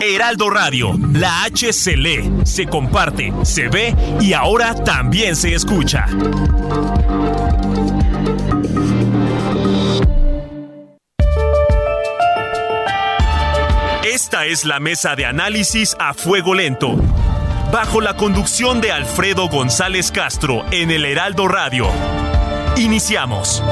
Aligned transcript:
Heraldo 0.00 0.50
Radio, 0.50 0.98
la 1.12 1.44
H 1.44 1.72
se 1.72 1.96
lee, 1.96 2.30
se 2.44 2.66
comparte, 2.66 3.32
se 3.42 3.68
ve 3.68 3.94
y 4.20 4.32
ahora 4.32 4.74
también 4.74 5.36
se 5.36 5.54
escucha. 5.54 6.06
Esta 14.04 14.46
es 14.46 14.64
la 14.64 14.80
mesa 14.80 15.14
de 15.14 15.26
análisis 15.26 15.96
a 15.98 16.14
fuego 16.14 16.54
lento, 16.54 16.96
bajo 17.72 18.00
la 18.00 18.16
conducción 18.16 18.80
de 18.80 18.92
Alfredo 18.92 19.48
González 19.48 20.10
Castro 20.10 20.64
en 20.70 20.90
el 20.90 21.04
Heraldo 21.04 21.48
Radio. 21.48 21.88
Iniciamos. 22.76 23.62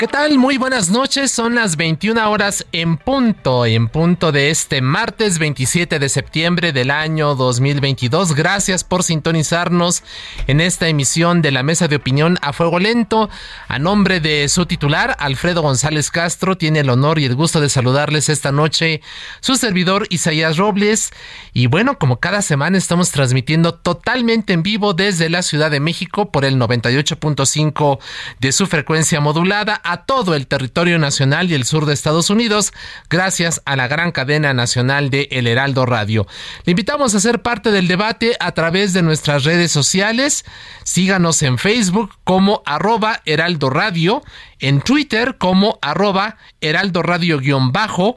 ¿Qué 0.00 0.08
tal? 0.08 0.38
Muy 0.38 0.56
buenas 0.56 0.88
noches. 0.88 1.30
Son 1.30 1.54
las 1.54 1.76
21 1.76 2.30
horas 2.30 2.64
en 2.72 2.96
punto, 2.96 3.66
en 3.66 3.88
punto 3.88 4.32
de 4.32 4.48
este 4.48 4.80
martes 4.80 5.38
27 5.38 5.98
de 5.98 6.08
septiembre 6.08 6.72
del 6.72 6.90
año 6.90 7.34
2022. 7.34 8.34
Gracias 8.34 8.82
por 8.82 9.02
sintonizarnos 9.02 10.02
en 10.46 10.62
esta 10.62 10.88
emisión 10.88 11.42
de 11.42 11.50
la 11.50 11.62
Mesa 11.62 11.86
de 11.86 11.96
Opinión 11.96 12.38
a 12.40 12.54
Fuego 12.54 12.78
Lento. 12.78 13.28
A 13.68 13.78
nombre 13.78 14.20
de 14.20 14.48
su 14.48 14.64
titular, 14.64 15.16
Alfredo 15.18 15.60
González 15.60 16.10
Castro, 16.10 16.56
tiene 16.56 16.80
el 16.80 16.88
honor 16.88 17.18
y 17.18 17.26
el 17.26 17.34
gusto 17.34 17.60
de 17.60 17.68
saludarles 17.68 18.30
esta 18.30 18.52
noche 18.52 19.02
su 19.40 19.56
servidor 19.56 20.06
Isaías 20.08 20.56
Robles. 20.56 21.12
Y 21.52 21.66
bueno, 21.66 21.98
como 21.98 22.20
cada 22.20 22.40
semana 22.40 22.78
estamos 22.78 23.10
transmitiendo 23.10 23.74
totalmente 23.74 24.54
en 24.54 24.62
vivo 24.62 24.94
desde 24.94 25.28
la 25.28 25.42
Ciudad 25.42 25.70
de 25.70 25.80
México 25.80 26.32
por 26.32 26.46
el 26.46 26.56
98.5 26.56 27.98
de 28.38 28.52
su 28.52 28.66
frecuencia 28.66 29.20
modulada 29.20 29.82
a 29.90 30.04
todo 30.04 30.36
el 30.36 30.46
territorio 30.46 31.00
nacional 31.00 31.50
y 31.50 31.54
el 31.54 31.64
sur 31.64 31.84
de 31.84 31.94
Estados 31.94 32.30
Unidos, 32.30 32.72
gracias 33.08 33.60
a 33.64 33.74
la 33.74 33.88
gran 33.88 34.12
cadena 34.12 34.54
nacional 34.54 35.10
de 35.10 35.26
El 35.32 35.48
Heraldo 35.48 35.84
Radio. 35.84 36.28
Le 36.64 36.70
invitamos 36.72 37.14
a 37.14 37.20
ser 37.20 37.42
parte 37.42 37.72
del 37.72 37.88
debate 37.88 38.36
a 38.38 38.52
través 38.52 38.92
de 38.92 39.02
nuestras 39.02 39.42
redes 39.42 39.72
sociales. 39.72 40.44
Síganos 40.84 41.42
en 41.42 41.58
Facebook 41.58 42.12
como 42.22 42.62
arroba 42.66 43.20
Heraldo 43.24 43.68
Radio, 43.68 44.22
en 44.60 44.80
Twitter 44.80 45.38
como 45.38 45.80
arroba 45.82 46.36
Heraldo 46.60 47.02
Radio-bajo, 47.02 48.16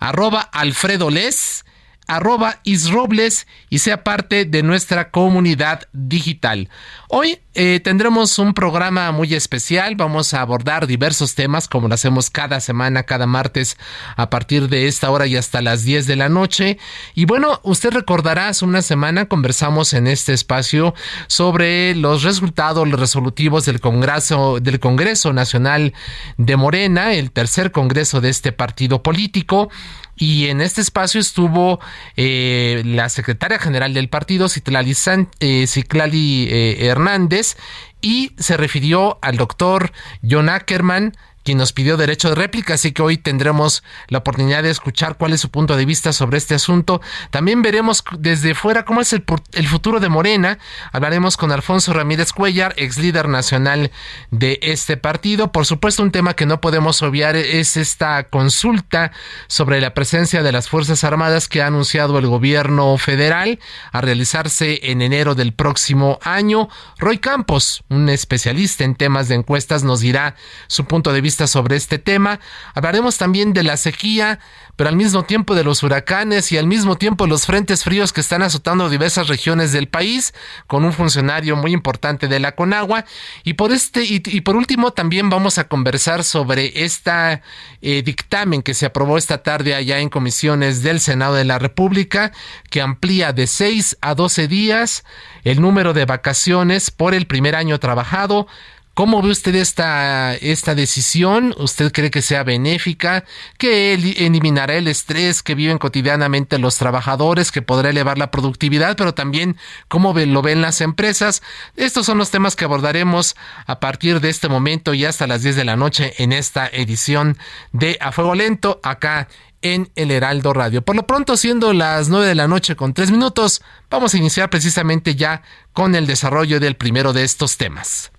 arroba 0.00 0.40
Alfredo 0.40 1.10
Les, 1.10 1.64
arroba 2.06 2.60
isrobles 2.64 3.46
y 3.70 3.78
sea 3.78 4.04
parte 4.04 4.44
de 4.44 4.62
nuestra 4.62 5.10
comunidad 5.10 5.88
digital. 5.92 6.68
Hoy 7.08 7.38
eh, 7.54 7.80
tendremos 7.82 8.38
un 8.38 8.52
programa 8.52 9.12
muy 9.12 9.32
especial, 9.34 9.94
vamos 9.94 10.34
a 10.34 10.40
abordar 10.40 10.86
diversos 10.86 11.34
temas 11.34 11.68
como 11.68 11.88
lo 11.88 11.94
hacemos 11.94 12.30
cada 12.30 12.60
semana, 12.60 13.04
cada 13.04 13.26
martes 13.26 13.76
a 14.16 14.28
partir 14.28 14.68
de 14.68 14.88
esta 14.88 15.10
hora 15.10 15.26
y 15.26 15.36
hasta 15.36 15.62
las 15.62 15.84
10 15.84 16.06
de 16.06 16.16
la 16.16 16.28
noche. 16.28 16.78
Y 17.14 17.26
bueno, 17.26 17.60
usted 17.62 17.92
recordará, 17.92 18.48
hace 18.48 18.64
una 18.64 18.82
semana 18.82 19.26
conversamos 19.26 19.92
en 19.94 20.06
este 20.06 20.32
espacio 20.32 20.94
sobre 21.28 21.94
los 21.94 22.22
resultados, 22.22 22.90
resolutivos 22.90 23.64
del 23.64 23.80
Congreso, 23.80 24.58
del 24.60 24.80
Congreso 24.80 25.32
Nacional 25.32 25.94
de 26.36 26.56
Morena, 26.56 27.14
el 27.14 27.30
tercer 27.30 27.70
Congreso 27.72 28.20
de 28.20 28.30
este 28.30 28.52
partido 28.52 29.02
político. 29.02 29.70
Y 30.16 30.46
en 30.46 30.60
este 30.60 30.80
espacio 30.80 31.20
estuvo 31.20 31.80
eh, 32.16 32.82
la 32.84 33.08
secretaria 33.08 33.58
general 33.58 33.94
del 33.94 34.08
partido, 34.08 34.46
eh, 34.48 35.66
Citlali 35.66 36.48
eh, 36.48 36.86
Hernández, 36.86 37.56
y 38.00 38.32
se 38.38 38.56
refirió 38.56 39.18
al 39.22 39.36
doctor 39.36 39.92
John 40.28 40.48
Ackerman, 40.48 41.16
quien 41.44 41.58
nos 41.58 41.72
pidió 41.72 41.96
derecho 41.96 42.30
de 42.30 42.34
réplica, 42.34 42.74
así 42.74 42.92
que 42.92 43.02
hoy 43.02 43.18
tendremos 43.18 43.84
la 44.08 44.18
oportunidad 44.18 44.62
de 44.62 44.70
escuchar 44.70 45.16
cuál 45.16 45.34
es 45.34 45.40
su 45.40 45.50
punto 45.50 45.76
de 45.76 45.84
vista 45.84 46.12
sobre 46.12 46.38
este 46.38 46.54
asunto. 46.54 47.02
También 47.30 47.62
veremos 47.62 48.02
desde 48.18 48.54
fuera 48.54 48.84
cómo 48.84 49.02
es 49.02 49.12
el, 49.12 49.24
el 49.52 49.68
futuro 49.68 50.00
de 50.00 50.08
Morena. 50.08 50.58
Hablaremos 50.90 51.36
con 51.36 51.52
Alfonso 51.52 51.92
Ramírez 51.92 52.32
Cuellar, 52.32 52.74
ex 52.78 52.96
líder 52.96 53.28
nacional 53.28 53.90
de 54.30 54.58
este 54.62 54.96
partido. 54.96 55.52
Por 55.52 55.66
supuesto, 55.66 56.02
un 56.02 56.10
tema 56.10 56.34
que 56.34 56.46
no 56.46 56.60
podemos 56.62 57.02
obviar 57.02 57.36
es 57.36 57.76
esta 57.76 58.24
consulta 58.24 59.12
sobre 59.46 59.80
la 59.82 59.92
presencia 59.92 60.42
de 60.42 60.52
las 60.52 60.70
Fuerzas 60.70 61.04
Armadas 61.04 61.48
que 61.48 61.60
ha 61.60 61.66
anunciado 61.66 62.18
el 62.18 62.26
gobierno 62.26 62.96
federal 62.96 63.58
a 63.92 64.00
realizarse 64.00 64.80
en 64.90 65.02
enero 65.02 65.34
del 65.34 65.52
próximo 65.52 66.18
año. 66.22 66.70
Roy 66.98 67.18
Campos, 67.18 67.84
un 67.90 68.08
especialista 68.08 68.84
en 68.84 68.94
temas 68.94 69.28
de 69.28 69.34
encuestas, 69.34 69.84
nos 69.84 70.00
dirá 70.00 70.36
su 70.68 70.86
punto 70.86 71.12
de 71.12 71.20
vista 71.20 71.33
sobre 71.36 71.76
este 71.76 71.98
tema. 71.98 72.40
Hablaremos 72.74 73.18
también 73.18 73.52
de 73.52 73.62
la 73.62 73.76
sequía, 73.76 74.38
pero 74.76 74.88
al 74.88 74.96
mismo 74.96 75.24
tiempo 75.24 75.54
de 75.54 75.64
los 75.64 75.82
huracanes 75.82 76.50
y 76.52 76.58
al 76.58 76.66
mismo 76.66 76.96
tiempo 76.96 77.26
los 77.26 77.46
frentes 77.46 77.84
fríos 77.84 78.12
que 78.12 78.20
están 78.20 78.42
azotando 78.42 78.88
diversas 78.88 79.28
regiones 79.28 79.72
del 79.72 79.88
país, 79.88 80.34
con 80.66 80.84
un 80.84 80.92
funcionario 80.92 81.56
muy 81.56 81.72
importante 81.72 82.28
de 82.28 82.40
la 82.40 82.54
Conagua. 82.54 83.04
Y 83.44 83.54
por 83.54 83.72
este, 83.72 84.04
y, 84.04 84.40
por 84.40 84.56
último, 84.56 84.92
también 84.92 85.30
vamos 85.30 85.58
a 85.58 85.68
conversar 85.68 86.24
sobre 86.24 86.84
esta 86.84 87.42
eh, 87.82 88.02
dictamen 88.02 88.62
que 88.62 88.74
se 88.74 88.86
aprobó 88.86 89.18
esta 89.18 89.42
tarde 89.42 89.74
allá 89.74 89.98
en 89.98 90.08
comisiones 90.08 90.82
del 90.82 91.00
Senado 91.00 91.34
de 91.34 91.44
la 91.44 91.58
República, 91.58 92.32
que 92.70 92.80
amplía 92.80 93.32
de 93.32 93.46
6 93.46 93.98
a 94.00 94.14
12 94.14 94.48
días 94.48 95.04
el 95.44 95.60
número 95.60 95.92
de 95.92 96.06
vacaciones 96.06 96.90
por 96.90 97.14
el 97.14 97.26
primer 97.26 97.54
año 97.54 97.78
trabajado 97.78 98.46
¿Cómo 98.94 99.20
ve 99.22 99.30
usted 99.30 99.56
esta, 99.56 100.34
esta 100.36 100.76
decisión? 100.76 101.52
¿Usted 101.58 101.90
cree 101.90 102.12
que 102.12 102.22
sea 102.22 102.44
benéfica? 102.44 103.24
¿Que 103.58 103.92
eliminará 103.92 104.76
el 104.76 104.86
estrés 104.86 105.42
que 105.42 105.56
viven 105.56 105.78
cotidianamente 105.78 106.58
los 106.58 106.76
trabajadores? 106.76 107.50
¿Que 107.50 107.60
podrá 107.60 107.90
elevar 107.90 108.18
la 108.18 108.30
productividad? 108.30 108.96
Pero 108.96 109.12
también, 109.12 109.56
¿cómo 109.88 110.14
lo 110.14 110.42
ven 110.42 110.62
las 110.62 110.80
empresas? 110.80 111.42
Estos 111.74 112.06
son 112.06 112.18
los 112.18 112.30
temas 112.30 112.54
que 112.54 112.66
abordaremos 112.66 113.34
a 113.66 113.80
partir 113.80 114.20
de 114.20 114.30
este 114.30 114.48
momento 114.48 114.94
y 114.94 115.04
hasta 115.04 115.26
las 115.26 115.42
10 115.42 115.56
de 115.56 115.64
la 115.64 115.74
noche 115.74 116.14
en 116.18 116.32
esta 116.32 116.68
edición 116.68 117.36
de 117.72 117.98
A 118.00 118.12
Fuego 118.12 118.36
Lento, 118.36 118.78
acá 118.84 119.26
en 119.60 119.90
el 119.96 120.12
Heraldo 120.12 120.52
Radio. 120.52 120.82
Por 120.82 120.94
lo 120.94 121.04
pronto, 121.04 121.36
siendo 121.36 121.72
las 121.72 122.10
9 122.10 122.28
de 122.28 122.34
la 122.36 122.46
noche 122.46 122.76
con 122.76 122.94
3 122.94 123.10
minutos, 123.10 123.60
vamos 123.90 124.14
a 124.14 124.18
iniciar 124.18 124.50
precisamente 124.50 125.16
ya 125.16 125.42
con 125.72 125.96
el 125.96 126.06
desarrollo 126.06 126.60
del 126.60 126.76
primero 126.76 127.12
de 127.12 127.24
estos 127.24 127.56
temas. 127.56 128.12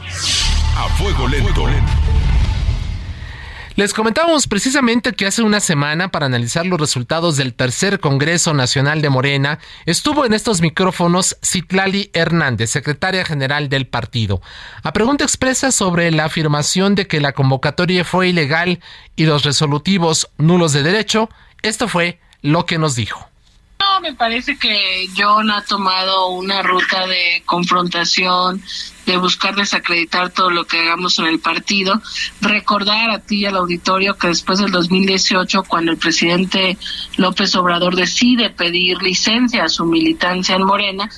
A 0.00 0.88
fuego 0.96 1.26
lento. 1.26 1.66
Les 3.74 3.92
comentábamos 3.92 4.46
precisamente 4.46 5.12
que 5.12 5.26
hace 5.26 5.42
una 5.42 5.60
semana 5.60 6.08
para 6.10 6.26
analizar 6.26 6.66
los 6.66 6.80
resultados 6.80 7.36
del 7.36 7.54
tercer 7.54 8.00
Congreso 8.00 8.54
Nacional 8.54 9.02
de 9.02 9.08
Morena 9.08 9.58
estuvo 9.86 10.24
en 10.24 10.34
estos 10.34 10.60
micrófonos 10.60 11.36
Citlali 11.44 12.10
Hernández, 12.12 12.70
secretaria 12.70 13.24
general 13.24 13.68
del 13.68 13.86
partido. 13.86 14.40
A 14.82 14.92
pregunta 14.92 15.24
expresa 15.24 15.72
sobre 15.72 16.10
la 16.10 16.24
afirmación 16.24 16.94
de 16.94 17.06
que 17.06 17.20
la 17.20 17.32
convocatoria 17.32 18.04
fue 18.04 18.28
ilegal 18.28 18.80
y 19.16 19.26
los 19.26 19.44
resolutivos 19.44 20.28
nulos 20.38 20.72
de 20.72 20.82
derecho, 20.82 21.28
esto 21.62 21.88
fue 21.88 22.20
lo 22.42 22.66
que 22.66 22.78
nos 22.78 22.94
dijo. 22.94 23.28
No, 23.80 24.00
me 24.00 24.12
parece 24.12 24.58
que 24.58 25.08
John 25.16 25.50
ha 25.50 25.62
tomado 25.62 26.28
una 26.28 26.62
ruta 26.62 27.06
de 27.06 27.42
confrontación, 27.46 28.60
de 29.06 29.16
buscar 29.16 29.54
desacreditar 29.54 30.30
todo 30.30 30.50
lo 30.50 30.66
que 30.66 30.80
hagamos 30.80 31.18
en 31.20 31.26
el 31.26 31.38
partido. 31.38 32.00
Recordar 32.40 33.10
a 33.10 33.20
ti 33.20 33.40
y 33.40 33.46
al 33.46 33.56
auditorio 33.56 34.16
que 34.16 34.28
después 34.28 34.58
del 34.58 34.72
2018, 34.72 35.62
cuando 35.64 35.92
el 35.92 35.98
presidente 35.98 36.76
López 37.16 37.54
Obrador 37.54 37.94
decide 37.94 38.50
pedir 38.50 39.00
licencia 39.00 39.64
a 39.64 39.68
su 39.68 39.84
militancia 39.84 40.56
en 40.56 40.64
Morena, 40.64 41.08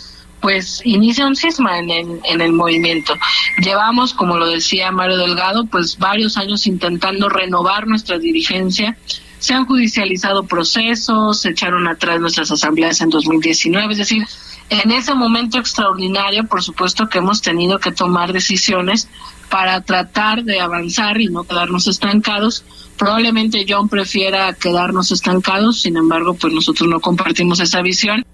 pues 0.40 0.80
inicia 0.84 1.26
un 1.26 1.36
cisma 1.36 1.78
en 1.78 1.90
el, 1.90 2.20
en 2.24 2.40
el 2.40 2.52
movimiento. 2.52 3.14
Llevamos, 3.58 4.14
como 4.14 4.36
lo 4.36 4.46
decía 4.46 4.90
Mario 4.90 5.18
Delgado, 5.18 5.66
pues 5.66 5.98
varios 5.98 6.36
años 6.36 6.66
intentando 6.66 7.28
renovar 7.28 7.86
nuestra 7.86 8.18
dirigencia 8.18 8.96
se 9.40 9.54
han 9.54 9.66
judicializado 9.66 10.44
procesos, 10.44 11.40
se 11.40 11.50
echaron 11.50 11.88
atrás 11.88 12.20
nuestras 12.20 12.50
asambleas 12.50 13.00
en 13.00 13.10
2019, 13.10 13.92
es 13.92 13.98
decir, 13.98 14.26
En 14.68 14.92
ese 14.92 15.16
momento 15.16 15.58
extraordinario, 15.58 16.44
por 16.44 16.62
supuesto 16.62 17.08
que 17.08 17.18
hemos 17.18 17.42
tenido 17.42 17.80
que 17.80 17.90
tomar 17.90 18.32
decisiones 18.32 19.08
para 19.50 19.80
tratar 19.80 20.44
de 20.44 20.60
avanzar 20.60 21.20
y 21.20 21.26
no 21.26 21.42
quedarnos 21.42 21.88
estancados. 21.88 22.64
Probablemente 22.96 23.66
John 23.68 23.88
prefiera 23.88 24.52
quedarnos 24.52 25.10
estancados, 25.10 25.82
sin 25.82 25.96
embargo, 25.96 26.34
pues 26.34 26.54
nosotros 26.54 26.88
no 26.88 27.00
compartimos 27.00 27.58
esa 27.58 27.82
visión. 27.82 28.24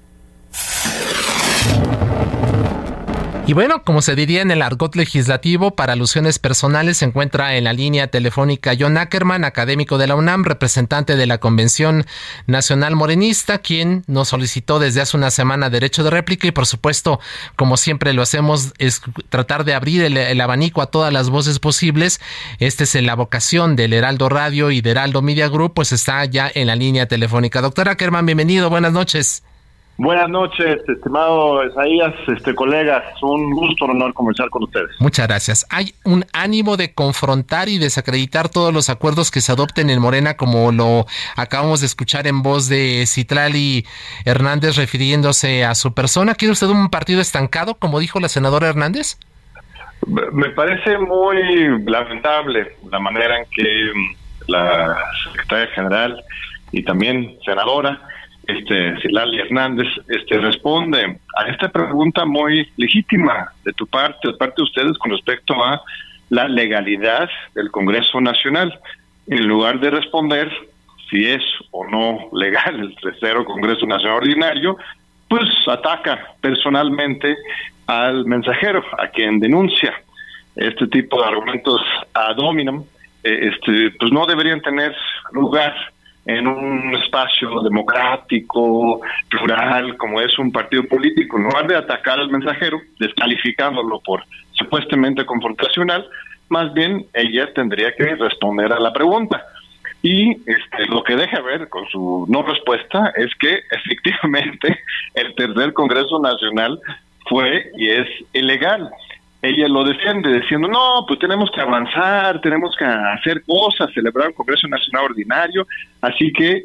Y 3.49 3.53
bueno, 3.53 3.85
como 3.85 4.03
se 4.03 4.17
diría 4.17 4.43
en 4.43 4.51
el 4.51 4.61
argot 4.61 4.97
legislativo, 4.97 5.77
para 5.77 5.93
alusiones 5.93 6.41
personales 6.41 6.97
se 6.97 7.05
encuentra 7.05 7.55
en 7.55 7.63
la 7.63 7.73
línea 7.73 8.09
telefónica 8.09 8.73
John 8.77 8.99
Ackerman, 8.99 9.45
académico 9.45 9.99
de 9.99 10.09
la 10.09 10.17
UNAM, 10.17 10.43
representante 10.43 11.15
de 11.15 11.27
la 11.27 11.39
Convención 11.39 12.07
Nacional 12.49 12.97
Morenista, 12.97 13.59
quien 13.59 14.03
nos 14.09 14.31
solicitó 14.31 14.81
desde 14.81 15.01
hace 15.01 15.17
una 15.17 15.31
semana 15.31 15.71
derecho 15.71 16.03
de 16.03 16.11
réplica 16.11 16.49
y 16.49 16.51
por 16.51 16.67
supuesto, 16.67 17.21
como 17.55 17.77
siempre 17.77 18.13
lo 18.15 18.23
hacemos, 18.23 18.73
es 18.79 19.01
tratar 19.29 19.65
de 19.65 19.75
abrir 19.75 20.03
el, 20.03 20.41
abanico 20.41 20.83
a 20.83 20.87
todas 20.87 21.13
las 21.13 21.31
voces 21.31 21.61
posibles. 21.61 22.21
Esta 22.59 22.83
es 22.83 22.97
la 22.97 23.15
vocación 23.15 23.77
del 23.77 23.93
Heraldo 23.93 24.29
Radio 24.29 24.73
y 24.73 24.81
de 24.81 24.91
Heraldo 24.91 25.23
Media 25.23 25.49
Group, 25.49 25.75
pues 25.75 25.93
está 25.93 26.25
ya 26.25 26.51
en 26.53 26.67
la 26.67 26.75
línea 26.75 27.07
telefónica. 27.07 27.61
Doctor 27.61 27.91
Ackerman, 27.91 28.27
bienvenido, 28.27 28.71
buenas 28.71 28.93
noches. 28.93 29.46
Buenas 29.99 30.29
noches, 30.29 30.83
estimado 30.87 31.65
Isaías, 31.65 32.15
este 32.29 32.55
colegas, 32.55 33.03
un 33.23 33.51
gusto, 33.53 33.87
un 33.87 33.93
honor 33.93 34.13
conversar 34.13 34.51
con 34.51 34.65
ustedes. 34.65 34.91
Muchas 35.01 35.27
gracias. 35.27 35.67
Hay 35.71 35.95
un 36.05 36.27
ánimo 36.35 36.77
de 36.77 36.93
confrontar 36.93 37.71
y 37.71 37.79
desacreditar 37.79 38.51
todos 38.51 38.75
los 38.75 38.91
acuerdos 38.91 39.31
que 39.31 39.41
se 39.41 39.53
adopten 39.53 39.89
en 39.89 40.03
Morena, 40.03 40.37
como 40.37 40.71
lo 40.71 41.07
acabamos 41.35 41.81
de 41.81 41.87
escuchar 41.87 42.27
en 42.27 42.43
voz 42.43 42.69
de 42.69 43.05
Citlali 43.07 43.87
Hernández 44.27 44.77
refiriéndose 44.77 45.65
a 45.65 45.75
su 45.75 45.95
persona. 45.95 46.35
¿Quiere 46.35 46.53
usted 46.53 46.67
un 46.67 46.91
partido 46.91 47.23
estancado, 47.23 47.77
como 47.77 47.99
dijo 47.99 48.21
la 48.21 48.29
senadora 48.29 48.69
Hernández? 48.69 49.19
Me 50.07 50.51
parece 50.51 50.99
muy 50.99 51.83
lamentable 51.87 52.77
la 52.91 52.99
manera 52.99 53.39
en 53.39 53.47
que 53.51 53.93
mm, 53.95 54.51
la 54.53 54.99
secretaria 55.25 55.69
general 55.75 56.23
y 56.71 56.83
también 56.83 57.39
senadora 57.47 57.99
este, 58.47 59.01
Silali 59.01 59.41
Hernández, 59.41 59.89
este, 60.09 60.39
responde 60.39 61.19
a 61.37 61.49
esta 61.49 61.69
pregunta 61.69 62.25
muy 62.25 62.69
legítima 62.77 63.53
de 63.65 63.73
tu 63.73 63.87
parte, 63.87 64.29
de 64.29 64.35
parte 64.35 64.57
de 64.59 64.65
ustedes, 64.65 64.99
con 64.99 65.11
respecto 65.11 65.55
a 65.65 65.83
la 66.31 66.49
legalidad 66.49 67.29
del 67.55 67.71
Congreso 67.71 68.21
Nacional. 68.21 68.79
En 69.27 69.47
lugar 69.47 69.81
de 69.81 69.91
responder 69.91 70.51
si 71.11 71.27
es 71.27 71.43
o 71.71 71.87
no 71.87 72.29
legal 72.33 72.81
el 72.81 72.95
tercero 72.97 73.45
Congreso 73.45 73.87
Nacional 73.87 74.19
Ordinario, 74.19 74.77
pues 75.29 75.49
ataca 75.67 76.35
personalmente 76.41 77.37
al 77.87 78.27
mensajero, 78.27 78.85
a 78.99 79.09
quien 79.09 79.41
denuncia 79.41 79.95
este 80.55 80.87
tipo 80.87 81.21
de 81.21 81.29
argumentos 81.29 81.81
ad 82.15 82.39
hominem, 82.39 82.83
eh, 83.23 83.51
este, 83.53 83.91
pues 83.99 84.13
no 84.13 84.27
deberían 84.27 84.61
tener 84.61 84.95
lugar 85.33 85.75
en 86.26 86.46
un 86.46 86.94
espacio 86.96 87.61
democrático, 87.62 89.00
plural, 89.28 89.96
como 89.96 90.20
es 90.20 90.37
un 90.38 90.50
partido 90.50 90.84
político, 90.84 91.38
en 91.38 91.44
lugar 91.44 91.69
de 91.69 91.76
atacar 91.76 92.19
al 92.19 92.31
mensajero, 92.31 92.81
descalificándolo 92.99 94.00
por 94.00 94.25
supuestamente 94.52 95.25
confrontacional, 95.25 96.06
más 96.49 96.73
bien 96.75 97.06
ella 97.14 97.52
tendría 97.55 97.94
que 97.94 98.17
responder 98.17 98.73
a 98.73 98.81
la 98.81 98.93
pregunta. 98.93 99.43
Y 100.02 100.32
este, 100.32 100.87
lo 100.88 101.02
que 101.02 101.17
deja 101.17 101.40
ver 101.40 101.69
con 101.69 101.87
su 101.88 102.26
no 102.28 102.43
respuesta 102.43 103.12
es 103.17 103.34
que 103.37 103.61
efectivamente 103.70 104.81
el 105.14 105.34
tercer 105.34 105.73
Congreso 105.73 106.20
Nacional 106.20 106.81
fue 107.28 107.70
y 107.76 107.88
es 107.88 108.08
ilegal 108.32 108.90
ella 109.47 109.69
lo 109.69 109.85
defiende 109.85 110.41
diciendo, 110.41 110.69
no, 110.69 111.05
pues 111.07 111.19
tenemos 111.19 111.51
que 111.51 111.61
avanzar, 111.61 112.41
tenemos 112.41 112.75
que 112.77 112.85
hacer 112.85 113.43
cosas, 113.45 113.93
celebrar 113.93 114.29
un 114.29 114.35
Congreso 114.35 114.69
Nacional 114.69 115.05
Ordinario, 115.05 115.67
así 116.01 116.33
que 116.33 116.65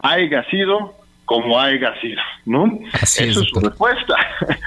haya 0.00 0.44
sido 0.50 0.94
como 1.26 1.58
haya 1.60 1.92
sido, 2.00 2.22
¿no? 2.46 2.78
Así 2.92 3.24
Eso 3.24 3.42
es, 3.42 3.48
su 3.48 3.60
respuesta. 3.60 4.14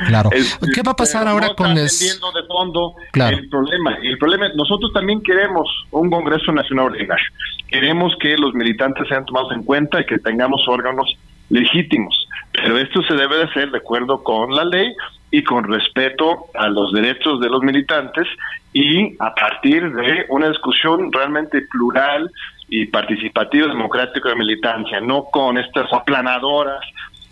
Claro. 0.07 0.29
¿Qué 0.75 0.81
va 0.85 0.91
a 0.91 0.95
pasar 0.95 1.27
ahora 1.27 1.55
con 1.55 1.71
el... 1.71 1.87
de 1.87 2.47
fondo 2.47 2.95
el 3.13 3.49
problema. 3.49 3.97
El 4.03 4.17
problema, 4.17 4.49
nosotros 4.55 4.91
también 4.93 5.23
queremos 5.23 5.67
un 5.91 6.09
Congreso 6.09 6.51
Nacional 6.51 6.87
Ordinario. 6.87 7.25
Queremos 7.69 8.13
que 8.19 8.37
los 8.37 8.53
militantes 8.53 9.07
sean 9.07 9.25
tomados 9.25 9.53
en 9.53 9.63
cuenta 9.63 10.01
y 10.01 10.05
que 10.05 10.19
tengamos 10.19 10.61
órganos 10.67 11.17
legítimos. 11.49 12.27
Pero 12.51 12.77
esto 12.77 13.01
se 13.03 13.13
debe 13.13 13.37
de 13.37 13.43
hacer 13.43 13.71
de 13.71 13.77
acuerdo 13.77 14.23
con 14.23 14.53
la 14.53 14.65
ley 14.65 14.93
y 15.31 15.43
con 15.43 15.63
respeto 15.63 16.45
a 16.55 16.67
los 16.67 16.91
derechos 16.91 17.39
de 17.39 17.49
los 17.49 17.61
militantes 17.61 18.27
y 18.73 19.15
a 19.19 19.33
partir 19.33 19.91
de 19.91 20.25
una 20.29 20.49
discusión 20.49 21.11
realmente 21.11 21.61
plural 21.71 22.29
y 22.67 22.85
participativa 22.87 23.67
democrática 23.67 24.29
de 24.29 24.35
militancia, 24.35 24.99
no 25.01 25.25
con 25.25 25.57
estas 25.57 25.91
aplanadoras 25.91 26.81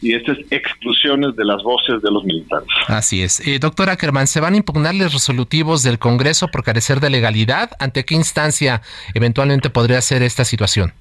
y 0.02 0.14
estas 0.14 0.38
exclusiones 0.52 1.36
de 1.36 1.46
las 1.46 1.62
voces 1.64 2.02
de 2.02 2.12
los 2.12 2.24
militantes. 2.24 2.69
Así 2.88 3.24
es. 3.24 3.46
Eh, 3.48 3.60
doctora 3.60 3.94
Ackerman, 3.94 4.28
¿se 4.28 4.40
van 4.40 4.54
a 4.54 4.58
impugnar 4.58 4.94
los 4.94 5.14
resolutivos 5.14 5.84
del 5.84 5.98
Congreso 5.98 6.48
por 6.50 6.64
carecer 6.64 7.00
de 7.00 7.10
legalidad? 7.10 7.72
¿Ante 7.80 8.06
qué 8.06 8.16
instancia 8.16 8.81
eventualmente 9.14 9.69
podría 9.69 10.02
ser 10.02 10.22
esta 10.22 10.46
situación? 10.46 10.94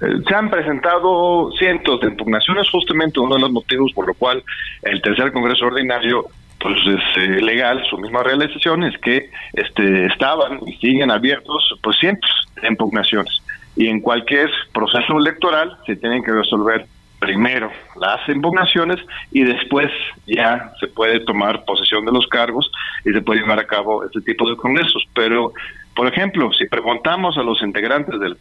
Eh, 0.00 0.06
se 0.26 0.34
han 0.34 0.50
presentado 0.50 1.50
cientos 1.52 2.00
de 2.00 2.08
impugnaciones, 2.08 2.68
justamente 2.70 3.20
uno 3.20 3.36
de 3.36 3.42
los 3.42 3.52
motivos 3.52 3.92
por 3.92 4.06
lo 4.06 4.14
cual 4.14 4.42
el 4.82 5.00
tercer 5.02 5.32
Congreso 5.32 5.66
Ordinario 5.66 6.26
pues 6.58 6.78
es 6.86 7.22
eh, 7.22 7.42
legal, 7.42 7.84
su 7.88 7.98
misma 7.98 8.22
realización 8.22 8.82
es 8.84 8.96
que 8.98 9.30
este 9.52 10.06
estaban 10.06 10.60
y 10.66 10.72
siguen 10.78 11.10
abiertos 11.10 11.78
pues 11.82 11.98
cientos 11.98 12.30
de 12.60 12.68
impugnaciones 12.68 13.42
y 13.76 13.88
en 13.88 14.00
cualquier 14.00 14.50
proceso 14.72 15.18
electoral 15.18 15.76
se 15.86 15.96
tienen 15.96 16.24
que 16.24 16.32
resolver 16.32 16.86
primero 17.18 17.70
las 18.00 18.26
impugnaciones 18.28 18.98
y 19.30 19.44
después 19.44 19.90
ya 20.26 20.72
se 20.80 20.86
puede 20.88 21.20
tomar 21.20 21.64
posesión 21.64 22.04
de 22.04 22.12
los 22.12 22.26
cargos 22.26 22.70
y 23.04 23.12
se 23.12 23.20
puede 23.20 23.40
llevar 23.40 23.58
a 23.58 23.66
cabo 23.66 24.04
este 24.04 24.20
tipo 24.20 24.48
de 24.48 24.56
congresos. 24.56 25.02
Pero, 25.14 25.52
por 25.94 26.06
ejemplo, 26.08 26.52
si 26.52 26.66
preguntamos 26.66 27.36
a 27.38 27.42
los 27.42 27.62
integrantes 27.62 28.18
del 28.20 28.36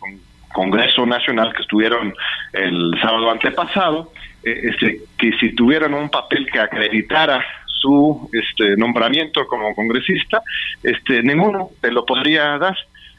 Congreso 0.56 1.06
Nacional 1.06 1.54
que 1.54 1.64
estuvieron 1.64 2.14
el 2.54 2.98
sábado 3.02 3.30
antepasado, 3.30 4.14
eh, 4.42 4.70
este, 4.70 5.02
que 5.18 5.32
si 5.38 5.54
tuvieran 5.54 5.94
un 5.94 6.10
papel 6.10 6.48
que 6.50 6.60
acreditara 6.60 7.44
su 7.68 8.30
este, 8.32 8.78
nombramiento 8.78 9.46
como 9.48 9.76
congresista, 9.76 10.42
este, 10.82 11.22
ninguno 11.24 11.72
te 11.82 11.92
lo 11.92 12.06
podría 12.06 12.58
dar. 12.58 12.78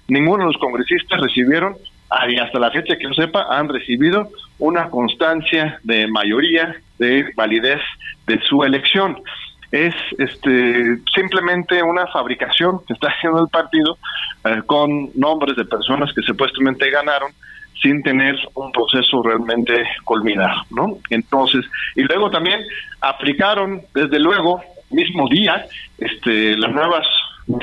Ninguno 0.08 0.46
de 0.46 0.52
los 0.52 0.60
congresistas 0.60 1.20
recibieron, 1.20 1.76
y 2.26 2.38
hasta 2.38 2.58
la 2.58 2.70
fecha 2.70 2.96
que 2.96 3.04
yo 3.04 3.12
sepa, 3.12 3.46
han 3.50 3.68
recibido 3.68 4.30
una 4.58 4.88
constancia 4.88 5.78
de 5.82 6.06
mayoría 6.06 6.74
de 6.98 7.32
validez 7.36 7.82
de 8.26 8.40
su 8.48 8.62
elección 8.62 9.18
es 9.70 9.94
este 10.18 10.98
simplemente 11.14 11.82
una 11.82 12.06
fabricación 12.08 12.80
que 12.86 12.94
está 12.94 13.08
haciendo 13.08 13.42
el 13.42 13.48
partido 13.48 13.98
eh, 14.44 14.62
con 14.66 15.10
nombres 15.14 15.56
de 15.56 15.64
personas 15.64 16.12
que 16.14 16.22
supuestamente 16.22 16.90
ganaron 16.90 17.32
sin 17.82 18.02
tener 18.02 18.36
un 18.54 18.72
proceso 18.72 19.22
realmente 19.22 19.84
culminado, 20.04 20.62
¿no? 20.70 20.98
Entonces, 21.10 21.64
y 21.94 22.02
luego 22.02 22.30
también 22.30 22.60
aplicaron 23.00 23.82
desde 23.94 24.18
luego 24.18 24.62
mismo 24.90 25.28
día 25.28 25.66
este 25.98 26.56
las 26.56 26.72
nuevas 26.72 27.06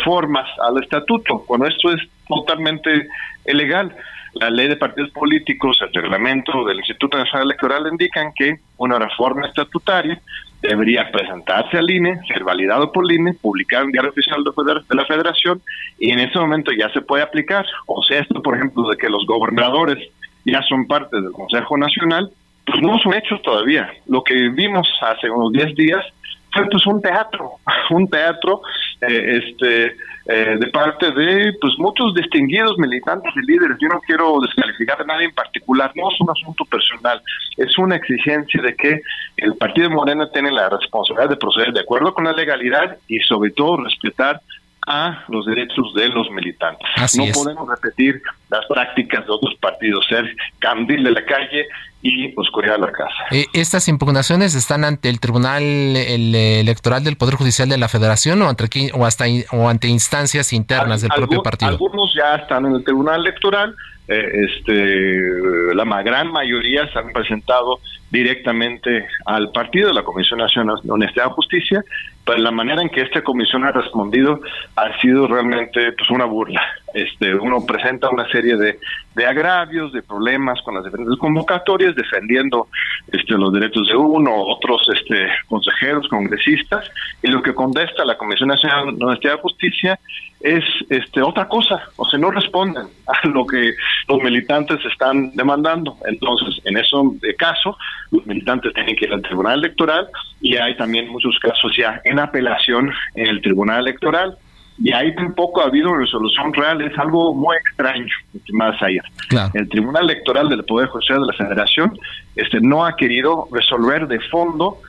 formas 0.04 0.48
al 0.60 0.82
estatuto, 0.82 1.44
cuando 1.46 1.68
esto 1.68 1.92
es 1.92 2.02
totalmente 2.28 3.08
ilegal. 3.46 3.96
La 4.36 4.50
ley 4.50 4.68
de 4.68 4.78
partidos 4.78 5.12
políticos, 5.12 5.78
el 5.82 5.94
reglamento 5.94 6.66
del 6.66 6.78
Instituto 6.78 7.18
Nacional 7.18 7.46
Electoral 7.46 7.88
indican 7.92 8.34
que 8.34 8.56
una 8.78 8.98
reforma 8.98 9.46
estatutaria 9.48 10.20
debería 10.64 11.12
presentarse 11.12 11.78
al 11.78 11.90
INE, 11.90 12.20
ser 12.28 12.44
validado 12.44 12.92
por 12.92 13.06
el 13.06 13.20
INE, 13.20 13.34
publicar 13.34 13.84
en 13.84 13.92
Diario 13.92 14.12
Oficial 14.12 14.44
de 14.44 14.96
la 14.96 15.06
Federación 15.06 15.62
y 16.00 16.12
en 16.12 16.20
ese 16.20 16.40
momento 16.40 16.72
ya 16.72 16.90
se 16.90 17.02
puede 17.02 17.24
aplicar. 17.24 17.66
O 17.86 18.02
sea, 18.02 18.20
esto, 18.20 18.42
por 18.42 18.56
ejemplo, 18.56 18.90
de 18.90 18.98
que 18.98 19.10
los 19.10 19.26
gobernadores 19.26 19.98
ya 20.46 20.62
son 20.64 20.88
parte 20.88 21.22
del 21.22 21.32
Consejo 21.32 21.78
Nacional, 21.78 22.32
pues 22.66 22.82
no 22.82 22.98
son 23.00 23.14
hechos 23.14 23.42
todavía. 23.42 23.90
Lo 24.08 24.24
que 24.24 24.50
vimos 24.50 24.88
hace 25.02 25.30
unos 25.30 25.52
10 25.52 25.76
días 25.76 26.06
fue 26.54 26.66
pues 26.70 26.86
un 26.88 27.02
teatro, 27.02 27.52
un 27.90 28.08
teatro 28.08 28.62
eh, 29.08 29.42
este 29.44 29.96
eh, 30.26 30.56
de 30.58 30.68
parte 30.68 31.12
de 31.12 31.52
pues 31.60 31.74
muchos 31.78 32.14
distinguidos 32.16 32.78
militantes 32.78 33.34
y 33.36 33.46
líderes. 33.46 33.78
Yo 33.82 33.90
no 33.90 34.00
quiero 34.00 34.40
descalificar 34.40 35.02
a 35.02 35.04
nadie 35.04 35.26
en 35.26 35.34
particular, 35.34 35.92
no 35.96 36.10
es 36.10 36.22
un 36.22 36.30
asunto 36.30 36.64
personal, 36.64 37.22
es 37.58 37.78
una 37.78 37.98
exigencia 37.98 38.62
de 38.62 38.74
que 38.74 39.02
el 39.36 39.56
Partido 39.56 39.90
Morena 39.90 40.30
tiene 40.32 40.50
la 40.52 40.70
responsabilidad 40.70 41.30
de 41.30 41.36
proceder 41.36 41.74
de 41.74 41.82
acuerdo 41.82 42.14
con 42.14 42.24
la 42.24 42.32
legalidad 42.32 42.98
y 43.10 43.20
sobre 43.20 43.52
todo 43.52 43.84
respetar 43.84 44.40
a 44.88 45.24
los 45.28 45.46
derechos 45.46 45.94
de 45.96 46.10
los 46.10 46.30
militantes. 46.32 46.88
Así 46.96 47.18
no 47.18 47.26
es. 47.26 47.34
podemos 47.34 47.68
repetir 47.70 48.22
las 48.50 48.66
prácticas 48.68 49.26
de 49.26 49.32
otros 49.32 49.56
partidos, 49.60 50.06
ser 50.08 50.36
candil 50.60 51.04
de 51.04 51.12
la 51.12 51.26
calle 51.26 51.68
y 52.02 52.34
oscuridad 52.38 52.76
de 52.76 52.82
la 52.82 52.92
casa. 52.92 53.16
Eh, 53.32 53.46
¿Estas 53.54 53.88
impugnaciones 53.88 54.56
están 54.56 54.84
ante 54.84 55.10
el 55.10 55.20
Tribunal 55.20 55.64
el, 55.64 56.36
Electoral 56.36 57.04
del 57.04 57.16
Poder 57.16 57.36
Judicial 57.36 57.70
de 57.70 57.78
la 57.78 57.88
Federación 57.88 58.42
o, 58.42 58.50
ante, 58.50 58.92
o, 58.94 59.06
hasta, 59.06 59.26
o 59.52 59.70
ante 59.70 59.88
instancias 59.88 60.52
internas 60.54 61.02
del 61.02 61.12
propio 61.16 61.42
partido? 61.42 61.72
Algunos 61.72 62.14
ya 62.14 62.36
están 62.36 62.66
en 62.66 62.76
el 62.76 62.84
Tribunal 62.84 63.22
Electoral, 63.22 63.74
eh, 64.08 64.46
este, 64.50 65.74
la 65.74 65.86
gran 66.04 66.30
mayoría 66.32 66.92
se 66.92 67.00
han 67.00 67.14
presentado 67.14 67.80
directamente 68.12 69.08
al 69.26 69.52
partido 69.52 69.94
la 69.94 70.04
Comisión 70.04 70.40
Nacional 70.40 70.76
de 70.84 70.92
Honestidad 70.92 71.28
y 71.28 71.34
Justicia, 71.34 71.84
pero 72.26 72.38
la 72.38 72.52
manera 72.52 72.82
en 72.82 72.90
que 72.90 73.02
esta 73.02 73.22
comisión 73.22 73.66
ha 73.66 73.72
respondido 73.72 74.40
ha 74.76 75.00
sido 75.00 75.28
realmente 75.28 75.92
pues 75.92 76.10
una 76.10 76.26
burla. 76.26 76.62
Este, 76.94 77.34
uno 77.36 77.66
presenta 77.66 78.10
una 78.10 78.30
serie 78.30 78.56
de, 78.56 78.80
de 79.16 79.26
agravios, 79.26 79.92
de 79.94 80.04
problemas 80.04 80.62
con 80.62 80.76
las 80.76 80.84
diferentes 80.86 81.18
convocatorias, 81.18 81.96
defendiendo 81.96 82.68
este, 83.12 83.34
los 83.34 83.52
derechos 83.52 83.88
de 83.88 83.96
uno, 83.96 84.32
otros 84.32 84.88
este, 84.94 85.28
consejeros, 85.48 86.08
congresistas, 86.08 86.90
y 87.22 87.28
lo 87.28 87.42
que 87.42 87.54
contesta 87.54 88.06
la 88.06 88.18
Comisión 88.18 88.50
Nacional 88.50 88.96
de 88.98 89.32
Justicia 89.42 90.00
es 90.44 90.64
este 90.90 91.22
otra 91.22 91.48
cosa, 91.48 91.82
o 91.96 92.06
sea, 92.06 92.20
no 92.20 92.30
responden 92.30 92.86
a 93.08 93.28
lo 93.30 93.48
que 93.48 93.74
los 94.10 94.22
militantes 94.22 94.78
están 94.92 95.32
demandando. 95.36 95.98
Entonces, 96.06 96.62
en 96.66 96.78
ese 96.78 96.96
caso, 97.38 97.78
los 98.12 98.26
militantes 98.26 98.74
tienen 98.74 98.96
que 98.96 99.06
ir 99.06 99.14
al 99.14 99.22
Tribunal 99.22 99.60
Electoral 99.60 100.08
y 100.42 100.58
hay 100.58 100.76
también 100.76 101.08
muchos 101.08 101.40
casos 101.40 101.76
ya 101.78 102.02
en 102.04 102.20
apelación 102.20 102.92
en 103.16 103.28
el 103.28 103.42
Tribunal 103.42 103.88
Electoral 103.88 104.38
y 104.80 104.92
ahí 104.92 105.16
tampoco 105.16 105.62
ha 105.62 105.66
habido 105.66 105.96
resolución 105.96 106.54
real, 106.54 106.82
es 106.82 106.98
algo 106.98 107.34
muy 107.34 107.56
extraño, 107.58 108.14
más 108.54 108.82
allá. 108.82 109.04
Claro. 109.30 109.52
El 109.54 109.70
Tribunal 109.70 110.04
Electoral 110.10 110.50
del 110.50 110.66
Poder 110.66 110.90
Judicial 110.90 111.22
de 111.22 111.28
la 111.28 111.34
Federación 111.34 111.98
este, 112.36 112.60
no 112.60 112.86
ha 112.86 112.96
querido 112.96 113.48
resolver 113.52 114.08
de 114.08 114.20
fondo 114.32 114.80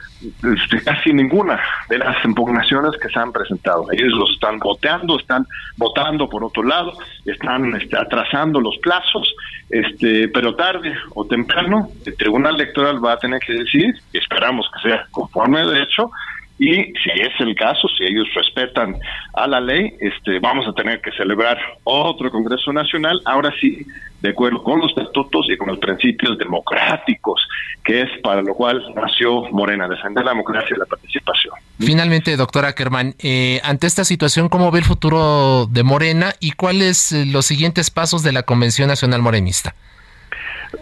casi 0.85 1.13
ninguna 1.13 1.61
de 1.89 1.99
las 1.99 2.25
impugnaciones 2.25 2.93
que 3.01 3.09
se 3.09 3.19
han 3.19 3.33
presentado. 3.33 3.87
Ellos 3.93 4.13
los 4.13 4.31
están 4.31 4.59
voteando, 4.59 5.19
están 5.19 5.47
votando 5.77 6.29
por 6.29 6.45
otro 6.45 6.63
lado, 6.63 6.93
están 7.25 7.75
este, 7.75 7.97
atrasando 7.97 8.61
los 8.61 8.77
plazos, 8.79 9.35
este, 9.71 10.29
pero 10.29 10.55
tarde 10.55 10.95
o 11.15 11.25
temprano 11.27 11.89
el 12.05 12.17
Tribunal 12.17 12.55
Electoral 12.55 13.05
va 13.05 13.13
a 13.13 13.19
tener 13.19 13.41
que 13.41 13.55
decidir, 13.55 13.95
y 14.13 14.19
esperamos 14.19 14.71
que 14.75 14.89
sea 14.89 15.07
conforme 15.11 15.65
de 15.65 15.83
hecho, 15.83 16.11
y 16.59 16.69
si 16.69 17.11
es 17.21 17.33
el 17.41 17.57
caso, 17.57 17.89
si 17.99 18.05
ellos 18.05 18.29
respetan 18.35 18.97
a 19.33 19.47
la 19.49 19.61
ley, 19.61 19.93
este, 19.99 20.39
vamos 20.39 20.69
a 20.69 20.73
tener 20.73 21.01
que 21.01 21.11
celebrar 21.13 21.59
otro 21.83 22.31
Congreso 22.31 22.73
Nacional, 22.73 23.21
ahora 23.25 23.53
sí, 23.61 23.85
de 24.21 24.31
acuerdo 24.31 24.63
con 24.63 24.79
los 24.79 24.91
estatutos 24.91 25.47
y 25.51 25.57
con 25.57 25.69
los 25.69 25.79
principios 25.79 26.39
democráticos, 26.39 27.45
que 27.85 28.03
es 28.03 28.09
para 28.23 28.41
lo 28.41 28.55
cual 28.55 28.85
nació 28.95 29.51
Morena, 29.51 29.89
defender 29.89 30.25
la 30.25 30.31
democracia 30.31 30.77
y 30.77 30.79
la 30.79 30.87
participación. 30.87 31.55
Finalmente, 31.81 32.37
doctora 32.37 32.69
Ackerman, 32.69 33.15
eh, 33.19 33.61
ante 33.65 33.89
esta 33.89 34.05
situación, 34.05 34.49
¿cómo 34.49 34.71
ve 34.71 34.79
el 34.79 34.85
futuro 34.85 35.67
de 35.67 35.83
Morena 35.83 36.35
y 36.39 36.53
cuáles 36.53 37.11
eh, 37.11 37.27
los 37.27 37.47
siguientes 37.47 37.91
pasos 37.91 38.23
de 38.23 38.31
la 38.31 38.45
Convención 38.45 38.87
Nacional 38.87 39.23
Morenista? 39.23 39.75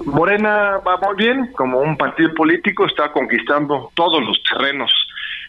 Morena 0.05 0.79
va 0.87 0.99
muy 0.99 1.17
bien, 1.17 1.51
como 1.57 1.81
un 1.81 1.97
partido 1.97 2.33
político 2.35 2.85
está 2.87 3.11
conquistando 3.11 3.91
todos 3.95 4.23
los 4.23 4.43
terrenos 4.45 4.91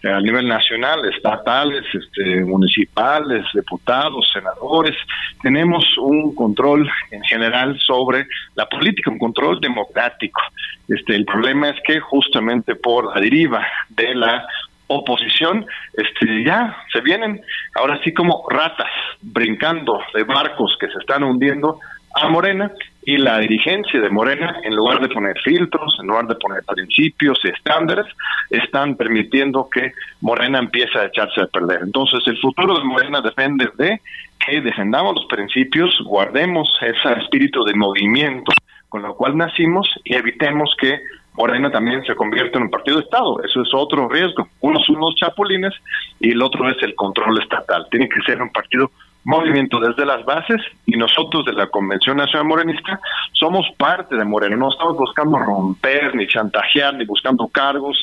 a 0.04 0.20
nivel 0.20 0.48
nacional, 0.48 1.06
estatales, 1.06 1.86
este, 1.94 2.44
municipales, 2.44 3.46
diputados, 3.54 4.30
senadores. 4.34 4.96
Tenemos 5.42 5.86
un 5.98 6.36
control 6.36 6.90
en 7.12 7.24
general 7.24 7.80
sobre 7.80 8.28
la 8.56 8.68
política, 8.68 9.12
un 9.12 9.20
control 9.20 9.62
democrático. 9.62 10.42
Este, 10.90 11.16
el 11.16 11.26
problema 11.26 11.70
es 11.70 11.78
que 11.86 12.00
justamente 12.02 12.76
por 12.76 13.16
la 13.16 13.22
deriva 13.22 13.66
de 13.90 14.14
la 14.14 14.46
oposición, 14.88 15.66
este, 15.94 16.44
ya 16.44 16.76
se 16.92 17.00
vienen 17.02 17.42
ahora 17.76 18.00
sí 18.04 18.14
como 18.14 18.46
ratas 18.50 18.92
brincando 19.22 20.00
de 20.14 20.24
barcos 20.24 20.76
que 20.80 20.88
se 20.88 21.00
están 21.00 21.24
hundiendo 21.24 21.80
a 22.16 22.28
Morena 22.28 22.72
y 23.06 23.18
la 23.18 23.40
dirigencia 23.40 24.00
de 24.00 24.10
Morena, 24.10 24.58
en 24.64 24.76
lugar 24.76 25.00
de 25.02 25.10
poner 25.10 25.38
filtros, 25.42 25.98
en 26.00 26.08
lugar 26.08 26.28
de 26.28 26.36
poner 26.36 26.64
principios 26.64 27.40
y 27.44 27.50
estándares, 27.50 28.06
están 28.50 28.96
permitiendo 28.96 29.70
que 29.70 29.92
Morena 30.22 30.60
empiece 30.60 30.98
a 30.98 31.06
echarse 31.06 31.42
a 31.42 31.48
perder. 31.48 31.82
Entonces, 31.84 32.22
el 32.28 32.38
futuro 32.40 32.78
de 32.78 32.84
Morena 32.84 33.22
depende 33.22 33.70
de 33.78 34.00
que 34.46 34.62
defendamos 34.62 35.16
los 35.16 35.26
principios, 35.26 35.98
guardemos 36.06 36.70
ese 36.82 37.14
espíritu 37.20 37.64
de 37.64 37.74
movimiento 37.74 38.52
con 38.94 39.02
lo 39.02 39.16
cual 39.16 39.36
nacimos 39.36 39.90
y 40.04 40.14
evitemos 40.14 40.76
que 40.80 41.00
Morena 41.34 41.72
también 41.72 42.04
se 42.06 42.14
convierta 42.14 42.60
en 42.60 42.66
un 42.66 42.70
partido 42.70 42.98
de 42.98 43.04
Estado. 43.04 43.44
Eso 43.44 43.64
es 43.64 43.70
otro 43.74 44.08
riesgo. 44.08 44.48
Uno 44.60 44.80
son 44.82 45.00
los 45.00 45.16
chapulines 45.16 45.74
y 46.20 46.30
el 46.30 46.44
otro 46.44 46.70
es 46.70 46.78
el 46.84 46.94
control 46.94 47.42
estatal. 47.42 47.88
Tiene 47.90 48.08
que 48.08 48.22
ser 48.22 48.40
un 48.40 48.52
partido 48.52 48.92
movimiento 49.26 49.80
desde 49.80 50.06
las 50.06 50.24
bases 50.26 50.62
y 50.86 50.98
nosotros 50.98 51.46
de 51.46 51.54
la 51.54 51.68
Convención 51.68 52.18
Nacional 52.18 52.48
Morenista 52.48 53.00
somos 53.34 53.66
parte 53.78 54.16
de 54.16 54.26
Morena, 54.26 54.56
no 54.56 54.72
estamos 54.72 54.98
buscando 54.98 55.38
romper, 55.38 56.16
ni 56.16 56.28
chantajear, 56.28 56.96
ni 56.96 57.06
buscando 57.06 57.48
cargos, 57.48 57.98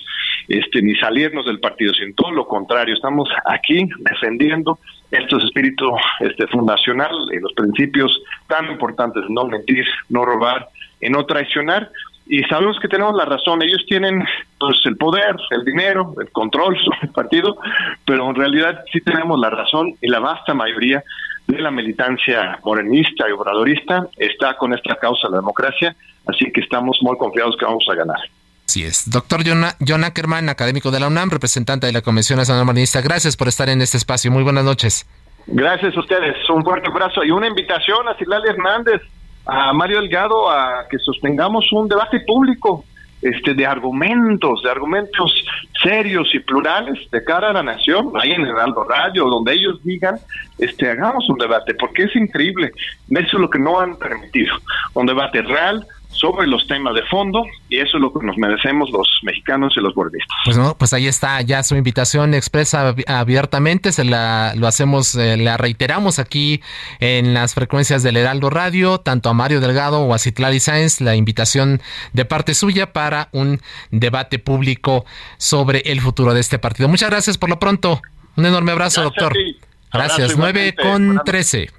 este, 0.48 0.82
ni 0.82 0.94
salirnos 0.96 1.46
del 1.46 1.60
partido, 1.60 1.92
sino 1.94 2.14
todo 2.14 2.30
lo 2.32 2.46
contrario, 2.46 2.94
estamos 2.94 3.28
aquí 3.44 3.88
defendiendo 3.98 4.78
estos 5.10 5.44
espíritu 5.44 5.90
este, 6.20 6.46
fundacional 6.48 7.10
y 7.32 7.40
los 7.40 7.52
principios 7.52 8.20
tan 8.46 8.70
importantes, 8.70 9.24
no 9.28 9.44
mentir, 9.46 9.84
no 10.08 10.24
robar 10.24 10.68
y 11.00 11.10
no 11.10 11.24
traicionar, 11.26 11.90
y 12.30 12.44
sabemos 12.44 12.78
que 12.80 12.86
tenemos 12.86 13.16
la 13.16 13.24
razón. 13.24 13.60
Ellos 13.60 13.84
tienen 13.88 14.24
pues 14.58 14.78
el 14.84 14.96
poder, 14.96 15.34
el 15.50 15.64
dinero, 15.64 16.14
el 16.20 16.30
control 16.30 16.78
sobre 16.84 16.98
el 17.02 17.08
partido, 17.10 17.58
pero 18.06 18.30
en 18.30 18.36
realidad 18.36 18.84
sí 18.92 19.00
tenemos 19.00 19.38
la 19.40 19.50
razón 19.50 19.94
y 20.00 20.06
la 20.06 20.20
vasta 20.20 20.54
mayoría 20.54 21.02
de 21.48 21.60
la 21.60 21.72
militancia 21.72 22.60
morenista 22.64 23.28
y 23.28 23.32
obradorista 23.32 24.06
está 24.16 24.56
con 24.56 24.72
esta 24.72 24.94
causa 24.94 25.26
de 25.26 25.32
la 25.32 25.38
democracia, 25.38 25.96
así 26.28 26.52
que 26.52 26.60
estamos 26.60 26.98
muy 27.02 27.18
confiados 27.18 27.56
que 27.58 27.64
vamos 27.64 27.84
a 27.90 27.96
ganar. 27.96 28.20
Así 28.64 28.84
es. 28.84 29.10
Doctor 29.10 29.40
John, 29.44 29.64
John 29.84 30.04
Ackerman, 30.04 30.48
académico 30.48 30.92
de 30.92 31.00
la 31.00 31.08
UNAM, 31.08 31.30
representante 31.30 31.88
de 31.88 31.92
la 31.92 32.02
Convención 32.02 32.38
Nacional 32.38 32.64
Morenista. 32.64 33.00
Gracias 33.00 33.36
por 33.36 33.48
estar 33.48 33.68
en 33.68 33.82
este 33.82 33.96
espacio. 33.96 34.30
Muy 34.30 34.44
buenas 34.44 34.62
noches. 34.62 35.04
Gracias 35.48 35.96
a 35.96 35.98
ustedes. 35.98 36.36
Un 36.48 36.62
fuerte 36.62 36.88
abrazo 36.88 37.24
y 37.24 37.32
una 37.32 37.48
invitación 37.48 38.06
a 38.06 38.14
Cilalia 38.14 38.52
Hernández 38.52 39.02
a 39.46 39.72
Mario 39.72 40.00
Delgado 40.00 40.50
a 40.50 40.86
que 40.88 40.98
sostengamos 40.98 41.72
un 41.72 41.88
debate 41.88 42.20
público 42.20 42.84
este 43.22 43.54
de 43.54 43.66
argumentos, 43.66 44.62
de 44.62 44.70
argumentos 44.70 45.44
serios 45.82 46.34
y 46.34 46.38
plurales 46.38 46.98
de 47.10 47.22
cara 47.22 47.50
a 47.50 47.52
la 47.52 47.62
nación, 47.62 48.12
ahí 48.14 48.32
en 48.32 48.46
el 48.46 48.58
Aldo 48.58 48.84
Radio, 48.84 49.26
donde 49.26 49.52
ellos 49.52 49.82
digan, 49.84 50.18
este 50.58 50.90
hagamos 50.90 51.28
un 51.28 51.38
debate, 51.38 51.74
porque 51.74 52.04
es 52.04 52.16
increíble, 52.16 52.72
eso 53.10 53.36
es 53.36 53.40
lo 53.40 53.50
que 53.50 53.58
no 53.58 53.78
han 53.78 53.96
permitido, 53.96 54.56
un 54.94 55.06
debate 55.06 55.42
real 55.42 55.86
sobre 56.12 56.46
los 56.46 56.66
temas 56.66 56.94
de 56.94 57.02
fondo 57.04 57.44
y 57.68 57.78
eso 57.78 57.96
es 57.96 58.00
lo 58.02 58.12
que 58.12 58.24
nos 58.26 58.36
merecemos 58.36 58.90
los 58.90 59.08
mexicanos 59.22 59.72
y 59.76 59.80
los 59.80 59.94
bordistas. 59.94 60.36
Pues 60.44 60.56
no, 60.56 60.76
pues 60.76 60.92
ahí 60.92 61.06
está 61.06 61.40
ya 61.40 61.62
su 61.62 61.76
invitación 61.76 62.34
expresa 62.34 62.94
abiertamente, 63.06 63.92
se 63.92 64.04
la 64.04 64.52
lo 64.56 64.66
hacemos, 64.66 65.14
eh, 65.14 65.36
la 65.36 65.56
reiteramos 65.56 66.18
aquí 66.18 66.60
en 66.98 67.32
las 67.32 67.54
frecuencias 67.54 68.02
del 68.02 68.16
Heraldo 68.16 68.50
Radio, 68.50 68.98
tanto 68.98 69.30
a 69.30 69.34
Mario 69.34 69.60
Delgado 69.60 70.00
o 70.00 70.12
a 70.12 70.18
Citlali 70.18 70.60
Sáenz, 70.60 71.00
la 71.00 71.16
invitación 71.16 71.80
de 72.12 72.24
parte 72.24 72.54
suya 72.54 72.92
para 72.92 73.28
un 73.32 73.60
debate 73.90 74.38
público 74.38 75.06
sobre 75.38 75.80
el 75.86 76.00
futuro 76.00 76.34
de 76.34 76.40
este 76.40 76.58
partido. 76.58 76.88
Muchas 76.88 77.10
gracias 77.10 77.38
por 77.38 77.48
lo 77.48 77.58
pronto. 77.58 78.02
Un 78.36 78.46
enorme 78.46 78.72
abrazo, 78.72 79.02
Gracias 79.02 79.22
doctor. 79.22 79.38
a. 79.38 79.98
Gracias. 79.98 80.18
Abrazo 80.18 80.34
9 80.38 80.68
igualmente. 80.68 80.82
con 80.82 81.06
Buenas 81.06 81.24
13. 81.24 81.70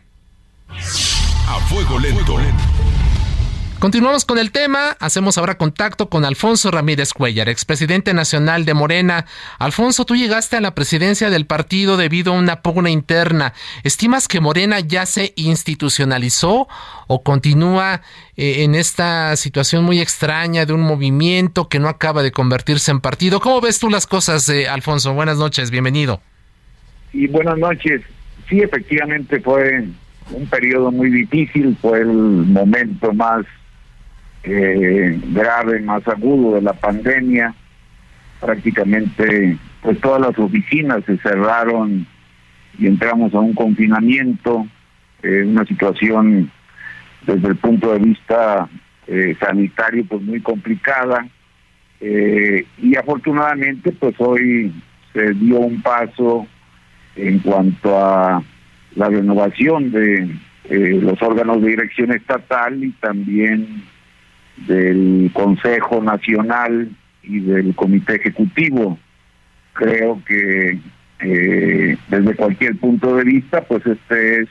A 1.47 1.59
fuego 1.67 1.99
lento. 1.99 2.37
Continuamos 3.81 4.25
con 4.25 4.37
el 4.37 4.51
tema. 4.51 4.95
Hacemos 4.99 5.39
ahora 5.39 5.57
contacto 5.57 6.07
con 6.07 6.23
Alfonso 6.23 6.69
Ramírez 6.69 7.13
Cuellar, 7.13 7.49
expresidente 7.49 8.13
nacional 8.13 8.63
de 8.63 8.75
Morena. 8.75 9.25
Alfonso, 9.57 10.05
tú 10.05 10.15
llegaste 10.15 10.55
a 10.55 10.61
la 10.61 10.75
presidencia 10.75 11.31
del 11.31 11.47
partido 11.47 11.97
debido 11.97 12.31
a 12.31 12.37
una 12.37 12.61
pugna 12.61 12.91
interna. 12.91 13.53
¿Estimas 13.83 14.27
que 14.27 14.39
Morena 14.39 14.81
ya 14.81 15.07
se 15.07 15.33
institucionalizó 15.35 16.67
o 17.07 17.23
continúa 17.23 18.01
eh, 18.37 18.61
en 18.61 18.75
esta 18.75 19.35
situación 19.35 19.83
muy 19.83 19.99
extraña 19.99 20.67
de 20.67 20.73
un 20.73 20.81
movimiento 20.81 21.67
que 21.67 21.79
no 21.79 21.89
acaba 21.89 22.21
de 22.21 22.31
convertirse 22.31 22.91
en 22.91 22.99
partido? 22.99 23.39
¿Cómo 23.39 23.61
ves 23.61 23.79
tú 23.79 23.89
las 23.89 24.05
cosas, 24.05 24.47
eh, 24.49 24.67
Alfonso? 24.67 25.15
Buenas 25.15 25.39
noches, 25.39 25.71
bienvenido. 25.71 26.21
Y 27.13 27.25
buenas 27.25 27.57
noches. 27.57 28.03
Sí, 28.47 28.59
efectivamente 28.59 29.39
fue 29.39 29.85
un 30.29 30.45
periodo 30.45 30.91
muy 30.91 31.09
difícil, 31.09 31.75
fue 31.81 32.01
el 32.01 32.09
momento 32.09 33.11
más 33.11 33.43
eh, 34.43 35.19
grave, 35.33 35.81
más 35.81 36.07
agudo 36.07 36.55
de 36.55 36.61
la 36.61 36.73
pandemia. 36.73 37.53
Prácticamente, 38.39 39.57
pues 39.81 39.99
todas 40.01 40.21
las 40.21 40.39
oficinas 40.39 41.03
se 41.05 41.17
cerraron 41.17 42.07
y 42.79 42.87
entramos 42.87 43.33
a 43.33 43.39
un 43.39 43.53
confinamiento, 43.53 44.65
eh, 45.21 45.43
una 45.45 45.65
situación 45.65 46.51
desde 47.25 47.49
el 47.49 47.55
punto 47.55 47.93
de 47.93 47.99
vista 47.99 48.67
eh, 49.07 49.35
sanitario 49.39 50.05
pues 50.05 50.21
muy 50.21 50.41
complicada 50.41 51.27
eh, 51.99 52.65
y 52.77 52.95
afortunadamente 52.95 53.91
pues 53.91 54.15
hoy 54.19 54.73
se 55.13 55.33
dio 55.33 55.59
un 55.59 55.81
paso 55.81 56.47
en 57.15 57.39
cuanto 57.39 57.97
a 57.97 58.41
la 58.95 59.09
renovación 59.09 59.91
de 59.91 60.29
eh, 60.69 60.99
los 61.01 61.21
órganos 61.21 61.61
de 61.61 61.69
dirección 61.69 62.11
estatal 62.11 62.83
y 62.83 62.91
también 62.93 63.83
del 64.67 65.31
Consejo 65.33 66.01
Nacional 66.01 66.89
y 67.23 67.39
del 67.39 67.75
Comité 67.75 68.15
Ejecutivo. 68.15 68.97
Creo 69.73 70.21
que 70.25 70.79
eh, 71.19 71.97
desde 72.09 72.35
cualquier 72.35 72.77
punto 72.77 73.15
de 73.15 73.23
vista, 73.23 73.61
pues 73.61 73.85
este 73.85 74.41
es 74.41 74.49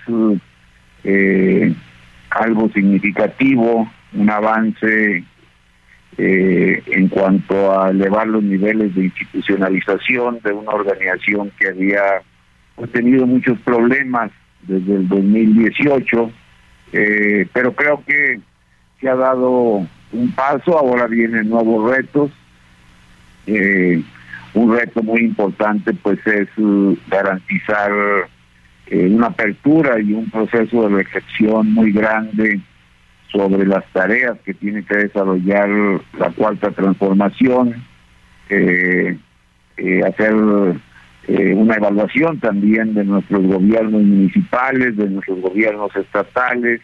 eh, 1.04 1.74
algo 2.30 2.68
significativo, 2.70 3.90
un 4.12 4.30
avance 4.30 5.24
eh, 6.18 6.82
en 6.86 7.08
cuanto 7.08 7.80
a 7.80 7.90
elevar 7.90 8.26
los 8.26 8.42
niveles 8.42 8.94
de 8.94 9.04
institucionalización 9.04 10.40
de 10.44 10.52
una 10.52 10.72
organización 10.72 11.52
que 11.58 11.68
había 11.68 12.02
pues, 12.74 12.90
tenido 12.92 13.26
muchos 13.26 13.58
problemas 13.60 14.30
desde 14.62 14.96
el 14.96 15.08
2018, 15.08 16.30
eh, 16.92 17.46
pero 17.52 17.72
creo 17.72 18.02
que 18.06 18.40
se 19.00 19.08
ha 19.08 19.14
dado 19.14 19.86
un 20.12 20.32
paso, 20.32 20.78
ahora 20.78 21.06
vienen 21.06 21.48
nuevos 21.48 21.90
retos. 21.90 22.30
Eh, 23.46 24.02
un 24.54 24.76
reto 24.76 25.02
muy 25.02 25.20
importante 25.20 25.92
pues 25.94 26.18
es 26.26 26.48
uh, 26.58 26.96
garantizar 27.08 27.92
eh, 28.88 29.08
una 29.08 29.28
apertura 29.28 30.00
y 30.00 30.12
un 30.12 30.28
proceso 30.28 30.88
de 30.88 30.96
reflexión 30.96 31.72
muy 31.72 31.92
grande 31.92 32.60
sobre 33.30 33.64
las 33.64 33.84
tareas 33.92 34.38
que 34.44 34.54
tiene 34.54 34.82
que 34.82 34.96
desarrollar 34.96 35.68
la 36.18 36.30
cuarta 36.30 36.72
transformación, 36.72 37.76
eh, 38.48 39.16
hacer 40.04 40.34
una 40.34 41.76
evaluación 41.76 42.40
también 42.40 42.92
de 42.94 43.04
nuestros 43.04 43.46
gobiernos 43.46 44.02
municipales, 44.02 44.96
de 44.96 45.10
nuestros 45.10 45.40
gobiernos 45.40 45.94
estatales, 45.94 46.80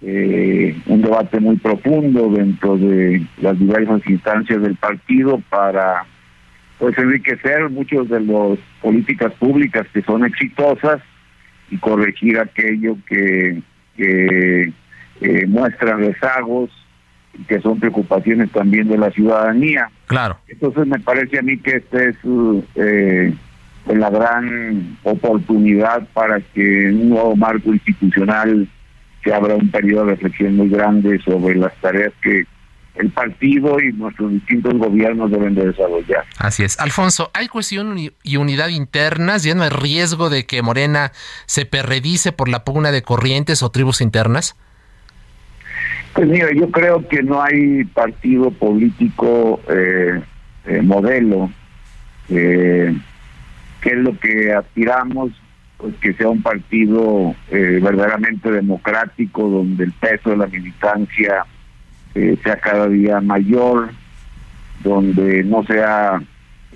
eh, 0.00 0.76
un 0.86 1.02
debate 1.02 1.40
muy 1.40 1.56
profundo 1.56 2.30
dentro 2.30 2.76
de 2.76 3.26
las 3.38 3.58
diversas 3.58 4.00
instancias 4.06 4.62
del 4.62 4.76
partido 4.76 5.42
para 5.50 6.04
pues 6.78 6.96
enriquecer 6.96 7.68
muchos 7.70 8.08
de 8.08 8.20
las 8.20 8.58
políticas 8.80 9.32
públicas 9.34 9.86
que 9.92 10.02
son 10.02 10.24
exitosas 10.24 11.00
y 11.70 11.78
corregir 11.78 12.38
aquello 12.38 12.96
que, 13.08 13.60
que 13.96 14.72
eh, 15.20 15.46
muestran 15.48 15.98
rezagos 15.98 16.70
y 17.36 17.42
que 17.42 17.60
son 17.60 17.80
preocupaciones 17.80 18.52
también 18.52 18.88
de 18.88 18.98
la 18.98 19.10
ciudadanía. 19.10 19.90
Claro. 20.06 20.38
Entonces 20.46 20.86
me 20.86 21.00
parece 21.00 21.40
a 21.40 21.42
mí 21.42 21.58
que 21.58 21.78
esta 21.78 22.04
es 22.04 22.16
eh, 22.76 23.34
la 23.86 24.10
gran 24.10 24.96
oportunidad 25.02 26.06
para 26.12 26.40
que 26.40 26.90
un 26.92 27.10
nuevo 27.10 27.34
marco 27.34 27.72
institucional 27.72 28.68
se 29.22 29.32
abra 29.32 29.54
un 29.54 29.70
periodo 29.70 30.06
de 30.06 30.12
reflexión 30.12 30.56
muy 30.56 30.68
grande 30.68 31.18
sobre 31.20 31.56
las 31.56 31.74
tareas 31.80 32.12
que 32.22 32.46
el 32.94 33.10
partido 33.10 33.80
y 33.80 33.92
nuestros 33.92 34.32
distintos 34.32 34.74
gobiernos 34.74 35.30
deben 35.30 35.54
de 35.54 35.66
desarrollar. 35.66 36.24
Así 36.38 36.64
es. 36.64 36.80
Alfonso, 36.80 37.30
¿hay 37.32 37.46
cohesión 37.46 37.96
y 37.98 38.36
unidad 38.36 38.68
internas? 38.68 39.44
¿Ya 39.44 39.54
no 39.54 39.62
hay 39.62 39.70
riesgo 39.70 40.30
de 40.30 40.46
que 40.46 40.62
Morena 40.62 41.12
se 41.46 41.64
perredice 41.64 42.32
por 42.32 42.48
la 42.48 42.64
pugna 42.64 42.90
de 42.90 43.02
corrientes 43.02 43.62
o 43.62 43.70
tribus 43.70 44.00
internas? 44.00 44.56
Pues 46.18 46.26
mira, 46.26 46.48
yo 46.52 46.68
creo 46.72 47.06
que 47.06 47.22
no 47.22 47.40
hay 47.40 47.84
partido 47.84 48.50
político 48.50 49.60
eh, 49.68 50.20
eh, 50.66 50.82
modelo, 50.82 51.48
eh, 52.28 52.92
que 53.80 53.88
es 53.88 53.96
lo 53.98 54.18
que 54.18 54.52
aspiramos, 54.52 55.30
pues 55.78 55.94
que 56.00 56.12
sea 56.12 56.28
un 56.28 56.42
partido 56.42 57.34
eh, 57.50 57.80
verdaderamente 57.82 58.50
democrático, 58.50 59.48
donde 59.48 59.84
el 59.84 59.92
peso 59.92 60.30
de 60.30 60.36
la 60.36 60.46
militancia 60.46 61.46
eh, 62.14 62.36
sea 62.42 62.56
cada 62.56 62.88
día 62.88 63.20
mayor, 63.20 63.90
donde 64.82 65.42
no 65.44 65.64
sea 65.64 66.20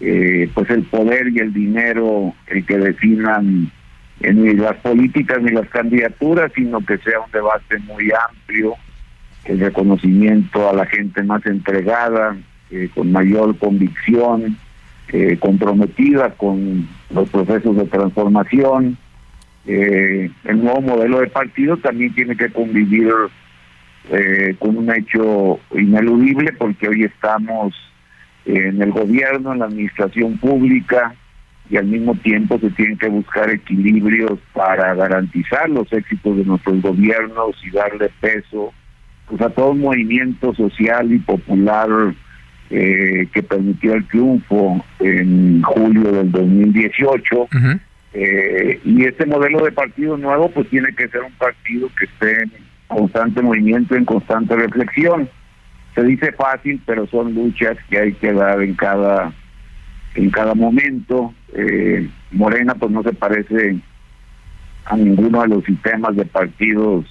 eh, 0.00 0.48
pues 0.54 0.70
el 0.70 0.82
poder 0.84 1.28
y 1.28 1.38
el 1.38 1.52
dinero 1.52 2.34
el 2.48 2.64
que 2.64 2.78
definan 2.78 3.70
eh, 4.20 4.32
ni 4.32 4.54
las 4.54 4.76
políticas 4.76 5.42
ni 5.42 5.50
las 5.50 5.68
candidaturas, 5.68 6.50
sino 6.54 6.80
que 6.80 6.98
sea 6.98 7.20
un 7.20 7.30
debate 7.30 7.78
muy 7.80 8.10
amplio, 8.28 8.74
el 9.44 9.60
reconocimiento 9.60 10.70
a 10.70 10.72
la 10.72 10.86
gente 10.86 11.22
más 11.22 11.44
entregada, 11.46 12.36
eh, 12.70 12.88
con 12.94 13.12
mayor 13.12 13.56
convicción, 13.58 14.56
eh, 15.12 15.36
comprometida 15.38 16.30
con 16.30 16.88
los 17.10 17.28
procesos 17.28 17.76
de 17.76 17.84
transformación. 17.84 18.96
Eh, 19.66 20.30
el 20.44 20.64
nuevo 20.64 20.80
modelo 20.80 21.20
de 21.20 21.26
partido 21.26 21.76
también 21.76 22.14
tiene 22.14 22.34
que 22.34 22.50
convivir 22.50 23.12
eh, 24.10 24.56
con 24.58 24.76
un 24.76 24.90
hecho 24.90 25.60
ineludible 25.74 26.52
porque 26.54 26.88
hoy 26.88 27.04
estamos 27.04 27.74
en 28.46 28.80
el 28.82 28.90
gobierno, 28.90 29.52
en 29.52 29.60
la 29.60 29.66
administración 29.66 30.38
pública 30.38 31.14
y 31.70 31.76
al 31.76 31.86
mismo 31.86 32.14
tiempo 32.16 32.58
se 32.58 32.70
tienen 32.70 32.96
que 32.98 33.08
buscar 33.08 33.50
equilibrios 33.50 34.38
para 34.52 34.94
garantizar 34.94 35.70
los 35.70 35.92
éxitos 35.92 36.38
de 36.38 36.44
nuestros 36.44 36.82
gobiernos 36.82 37.54
y 37.64 37.70
darle 37.70 38.10
peso 38.20 38.72
pues 39.28 39.40
a 39.42 39.50
todo 39.50 39.70
un 39.70 39.80
movimiento 39.80 40.54
social 40.54 41.12
y 41.12 41.18
popular 41.18 41.88
eh, 42.74 43.28
que 43.34 43.42
permitió 43.42 43.92
el 43.92 44.06
triunfo 44.08 44.82
en 44.98 45.60
julio 45.62 46.10
del 46.10 46.32
2018 46.32 47.36
uh 47.36 47.46
-huh. 47.50 47.80
eh, 48.14 48.80
y 48.82 49.04
este 49.04 49.26
modelo 49.26 49.62
de 49.62 49.72
partido 49.72 50.16
nuevo 50.16 50.48
pues 50.50 50.68
tiene 50.70 50.88
que 50.94 51.06
ser 51.08 51.20
un 51.20 51.32
partido 51.32 51.90
que 51.98 52.06
esté 52.06 52.44
en 52.44 52.50
constante 52.88 53.42
movimiento, 53.42 53.94
en 53.94 54.06
constante 54.06 54.56
reflexión. 54.56 55.28
Se 55.94 56.02
dice 56.02 56.32
fácil, 56.32 56.80
pero 56.86 57.06
son 57.08 57.34
luchas 57.34 57.76
que 57.90 57.98
hay 57.98 58.12
que 58.14 58.32
dar 58.32 58.62
en 58.62 58.74
cada 58.74 59.32
en 60.14 60.30
cada 60.30 60.54
momento. 60.54 61.34
Eh, 61.54 62.08
Morena 62.30 62.74
pues 62.74 62.90
no 62.90 63.02
se 63.02 63.12
parece 63.12 63.76
a 64.86 64.96
ninguno 64.96 65.42
de 65.42 65.48
los 65.48 65.64
sistemas 65.64 66.16
de 66.16 66.24
partidos 66.24 67.04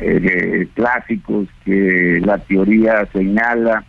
eh, 0.00 0.66
clásicos 0.74 1.48
que 1.64 2.20
la 2.24 2.38
teoría 2.38 3.06
señala, 3.12 3.84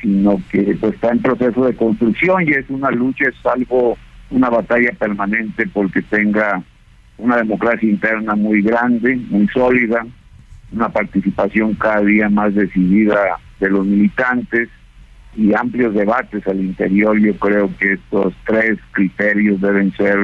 sino 0.00 0.40
que 0.50 0.76
pues 0.80 0.94
está 0.94 1.10
en 1.10 1.20
proceso 1.20 1.64
de 1.64 1.74
construcción 1.76 2.46
y 2.46 2.52
es 2.52 2.68
una 2.68 2.90
lucha, 2.90 3.28
es 3.28 3.46
algo, 3.46 3.96
una 4.30 4.50
batalla 4.50 4.90
permanente 4.98 5.66
porque 5.66 6.02
tenga 6.02 6.62
una 7.18 7.36
democracia 7.36 7.88
interna 7.88 8.34
muy 8.34 8.62
grande, 8.62 9.16
muy 9.30 9.48
sólida, 9.48 10.06
una 10.72 10.88
participación 10.88 11.74
cada 11.74 12.02
día 12.02 12.28
más 12.28 12.54
decidida 12.54 13.38
de 13.60 13.70
los 13.70 13.86
militantes 13.86 14.68
y 15.34 15.54
amplios 15.54 15.94
debates 15.94 16.46
al 16.46 16.60
interior. 16.60 17.18
Yo 17.18 17.34
creo 17.36 17.70
que 17.78 17.94
estos 17.94 18.34
tres 18.44 18.78
criterios 18.92 19.60
deben 19.60 19.92
ser 19.92 20.18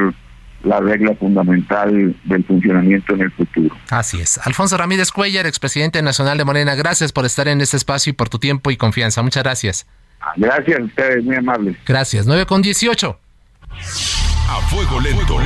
la 0.64 0.81
regla 0.81 1.14
fundamental 1.14 2.14
del 2.25 2.44
funcionamiento 2.44 3.14
en 3.14 3.22
el 3.22 3.33
futuro. 3.33 3.77
Así 3.90 4.20
es. 4.20 4.38
Alfonso 4.38 4.77
Ramírez 4.77 5.11
Cuellar, 5.11 5.46
expresidente 5.46 6.03
nacional 6.03 6.38
de 6.38 6.44
Morena, 6.44 6.75
gracias 6.75 7.12
por 7.12 7.25
estar 7.25 7.48
en 7.48 7.61
este 7.61 7.77
espacio 7.77 8.11
y 8.11 8.12
por 8.14 8.29
tu 8.29 8.38
tiempo 8.38 8.70
y 8.70 8.77
confianza. 8.77 9.22
Muchas 9.22 9.42
gracias. 9.42 9.87
Gracias 10.37 10.79
a 10.79 10.83
ustedes, 10.85 11.25
muy 11.25 11.37
amables. 11.37 11.77
Gracias. 11.87 12.27
9 12.27 12.46
con 12.46 12.62
18. 12.62 13.18
A 14.48 14.61
fuego 14.68 15.01
lento. 15.01 15.38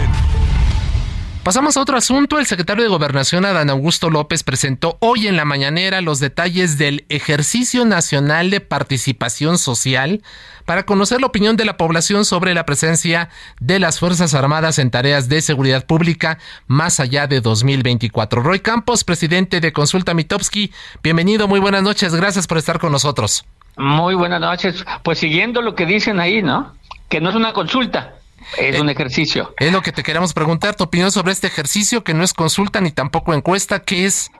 Pasamos 1.47 1.77
a 1.77 1.81
otro 1.81 1.97
asunto. 1.97 2.41
El 2.41 2.47
secretario 2.47 2.83
de 2.83 2.91
Gobernación, 2.91 3.45
Adán 3.45 3.71
Augusto 3.71 4.11
López, 4.11 4.43
presentó 4.43 4.97
hoy 4.99 5.29
en 5.29 5.37
la 5.37 5.45
mañanera 5.45 6.01
los 6.01 6.19
detalles 6.19 6.77
del 6.77 7.07
Ejercicio 7.09 7.85
Nacional 7.85 8.51
de 8.51 8.61
Participación 8.61 9.57
Social 9.57 10.23
para 10.65 10.87
conocer 10.87 11.21
la 11.21 11.29
opinión 11.29 11.57
de 11.57 11.65
la 11.65 11.77
población 11.77 12.25
sobre 12.25 12.53
la 12.53 12.67
presencia 12.67 13.29
de 13.61 13.79
las 13.79 14.01
Fuerzas 14.01 14.35
Armadas 14.35 14.81
en 14.81 14.91
tareas 14.91 15.29
de 15.29 15.41
seguridad 15.41 15.87
pública 15.87 16.39
más 16.67 16.99
allá 16.99 17.29
de 17.29 17.41
2024. 17.41 18.43
Roy 18.43 18.59
Campos, 18.59 19.05
presidente 19.05 19.61
de 19.61 19.73
Consulta 19.73 20.15
Mitowski, 20.15 20.73
bienvenido, 21.01 21.47
muy 21.47 21.61
buenas 21.61 21.85
noches, 21.85 22.13
gracias 22.13 22.49
por 22.49 22.59
estar 22.59 22.81
con 22.81 22.91
nosotros. 22.91 23.45
Muy 23.77 24.17
buenas 24.17 24.41
noches. 24.41 24.85
Pues 25.05 25.21
siguiendo 25.21 25.63
lo 25.63 25.77
que 25.77 25.87
dicen 25.87 26.19
ahí, 26.19 26.43
¿no? 26.43 26.75
Que 27.09 27.21
no 27.21 27.31
es 27.31 27.37
una 27.37 27.53
consulta, 27.53 28.16
es 28.59 28.77
eh, 28.77 28.81
un 28.81 28.89
ejercicio. 28.89 29.55
Es 29.59 29.73
lo 29.73 29.83
que 29.83 29.93
te 29.93 30.03
queremos 30.03 30.33
preguntar, 30.33 30.75
tu 30.75 30.85
opinión 30.85 31.11
sobre 31.11 31.33
este 31.33 31.47
ejercicio 31.47 32.05
que 32.05 32.15
no 32.15 32.25
es 32.25 32.33
consulta 32.33 32.81
ni 32.81 32.91
tampoco 32.91 33.35
encuesta, 33.35 33.81
¿qué 33.81 34.07
es? 34.07 34.31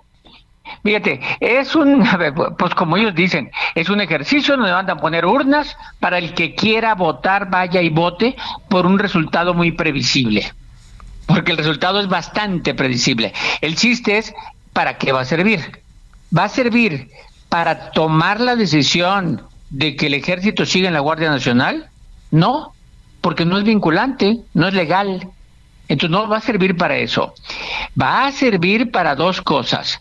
Fíjate, 0.83 1.21
es 1.41 1.75
un, 1.75 2.05
pues 2.59 2.75
como 2.75 2.97
ellos 2.97 3.15
dicen, 3.15 3.51
es 3.75 3.89
un 3.89 4.01
ejercicio 4.01 4.57
donde 4.57 4.73
van 4.73 4.89
a 4.91 4.97
poner 4.97 5.27
urnas 5.27 5.77
para 6.01 6.19
el 6.19 6.35
que 6.35 6.55
quiera 6.55 6.95
votar, 6.95 7.51
vaya 7.51 7.83
y 7.83 7.89
vote 7.89 8.37
por 8.69 8.87
un 8.87 8.99
resultado 8.99 9.55
muy 9.55 9.73
previsible. 9.73 10.53
porque 11.27 11.51
el 11.51 11.59
resultado 11.59 12.01
es 12.01 12.07
bastante 12.07 12.73
predecible. 12.75 13.33
El 13.61 13.75
chiste 13.75 14.19
es, 14.19 14.33
¿para 14.73 14.97
qué 14.97 15.11
va 15.11 15.23
a 15.23 15.25
servir? 15.25 15.83
¿Va 16.37 16.45
a 16.45 16.49
servir 16.49 17.11
para 17.49 17.91
tomar 17.91 18.41
la 18.41 18.55
decisión 18.55 19.43
de 19.71 19.97
que 19.97 20.07
el 20.07 20.15
ejército 20.15 20.65
siga 20.65 20.87
en 20.87 20.95
la 20.95 21.01
Guardia 21.01 21.29
Nacional? 21.29 21.91
No, 22.31 22.75
porque 23.27 23.45
no 23.45 23.59
es 23.59 23.65
vinculante, 23.65 24.39
no 24.55 24.69
es 24.69 24.75
legal. 24.75 25.29
Entonces 25.89 26.11
no 26.11 26.29
va 26.29 26.37
a 26.37 26.41
servir 26.41 26.77
para 26.77 26.97
eso. 26.97 27.35
Va 28.01 28.25
a 28.25 28.31
servir 28.31 28.93
para 28.93 29.17
dos 29.17 29.43
cosas. 29.43 30.01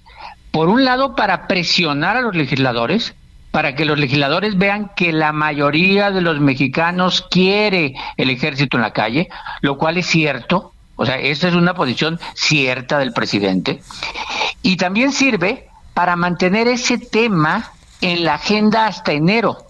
Por 0.51 0.69
un 0.69 0.85
lado, 0.85 1.15
para 1.15 1.47
presionar 1.47 2.17
a 2.17 2.21
los 2.21 2.35
legisladores, 2.35 3.15
para 3.49 3.73
que 3.73 3.83
los 3.83 3.97
legisladores 3.97 4.59
vean 4.59 4.91
que 4.95 5.11
la 5.11 5.31
mayoría 5.31 6.11
de 6.11 6.21
los 6.21 6.39
mexicanos 6.39 7.25
quiere 7.31 7.95
el 8.15 8.29
ejército 8.29 8.77
en 8.77 8.83
la 8.83 8.93
calle, 8.93 9.27
lo 9.61 9.79
cual 9.79 9.97
es 9.97 10.05
cierto. 10.05 10.73
O 10.95 11.03
sea, 11.07 11.17
esa 11.17 11.47
es 11.47 11.55
una 11.55 11.73
posición 11.73 12.19
cierta 12.35 12.99
del 12.99 13.11
presidente. 13.11 13.81
Y 14.61 14.77
también 14.77 15.11
sirve 15.11 15.67
para 15.95 16.15
mantener 16.15 16.67
ese 16.67 16.99
tema 16.99 17.71
en 18.01 18.23
la 18.23 18.35
agenda 18.35 18.85
hasta 18.85 19.13
enero, 19.13 19.65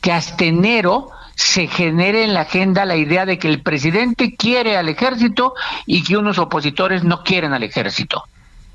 que 0.00 0.10
hasta 0.10 0.46
enero 0.46 1.12
se 1.38 1.68
genere 1.68 2.24
en 2.24 2.34
la 2.34 2.40
agenda 2.40 2.84
la 2.84 2.96
idea 2.96 3.24
de 3.24 3.38
que 3.38 3.46
el 3.46 3.62
presidente 3.62 4.34
quiere 4.34 4.76
al 4.76 4.88
ejército 4.88 5.54
y 5.86 6.02
que 6.02 6.16
unos 6.16 6.36
opositores 6.38 7.04
no 7.04 7.22
quieren 7.22 7.52
al 7.52 7.62
ejército. 7.62 8.24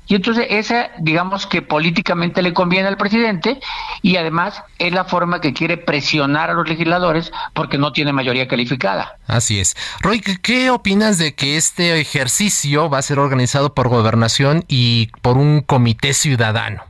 Y 0.06 0.14
entonces 0.14 0.46
esa, 0.48 0.90
digamos 0.98 1.46
que 1.46 1.60
políticamente 1.60 2.40
le 2.40 2.54
conviene 2.54 2.88
al 2.88 2.96
presidente 2.96 3.60
y 4.00 4.16
además 4.16 4.62
es 4.78 4.94
la 4.94 5.04
forma 5.04 5.42
que 5.42 5.52
quiere 5.52 5.76
presionar 5.76 6.48
a 6.48 6.54
los 6.54 6.66
legisladores 6.66 7.32
porque 7.52 7.76
no 7.76 7.92
tiene 7.92 8.14
mayoría 8.14 8.48
calificada. 8.48 9.18
Así 9.26 9.60
es. 9.60 9.76
Roy, 10.00 10.20
¿qué 10.20 10.70
opinas 10.70 11.18
de 11.18 11.34
que 11.34 11.58
este 11.58 12.00
ejercicio 12.00 12.88
va 12.88 12.98
a 12.98 13.02
ser 13.02 13.18
organizado 13.18 13.74
por 13.74 13.88
gobernación 13.88 14.64
y 14.68 15.10
por 15.20 15.36
un 15.36 15.60
comité 15.60 16.14
ciudadano? 16.14 16.82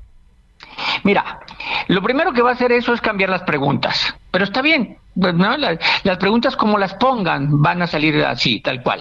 Mira, 1.03 1.41
lo 1.89 2.01
primero 2.01 2.33
que 2.33 2.43
va 2.43 2.51
a 2.51 2.55
hacer 2.55 2.71
eso 2.71 2.95
es 2.95 3.01
cambiar 3.01 3.31
las 3.31 3.43
preguntas, 3.43 4.15
pero 4.31 4.45
está 4.45 4.63
bien, 4.63 4.99
¿no? 5.15 5.57
Las, 5.57 5.79
las, 6.03 6.19
preguntas 6.19 6.57
como 6.57 6.79
las 6.79 6.95
pongan 6.95 7.63
van 7.63 7.83
a 7.83 7.87
salir 7.87 8.25
así, 8.25 8.61
tal 8.61 8.83
cual. 8.83 9.01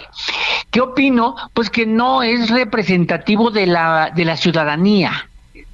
¿Qué 0.69 0.81
opino? 0.81 1.35
Pues 1.53 1.69
que 1.69 1.85
no 1.85 2.23
es 2.23 2.49
representativo 2.49 3.49
de 3.51 3.67
la, 3.67 4.11
de 4.13 4.25
la 4.25 4.37
ciudadanía. 4.37 5.29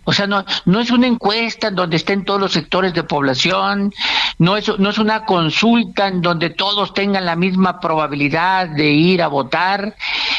O 0.09 0.11
sea, 0.11 0.25
no, 0.25 0.43
no 0.65 0.79
es 0.79 0.89
una 0.89 1.05
encuesta 1.05 1.67
en 1.67 1.75
donde 1.75 1.97
estén 1.97 2.25
todos 2.25 2.41
los 2.41 2.53
sectores 2.53 2.95
de 2.95 3.03
población, 3.03 3.93
no 4.39 4.57
es, 4.57 4.67
no 4.79 4.89
es 4.89 4.97
una 4.97 5.23
consulta 5.25 6.07
en 6.07 6.23
donde 6.23 6.49
todos 6.49 6.95
tengan 6.95 7.25
la 7.25 7.35
misma 7.35 7.79
probabilidad 7.79 8.69
de 8.69 8.89
ir 8.89 9.21
a 9.21 9.27
votar, 9.27 9.95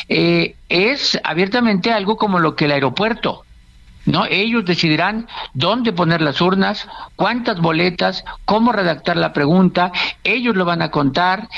eh, 0.08 0.56
es 0.68 1.20
abiertamente 1.22 1.92
algo 1.92 2.16
como 2.16 2.40
lo 2.40 2.56
que 2.56 2.64
el 2.64 2.72
aeropuerto. 2.72 3.44
¿No? 4.06 4.24
Ellos 4.26 4.64
decidirán 4.64 5.28
dónde 5.54 5.92
poner 5.92 6.20
las 6.20 6.40
urnas, 6.40 6.88
cuántas 7.16 7.60
boletas, 7.60 8.24
cómo 8.44 8.72
redactar 8.72 9.16
la 9.16 9.32
pregunta, 9.32 9.92
ellos 10.24 10.56
lo 10.56 10.64
van 10.64 10.82
a 10.82 10.90
contar. 10.90 11.48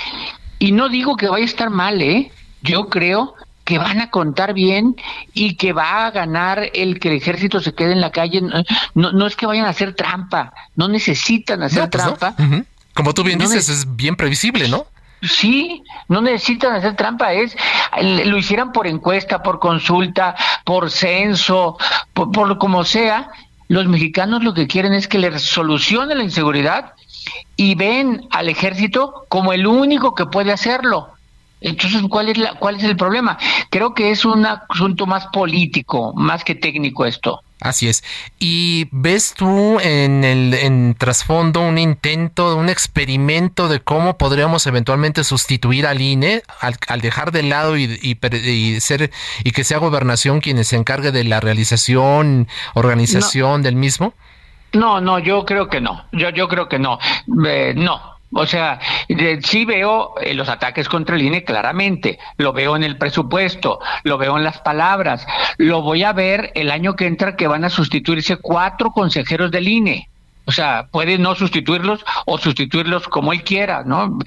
Y 0.59 0.73
no 0.73 0.89
digo 0.89 1.17
que 1.17 1.29
vaya 1.29 1.45
a 1.45 1.47
estar 1.47 1.71
mal, 1.71 2.01
¿eh? 2.03 2.31
Yo 2.63 2.89
creo 2.89 3.35
que 3.65 3.79
van 3.79 4.01
a 4.01 4.11
contar 4.11 4.55
bien 4.55 4.97
y 5.35 5.57
que 5.57 5.73
va 5.73 6.07
a 6.07 6.11
ganar 6.11 6.71
el 6.75 6.99
que 6.99 7.09
el 7.09 7.17
ejército 7.17 7.61
se 7.61 7.75
quede 7.75 7.93
en 7.93 8.01
la 8.01 8.11
calle. 8.11 8.43
No, 8.95 9.13
no 9.13 9.27
es 9.27 9.37
que 9.37 9.47
vayan 9.47 9.67
a 9.67 9.71
hacer 9.71 9.95
trampa, 9.95 10.53
no 10.77 10.89
necesitan 10.89 11.63
hacer 11.63 11.89
pues 11.89 12.03
trampa. 12.05 12.35
Como 12.95 13.15
tú 13.15 13.25
bien 13.25 13.39
dices, 13.39 13.69
es 13.69 13.97
bien 13.97 14.17
previsible, 14.17 14.69
¿no? 14.69 14.87
Sí, 15.23 15.85
no 16.09 16.21
necesitan 16.21 16.75
hacer 16.75 16.97
trampa, 16.97 17.33
es 17.33 17.57
lo 18.01 18.37
hicieran 18.37 18.73
por 18.73 18.87
encuesta, 18.87 19.43
por 19.43 19.61
consulta, 19.61 20.35
por 20.65 20.91
censo, 20.91 21.79
por, 22.13 22.33
por 22.33 22.59
como 22.59 22.85
sea. 22.85 23.31
Los 23.69 23.87
mexicanos 23.87 24.43
lo 24.43 24.53
que 24.53 24.67
quieren 24.67 24.93
es 24.93 25.07
que 25.07 25.19
les 25.19 25.43
solucione 25.43 26.15
la 26.15 26.25
inseguridad 26.25 26.95
y 27.57 27.75
ven 27.77 28.27
al 28.31 28.49
ejército 28.49 29.25
como 29.29 29.53
el 29.53 29.67
único 29.67 30.15
que 30.15 30.27
puede 30.27 30.53
hacerlo. 30.53 31.11
Entonces, 31.61 32.03
¿cuál 32.09 32.29
es 32.29 32.39
la, 32.39 32.55
cuál 32.55 32.77
es 32.77 32.83
el 32.83 32.97
problema? 32.97 33.39
Creo 33.71 33.95
que 33.95 34.11
es 34.11 34.25
un 34.25 34.45
asunto 34.45 35.07
más 35.07 35.27
político, 35.29 36.13
más 36.15 36.43
que 36.43 36.57
técnico 36.57 37.07
esto. 37.07 37.43
Así 37.63 37.89
es. 37.89 38.03
¿Y 38.41 38.89
ves 38.91 39.35
tú 39.35 39.79
en 39.79 40.25
el 40.25 40.53
en 40.53 40.97
trasfondo 40.97 41.61
un 41.61 41.79
intento, 41.79 42.57
un 42.57 42.69
experimento 42.69 43.69
de 43.69 43.79
cómo 43.79 44.19
podríamos 44.19 44.67
eventualmente 44.67 45.23
sustituir 45.23 45.87
al 45.87 46.01
INE 46.01 46.43
al, 46.61 46.75
al 46.89 47.01
dejar 47.01 47.31
de 47.31 47.45
lado 47.45 47.77
y, 47.77 47.85
y, 48.03 48.19
y, 48.37 48.81
ser 48.81 49.13
y 49.45 49.53
que 49.53 49.63
sea 49.63 49.79
gobernación 49.79 50.41
quien 50.41 50.65
se 50.65 50.75
encargue 50.75 51.13
de 51.13 51.23
la 51.23 51.39
realización, 51.39 52.49
organización 52.75 53.61
no. 53.61 53.65
del 53.65 53.77
mismo? 53.77 54.13
No, 54.73 55.01
no, 55.01 55.21
yo 55.21 55.45
creo 55.45 55.69
que 55.69 55.81
no. 55.81 56.05
Yo 56.11 56.31
yo 56.31 56.49
creo 56.49 56.69
que 56.69 56.81
no. 56.81 56.99
Eh, 57.47 57.75
no, 57.77 58.12
o 58.35 58.47
sea, 58.47 58.81
sí 59.43 59.65
veo 59.65 60.15
eh, 60.21 60.35
los 60.35 60.49
ataques 60.49 60.89
contra 60.89 61.17
el 61.17 61.23
INE 61.23 61.45
claramente, 61.45 62.19
lo 62.39 62.53
veo 62.53 62.77
en 62.77 62.83
el 62.83 62.97
presupuesto, 62.97 63.79
lo 64.05 64.17
veo 64.17 64.37
en 64.39 64.45
las 64.45 64.61
palabras, 64.61 65.27
lo 65.59 65.83
voy 65.83 66.03
a 66.03 66.13
ver 66.13 66.51
el 66.55 66.71
año 66.71 66.97
que 66.97 67.07
entra 67.07 67.37
que 67.37 67.47
van 67.47 67.65
a 67.65 67.71
sustituirse 67.71 68.37
cuatro 68.37 68.91
consejeros 68.93 69.51
del 69.51 69.69
INE. 69.69 70.09
O 70.45 70.51
sea, 70.51 70.89
puede 70.91 71.19
no 71.19 71.35
sustituirlos 71.35 72.05
o 72.27 72.37
sustituirlos 72.37 73.07
como 73.07 73.33
él 73.33 73.45
quiera, 73.45 73.85
¿no? 73.85 74.19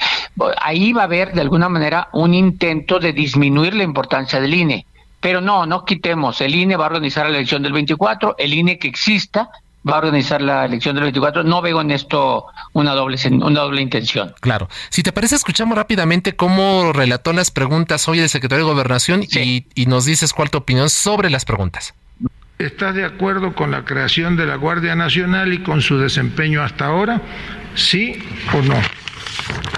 Ahí 0.61 0.93
va 0.93 1.01
a 1.01 1.05
haber 1.05 1.33
de 1.33 1.41
alguna 1.41 1.67
manera 1.67 2.07
un 2.13 2.33
intento 2.33 2.99
de 2.99 3.11
disminuir 3.11 3.75
la 3.75 3.83
importancia 3.83 4.39
del 4.39 4.53
INE. 4.53 4.85
Pero 5.19 5.41
no, 5.41 5.65
no 5.65 5.83
quitemos. 5.83 6.39
El 6.39 6.55
INE 6.55 6.77
va 6.77 6.85
a 6.85 6.87
organizar 6.87 7.25
la 7.25 7.35
elección 7.35 7.63
del 7.63 7.73
24, 7.73 8.35
el 8.37 8.53
INE 8.53 8.77
que 8.77 8.87
exista 8.87 9.49
va 9.87 9.95
a 9.95 9.97
organizar 9.99 10.41
la 10.41 10.65
elección 10.65 10.95
del 10.95 11.03
24. 11.03 11.43
No 11.43 11.61
veo 11.61 11.81
en 11.81 11.91
esto 11.91 12.47
una 12.73 12.93
doble, 12.93 13.17
una 13.29 13.61
doble 13.61 13.81
intención. 13.81 14.33
Claro. 14.41 14.69
Si 14.89 15.03
te 15.03 15.11
parece, 15.11 15.35
escuchamos 15.35 15.77
rápidamente 15.77 16.35
cómo 16.35 16.91
relató 16.93 17.33
las 17.33 17.51
preguntas 17.51 18.07
hoy 18.07 18.19
el 18.19 18.29
secretario 18.29 18.65
de 18.65 18.71
Gobernación 18.71 19.23
sí. 19.23 19.67
y, 19.75 19.81
y 19.83 19.85
nos 19.85 20.05
dices 20.05 20.33
cuál 20.33 20.49
tu 20.49 20.57
opinión 20.57 20.89
sobre 20.89 21.29
las 21.29 21.45
preguntas. 21.45 21.93
¿Estás 22.57 22.95
de 22.95 23.03
acuerdo 23.03 23.53
con 23.53 23.71
la 23.71 23.83
creación 23.83 24.37
de 24.37 24.45
la 24.45 24.55
Guardia 24.55 24.95
Nacional 24.95 25.51
y 25.53 25.61
con 25.61 25.81
su 25.81 25.97
desempeño 25.97 26.63
hasta 26.63 26.85
ahora? 26.85 27.21
¿Sí 27.75 28.17
o 28.53 28.61
no? 28.61 28.75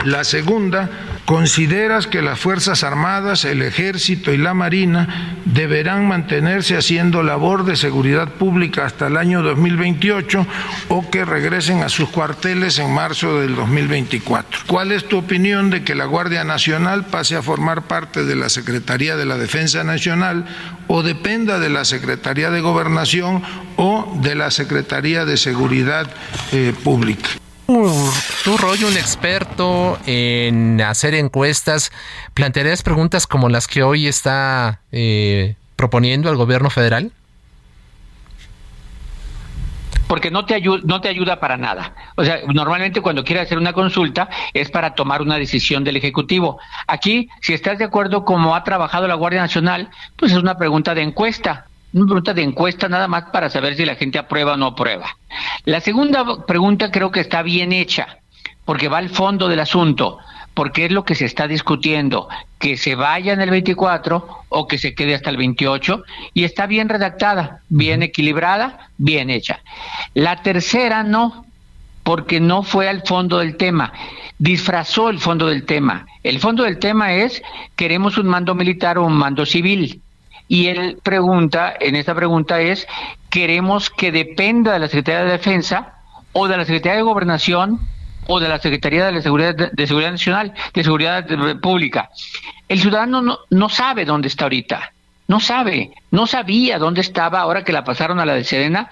La 0.05 0.23
segunda, 0.23 0.89
¿consideras 1.25 2.07
que 2.07 2.21
las 2.21 2.39
Fuerzas 2.39 2.83
Armadas, 2.83 3.43
el 3.45 3.61
Ejército 3.61 4.31
y 4.31 4.37
la 4.37 4.53
Marina 4.53 5.35
deberán 5.45 6.07
mantenerse 6.07 6.77
haciendo 6.77 7.23
labor 7.23 7.65
de 7.65 7.75
seguridad 7.75 8.29
pública 8.33 8.85
hasta 8.85 9.07
el 9.07 9.17
año 9.17 9.41
2028 9.41 10.47
o 10.89 11.09
que 11.09 11.25
regresen 11.25 11.83
a 11.83 11.89
sus 11.89 12.09
cuarteles 12.09 12.79
en 12.79 12.93
marzo 12.93 13.41
del 13.41 13.55
2024? 13.55 14.61
¿Cuál 14.67 14.91
es 14.91 15.07
tu 15.07 15.17
opinión 15.17 15.69
de 15.69 15.83
que 15.83 15.95
la 15.95 16.05
Guardia 16.05 16.43
Nacional 16.43 17.05
pase 17.05 17.35
a 17.35 17.41
formar 17.41 17.83
parte 17.83 18.23
de 18.23 18.35
la 18.35 18.49
Secretaría 18.49 19.17
de 19.17 19.25
la 19.25 19.37
Defensa 19.37 19.83
Nacional 19.83 20.45
o 20.87 21.03
dependa 21.03 21.59
de 21.59 21.69
la 21.69 21.85
Secretaría 21.85 22.49
de 22.49 22.61
Gobernación 22.61 23.43
o 23.75 24.17
de 24.21 24.35
la 24.35 24.51
Secretaría 24.51 25.25
de 25.25 25.37
Seguridad 25.37 26.09
eh, 26.51 26.73
Pública? 26.83 27.29
Tú, 27.67 28.57
Roy, 28.57 28.81
un 28.85 28.93
experto 28.93 29.99
en 30.05 30.79
hacer 30.79 31.13
encuestas, 31.13 31.91
¿plantearías 32.33 32.81
preguntas 32.81 33.27
como 33.27 33.49
las 33.49 33.67
que 33.67 33.83
hoy 33.83 34.07
está 34.07 34.79
eh, 34.93 35.55
proponiendo 35.75 36.29
el 36.29 36.37
gobierno 36.37 36.69
federal? 36.69 37.11
porque 40.07 40.31
no 40.31 40.45
te 40.45 40.55
ayuda 40.55 40.81
no 40.85 41.01
te 41.01 41.09
ayuda 41.09 41.41
para 41.41 41.57
nada. 41.57 41.93
O 42.15 42.23
sea, 42.23 42.39
normalmente 42.47 43.01
cuando 43.01 43.25
quieres 43.25 43.47
hacer 43.47 43.57
una 43.57 43.73
consulta 43.73 44.29
es 44.53 44.71
para 44.71 44.95
tomar 44.95 45.21
una 45.21 45.35
decisión 45.35 45.83
del 45.83 45.97
ejecutivo. 45.97 46.61
Aquí, 46.87 47.29
si 47.41 47.53
estás 47.53 47.77
de 47.77 47.83
acuerdo 47.83 48.23
como 48.23 48.55
ha 48.55 48.63
trabajado 48.63 49.05
la 49.09 49.15
Guardia 49.15 49.41
Nacional, 49.41 49.89
pues 50.15 50.31
es 50.31 50.37
una 50.37 50.57
pregunta 50.57 50.95
de 50.95 51.01
encuesta 51.01 51.65
una 51.93 52.05
pregunta 52.05 52.33
de 52.33 52.43
encuesta 52.43 52.89
nada 52.89 53.07
más 53.07 53.25
para 53.31 53.49
saber 53.49 53.75
si 53.75 53.85
la 53.85 53.95
gente 53.95 54.19
aprueba 54.19 54.53
o 54.53 54.57
no 54.57 54.67
aprueba. 54.67 55.17
La 55.65 55.79
segunda 55.79 56.45
pregunta 56.45 56.91
creo 56.91 57.11
que 57.11 57.21
está 57.21 57.41
bien 57.41 57.71
hecha, 57.71 58.19
porque 58.65 58.89
va 58.89 58.97
al 58.97 59.09
fondo 59.09 59.47
del 59.47 59.59
asunto, 59.59 60.19
porque 60.53 60.85
es 60.85 60.91
lo 60.91 61.05
que 61.05 61.15
se 61.15 61.25
está 61.25 61.47
discutiendo, 61.47 62.27
que 62.59 62.77
se 62.77 62.95
vaya 62.95 63.33
en 63.33 63.41
el 63.41 63.49
24 63.49 64.27
o 64.49 64.67
que 64.67 64.77
se 64.77 64.95
quede 64.95 65.15
hasta 65.15 65.29
el 65.29 65.37
28, 65.37 66.03
y 66.33 66.43
está 66.43 66.65
bien 66.65 66.89
redactada, 66.89 67.61
bien 67.69 68.03
equilibrada, 68.03 68.89
bien 68.97 69.29
hecha. 69.29 69.61
La 70.13 70.41
tercera 70.41 71.03
no, 71.03 71.45
porque 72.03 72.39
no 72.39 72.63
fue 72.63 72.89
al 72.89 73.03
fondo 73.03 73.39
del 73.39 73.55
tema, 73.55 73.93
disfrazó 74.39 75.09
el 75.09 75.19
fondo 75.19 75.47
del 75.47 75.63
tema. 75.63 76.05
El 76.23 76.39
fondo 76.39 76.63
del 76.63 76.79
tema 76.79 77.13
es, 77.13 77.41
queremos 77.75 78.17
un 78.17 78.27
mando 78.27 78.55
militar 78.55 78.97
o 78.97 79.05
un 79.05 79.13
mando 79.13 79.45
civil 79.45 80.01
y 80.47 80.67
él 80.67 80.99
pregunta, 81.03 81.73
en 81.79 81.95
esta 81.95 82.15
pregunta 82.15 82.61
es, 82.61 82.87
queremos 83.29 83.89
que 83.89 84.11
dependa 84.11 84.73
de 84.73 84.79
la 84.79 84.87
Secretaría 84.87 85.25
de 85.25 85.31
Defensa 85.31 85.95
o 86.33 86.47
de 86.47 86.57
la 86.57 86.65
Secretaría 86.65 86.97
de 86.97 87.03
Gobernación 87.03 87.79
o 88.27 88.39
de 88.39 88.49
la 88.49 88.59
Secretaría 88.59 89.05
de 89.05 89.11
la 89.13 89.21
Seguridad 89.21 89.55
de, 89.55 89.87
Seguridad 89.87 90.11
Nacional, 90.11 90.53
de 90.73 90.83
Seguridad 90.83 91.25
Pública. 91.61 92.09
El 92.67 92.79
ciudadano 92.79 93.21
no, 93.21 93.39
no 93.49 93.69
sabe 93.69 94.05
dónde 94.05 94.27
está 94.27 94.45
ahorita, 94.45 94.93
no 95.27 95.39
sabe, 95.39 95.91
no 96.11 96.27
sabía 96.27 96.79
dónde 96.79 97.01
estaba 97.01 97.41
ahora 97.41 97.63
que 97.63 97.73
la 97.73 97.83
pasaron 97.83 98.19
a 98.19 98.25
la 98.25 98.33
de 98.33 98.43
Serena, 98.43 98.89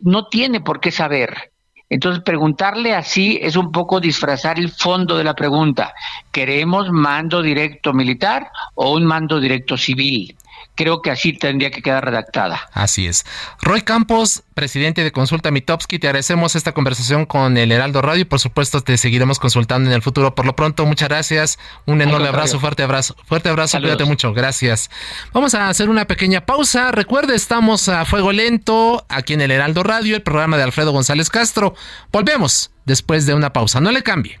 no 0.00 0.26
tiene 0.26 0.60
por 0.60 0.80
qué 0.80 0.90
saber. 0.90 1.50
Entonces, 1.90 2.22
preguntarle 2.24 2.94
así 2.94 3.38
es 3.42 3.56
un 3.56 3.70
poco 3.70 4.00
disfrazar 4.00 4.58
el 4.58 4.70
fondo 4.70 5.16
de 5.16 5.24
la 5.24 5.34
pregunta. 5.34 5.94
¿Queremos 6.32 6.90
mando 6.90 7.42
directo 7.42 7.92
militar 7.92 8.50
o 8.74 8.94
un 8.94 9.04
mando 9.04 9.38
directo 9.38 9.76
civil? 9.76 10.34
Creo 10.74 11.02
que 11.02 11.10
así 11.10 11.32
tendría 11.32 11.70
que 11.70 11.82
quedar 11.82 12.04
redactada. 12.04 12.68
Así 12.72 13.06
es. 13.06 13.24
Roy 13.60 13.82
Campos, 13.82 14.42
presidente 14.54 15.04
de 15.04 15.12
Consulta 15.12 15.50
Mitowski, 15.50 15.98
te 15.98 16.08
agradecemos 16.08 16.56
esta 16.56 16.72
conversación 16.72 17.26
con 17.26 17.56
el 17.56 17.72
Heraldo 17.72 18.02
Radio 18.02 18.22
y 18.22 18.24
por 18.24 18.40
supuesto 18.40 18.80
te 18.80 18.96
seguiremos 18.96 19.38
consultando 19.38 19.88
en 19.90 19.94
el 19.94 20.02
futuro. 20.02 20.34
Por 20.34 20.46
lo 20.46 20.56
pronto, 20.56 20.84
muchas 20.86 21.08
gracias. 21.08 21.58
Un 21.86 22.02
enorme 22.02 22.28
abrazo, 22.28 22.58
fuerte 22.60 22.82
abrazo, 22.82 23.16
fuerte 23.26 23.48
abrazo, 23.48 23.78
cuídate 23.80 24.04
mucho. 24.04 24.32
Gracias. 24.32 24.90
Vamos 25.32 25.54
a 25.54 25.68
hacer 25.68 25.88
una 25.88 26.06
pequeña 26.06 26.44
pausa. 26.44 26.92
Recuerde, 26.92 27.34
estamos 27.34 27.88
a 27.88 28.04
fuego 28.04 28.32
lento 28.32 29.04
aquí 29.08 29.34
en 29.34 29.40
el 29.40 29.50
Heraldo 29.50 29.82
Radio, 29.82 30.16
el 30.16 30.22
programa 30.22 30.56
de 30.56 30.64
Alfredo 30.64 30.92
González 30.92 31.30
Castro. 31.30 31.74
Volvemos 32.12 32.70
después 32.84 33.26
de 33.26 33.34
una 33.34 33.52
pausa. 33.52 33.80
No 33.80 33.90
le 33.90 34.02
cambie. 34.02 34.40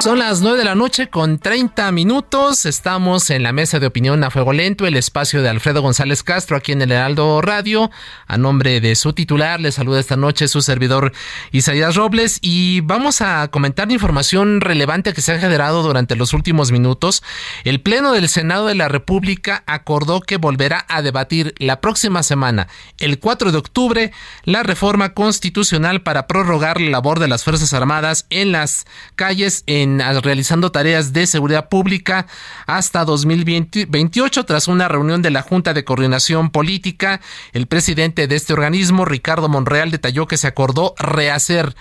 Son 0.00 0.20
las 0.20 0.42
9 0.42 0.58
de 0.58 0.64
la 0.64 0.76
noche 0.76 1.10
con 1.10 1.40
30 1.40 1.90
minutos. 1.90 2.66
Estamos 2.66 3.30
en 3.30 3.42
la 3.42 3.52
mesa 3.52 3.80
de 3.80 3.88
opinión 3.88 4.22
a 4.22 4.30
fuego 4.30 4.52
lento, 4.52 4.86
el 4.86 4.96
espacio 4.96 5.42
de 5.42 5.48
Alfredo 5.48 5.82
González 5.82 6.22
Castro 6.22 6.56
aquí 6.56 6.70
en 6.70 6.82
el 6.82 6.92
Heraldo 6.92 7.42
Radio. 7.42 7.90
A 8.28 8.38
nombre 8.38 8.80
de 8.80 8.94
su 8.94 9.12
titular, 9.12 9.60
le 9.60 9.72
saluda 9.72 9.98
esta 9.98 10.16
noche 10.16 10.46
su 10.46 10.62
servidor 10.62 11.12
Isaías 11.50 11.96
Robles 11.96 12.38
y 12.42 12.80
vamos 12.82 13.20
a 13.22 13.48
comentar 13.48 13.90
información 13.90 14.60
relevante 14.60 15.12
que 15.12 15.20
se 15.20 15.32
ha 15.32 15.40
generado 15.40 15.82
durante 15.82 16.14
los 16.14 16.32
últimos 16.32 16.70
minutos. 16.70 17.24
El 17.64 17.80
Pleno 17.80 18.12
del 18.12 18.28
Senado 18.28 18.66
de 18.66 18.76
la 18.76 18.86
República 18.86 19.64
acordó 19.66 20.20
que 20.20 20.36
volverá 20.36 20.86
a 20.88 21.02
debatir 21.02 21.54
la 21.58 21.80
próxima 21.80 22.22
semana, 22.22 22.68
el 22.98 23.18
4 23.18 23.50
de 23.50 23.58
octubre, 23.58 24.12
la 24.44 24.62
reforma 24.62 25.12
constitucional 25.12 26.02
para 26.02 26.28
prorrogar 26.28 26.80
la 26.80 26.90
labor 26.90 27.18
de 27.18 27.26
las 27.26 27.42
Fuerzas 27.42 27.74
Armadas 27.74 28.26
en 28.30 28.52
las 28.52 28.86
calles 29.16 29.64
en 29.66 29.87
realizando 30.22 30.72
tareas 30.72 31.12
de 31.12 31.26
seguridad 31.26 31.68
pública 31.68 32.26
hasta 32.66 33.04
2028 33.04 34.44
tras 34.44 34.68
una 34.68 34.88
reunión 34.88 35.22
de 35.22 35.30
la 35.30 35.42
Junta 35.42 35.74
de 35.74 35.84
Coordinación 35.84 36.50
Política. 36.50 37.20
El 37.52 37.66
presidente 37.66 38.26
de 38.26 38.36
este 38.36 38.52
organismo, 38.52 39.04
Ricardo 39.04 39.48
Monreal, 39.48 39.90
detalló 39.90 40.26
que 40.26 40.36
se 40.36 40.46
acordó 40.46 40.94
rehacer 40.98 41.74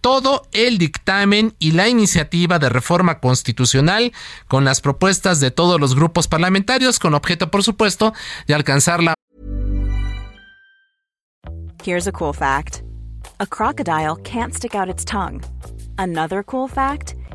todo 0.00 0.42
el 0.52 0.76
dictamen 0.76 1.54
y 1.58 1.70
la 1.70 1.88
iniciativa 1.88 2.58
de 2.58 2.68
reforma 2.68 3.20
constitucional 3.20 4.12
con 4.48 4.66
las 4.66 4.82
propuestas 4.82 5.40
de 5.40 5.50
todos 5.50 5.80
los 5.80 5.94
grupos 5.94 6.28
parlamentarios 6.28 6.98
con 6.98 7.14
objeto, 7.14 7.50
por 7.50 7.62
supuesto, 7.62 8.12
de 8.46 8.54
alcanzar 8.54 9.02
la 9.02 9.14
Here's 11.82 12.06
a 12.06 12.12
cool 12.12 12.32
fact. 12.32 12.82
A 13.40 13.46
crocodile 13.46 14.16
can't 14.24 14.54
stick 14.54 14.74
out 14.74 14.88
its 14.88 15.04
tongue. 15.04 15.42
Another 15.98 16.42
cool 16.42 16.68
fact, 16.68 17.14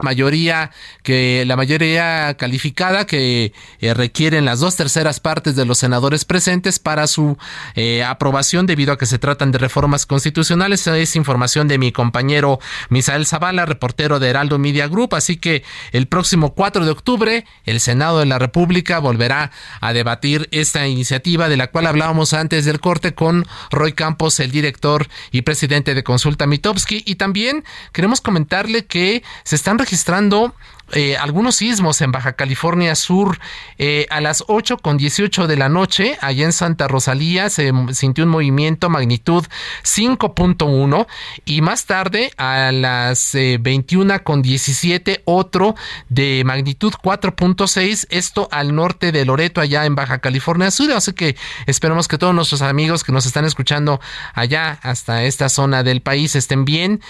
mayoría 0.00 0.70
que 1.02 1.42
la 1.44 1.56
mayoría 1.56 2.36
calificada 2.36 3.04
que 3.04 3.52
eh, 3.80 3.94
requieren 3.94 4.44
las 4.44 4.60
dos 4.60 4.76
terceras 4.76 5.18
partes 5.18 5.56
de 5.56 5.64
los 5.64 5.78
senadores 5.78 6.24
presentes 6.24 6.78
para 6.78 7.08
su 7.08 7.36
eh, 7.74 8.04
aprobación 8.04 8.66
debido 8.66 8.92
a 8.92 8.96
que 8.96 9.06
se 9.06 9.18
tratan 9.18 9.50
de 9.50 9.58
reformas 9.58 10.06
constitucionales. 10.06 10.86
Es 10.86 11.16
información 11.16 11.66
de 11.66 11.78
mi 11.78 11.90
compañero 11.90 12.60
Misael 12.90 13.26
Zavala 13.26 13.66
reportero 13.66 14.20
de 14.20 14.28
Heraldo 14.28 14.60
Media 14.60 14.86
Group. 14.86 15.16
Así 15.16 15.36
que 15.36 15.64
el 15.90 16.06
próximo 16.06 16.54
4 16.54 16.84
de 16.84 16.92
octubre 16.92 17.44
el 17.64 17.80
Senado 17.80 18.20
de 18.20 18.26
la 18.26 18.38
República 18.38 19.00
volverá 19.00 19.50
a 19.80 19.92
debatir 19.92 20.48
esta 20.52 20.86
iniciativa 20.86 21.48
de 21.48 21.56
la 21.56 21.72
cual 21.72 21.88
hablábamos 21.88 22.34
antes 22.34 22.64
del 22.64 22.78
corte 22.78 23.16
con 23.16 23.48
Roy 23.72 23.94
Campos 23.94 24.38
el 24.38 24.52
director 24.52 25.08
y 25.32 25.42
presidente 25.42 25.96
de 25.96 26.04
Consulta 26.04 26.46
Mitowski 26.46 27.02
y 27.04 27.16
también 27.16 27.64
queremos 27.92 28.20
comentarle 28.20 28.86
que 28.86 29.24
se 29.42 29.56
están 29.56 29.76
registrando 29.88 30.54
eh, 30.92 31.18
algunos 31.18 31.56
sismos 31.56 32.00
en 32.00 32.12
Baja 32.12 32.32
California 32.32 32.94
Sur 32.94 33.38
eh, 33.76 34.06
a 34.08 34.22
las 34.22 34.44
8 34.46 34.78
con 34.78 34.96
18 34.96 35.46
de 35.46 35.56
la 35.56 35.68
noche, 35.68 36.16
allá 36.22 36.46
en 36.46 36.52
Santa 36.52 36.88
Rosalía 36.88 37.50
se 37.50 37.72
sintió 37.92 38.24
un 38.24 38.30
movimiento 38.30 38.88
magnitud 38.88 39.44
5.1 39.84 41.06
y 41.44 41.60
más 41.60 41.84
tarde 41.84 42.32
a 42.38 42.72
las 42.72 43.34
21 43.34 44.14
eh, 44.14 44.20
con 44.20 44.40
17 44.40 45.22
otro 45.26 45.74
de 46.08 46.42
magnitud 46.46 46.94
4.6, 46.94 48.06
esto 48.08 48.48
al 48.50 48.74
norte 48.74 49.12
de 49.12 49.26
Loreto, 49.26 49.60
allá 49.60 49.84
en 49.84 49.94
Baja 49.94 50.20
California 50.20 50.70
Sur, 50.70 50.92
así 50.92 51.12
que 51.12 51.36
esperamos 51.66 52.08
que 52.08 52.16
todos 52.16 52.34
nuestros 52.34 52.62
amigos 52.62 53.04
que 53.04 53.12
nos 53.12 53.26
están 53.26 53.44
escuchando 53.44 54.00
allá 54.32 54.78
hasta 54.82 55.24
esta 55.24 55.50
zona 55.50 55.82
del 55.82 56.00
país 56.00 56.34
estén 56.34 56.64
bien, 56.64 57.02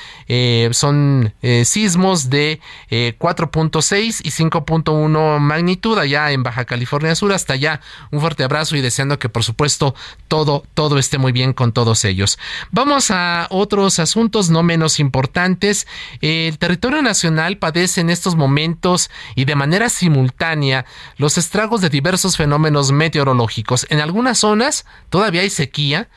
son 0.73 1.33
sismos 1.64 2.29
de 2.29 2.61
4.6 2.91 3.67
6 3.81 4.22
y 4.24 4.31
5.1 4.31 5.38
magnitud 5.38 5.98
allá 5.98 6.31
en 6.33 6.42
Baja 6.42 6.64
California 6.64 7.14
Sur. 7.14 7.33
Hasta 7.33 7.54
allá, 7.54 7.81
un 8.11 8.20
fuerte 8.20 8.44
abrazo 8.44 8.76
y 8.76 8.81
deseando 8.81 9.18
que 9.18 9.28
por 9.28 9.44
supuesto 9.44 9.94
todo, 10.28 10.64
todo 10.74 10.98
esté 10.98 11.18
muy 11.18 11.33
bien 11.33 11.52
con 11.52 11.72
todos 11.72 12.04
ellos. 12.04 12.38
Vamos 12.70 13.11
a 13.11 13.46
otros 13.50 13.98
asuntos 13.98 14.50
no 14.50 14.62
menos 14.62 15.00
importantes. 15.00 15.87
El 16.20 16.59
territorio 16.59 17.02
nacional 17.02 17.59
padece 17.59 18.00
en 18.00 18.11
estos 18.11 18.35
momentos 18.35 19.11
y 19.35 19.44
de 19.44 19.54
manera 19.54 19.88
simultánea 19.88 20.85
los 21.16 21.38
estragos 21.38 21.81
de 21.81 21.90
diversos 21.90 22.37
fenómenos 22.37 22.92
meteorológicos. 22.92 23.87
En 23.90 24.00
algunas 24.00 24.38
zonas 24.38 24.87
todavía 25.11 25.42
hay 25.42 25.50
sequía 25.50 26.09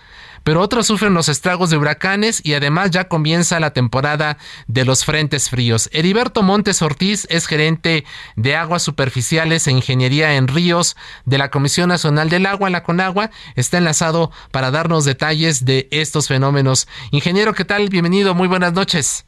pero 0.44 0.62
otros 0.62 0.88
sufren 0.88 1.14
los 1.14 1.30
estragos 1.30 1.70
de 1.70 1.78
huracanes 1.78 2.42
y 2.44 2.54
además 2.54 2.92
ya 2.92 3.08
comienza 3.08 3.60
la 3.60 3.74
temporada 3.74 4.38
de 4.68 4.86
los 4.86 5.06
frentes 5.06 5.50
fríos. 5.50 5.90
Heriberto 5.94 6.44
Montes 6.44 6.82
Ortiz 6.82 7.28
es 7.30 7.48
gerente 7.48 8.06
de 8.36 8.56
aguas 8.56 8.84
superficiales 8.84 9.68
e 9.68 9.72
ingeniería 9.72 10.36
en 10.36 10.48
ríos 10.48 10.96
de 11.26 11.38
la 11.38 11.52
Comisión 11.52 11.90
Nacional 11.90 12.30
del 12.30 12.46
Agua, 12.46 12.70
la 12.70 12.84
CONAGUA. 12.84 13.32
Está 13.56 13.78
enlazado 13.78 14.32
para 14.52 14.72
darnos 14.72 15.06
detalles 15.06 15.66
de 15.66 15.88
estos 15.92 16.28
fenómenos. 16.28 16.88
Ingeniero, 17.12 17.54
¿qué 17.54 17.66
tal? 17.66 17.90
Bienvenido, 17.90 18.36
muy 18.36 18.48
buenas 18.48 18.74
noches. 18.74 19.26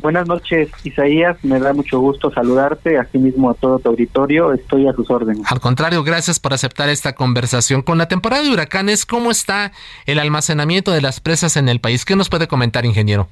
Buenas 0.00 0.26
noches, 0.26 0.70
Isaías. 0.82 1.36
Me 1.44 1.60
da 1.60 1.74
mucho 1.74 2.00
gusto 2.00 2.30
saludarte, 2.30 2.96
asimismo 2.96 3.50
a 3.50 3.54
todo 3.54 3.78
tu 3.78 3.90
auditorio. 3.90 4.52
Estoy 4.52 4.88
a 4.88 4.92
sus 4.92 5.10
órdenes. 5.10 5.50
Al 5.50 5.60
contrario, 5.60 6.02
gracias 6.02 6.40
por 6.40 6.54
aceptar 6.54 6.88
esta 6.88 7.14
conversación. 7.14 7.82
Con 7.82 7.98
la 7.98 8.08
temporada 8.08 8.42
de 8.42 8.50
huracanes, 8.50 9.04
¿cómo 9.04 9.30
está 9.30 9.72
el 10.06 10.18
almacenamiento 10.18 10.92
de 10.92 11.02
las 11.02 11.20
presas 11.20 11.56
en 11.56 11.68
el 11.68 11.80
país? 11.80 12.04
¿Qué 12.04 12.16
nos 12.16 12.30
puede 12.30 12.48
comentar, 12.48 12.86
ingeniero? 12.86 13.28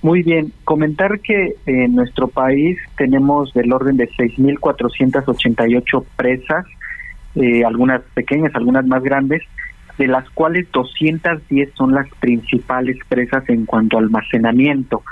Muy 0.00 0.22
bien, 0.22 0.52
comentar 0.64 1.20
que 1.20 1.54
en 1.66 1.94
nuestro 1.94 2.28
país 2.28 2.78
tenemos 2.96 3.52
del 3.52 3.72
orden 3.72 3.96
de 3.96 4.08
6.488 4.08 6.04
presas, 6.16 6.66
eh, 7.36 7.64
algunas 7.64 8.02
pequeñas, 8.14 8.52
algunas 8.54 8.84
más 8.86 9.02
grandes, 9.02 9.42
de 9.98 10.06
las 10.06 10.28
cuales 10.30 10.70
210 10.72 11.70
son 11.74 11.92
las 11.92 12.08
principales 12.20 12.96
presas 13.08 13.48
en 13.48 13.66
cuanto 13.66 13.96
a 13.96 14.00
almacenamiento. 14.00 15.02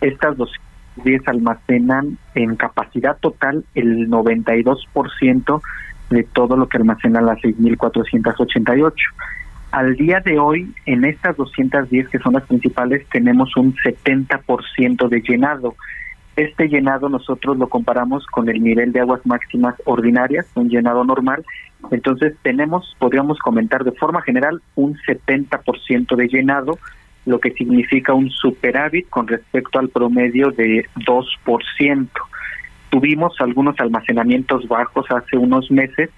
Estas 0.00 0.36
210 0.36 1.26
almacenan 1.26 2.18
en 2.34 2.56
capacidad 2.56 3.16
total 3.18 3.64
el 3.74 4.08
92% 4.08 5.60
de 6.10 6.22
todo 6.24 6.56
lo 6.56 6.68
que 6.68 6.78
almacenan 6.78 7.26
las 7.26 7.38
6.488. 7.38 8.92
Al 9.70 9.96
día 9.96 10.20
de 10.20 10.38
hoy, 10.38 10.72
en 10.86 11.04
estas 11.04 11.36
210 11.36 12.08
que 12.08 12.18
son 12.18 12.32
las 12.34 12.46
principales, 12.46 13.06
tenemos 13.10 13.54
un 13.56 13.74
70% 13.74 15.08
de 15.08 15.20
llenado. 15.20 15.74
Este 16.36 16.68
llenado 16.68 17.08
nosotros 17.08 17.58
lo 17.58 17.68
comparamos 17.68 18.24
con 18.26 18.48
el 18.48 18.62
nivel 18.62 18.92
de 18.92 19.00
aguas 19.00 19.20
máximas 19.26 19.74
ordinarias, 19.84 20.46
un 20.54 20.70
llenado 20.70 21.04
normal, 21.04 21.44
entonces 21.90 22.34
tenemos, 22.42 22.96
podríamos 22.98 23.38
comentar 23.38 23.84
de 23.84 23.92
forma 23.92 24.22
general, 24.22 24.60
un 24.74 24.96
70% 24.96 26.16
de 26.16 26.28
llenado, 26.28 26.78
lo 27.24 27.40
que 27.40 27.52
significa 27.52 28.14
un 28.14 28.30
superávit 28.30 29.08
con 29.08 29.28
respecto 29.28 29.78
al 29.78 29.88
promedio 29.88 30.50
de 30.50 30.86
2%. 30.96 32.08
Tuvimos 32.90 33.40
algunos 33.40 33.78
almacenamientos 33.80 34.66
bajos 34.66 35.06
hace 35.10 35.36
unos 35.36 35.70
meses 35.70 36.10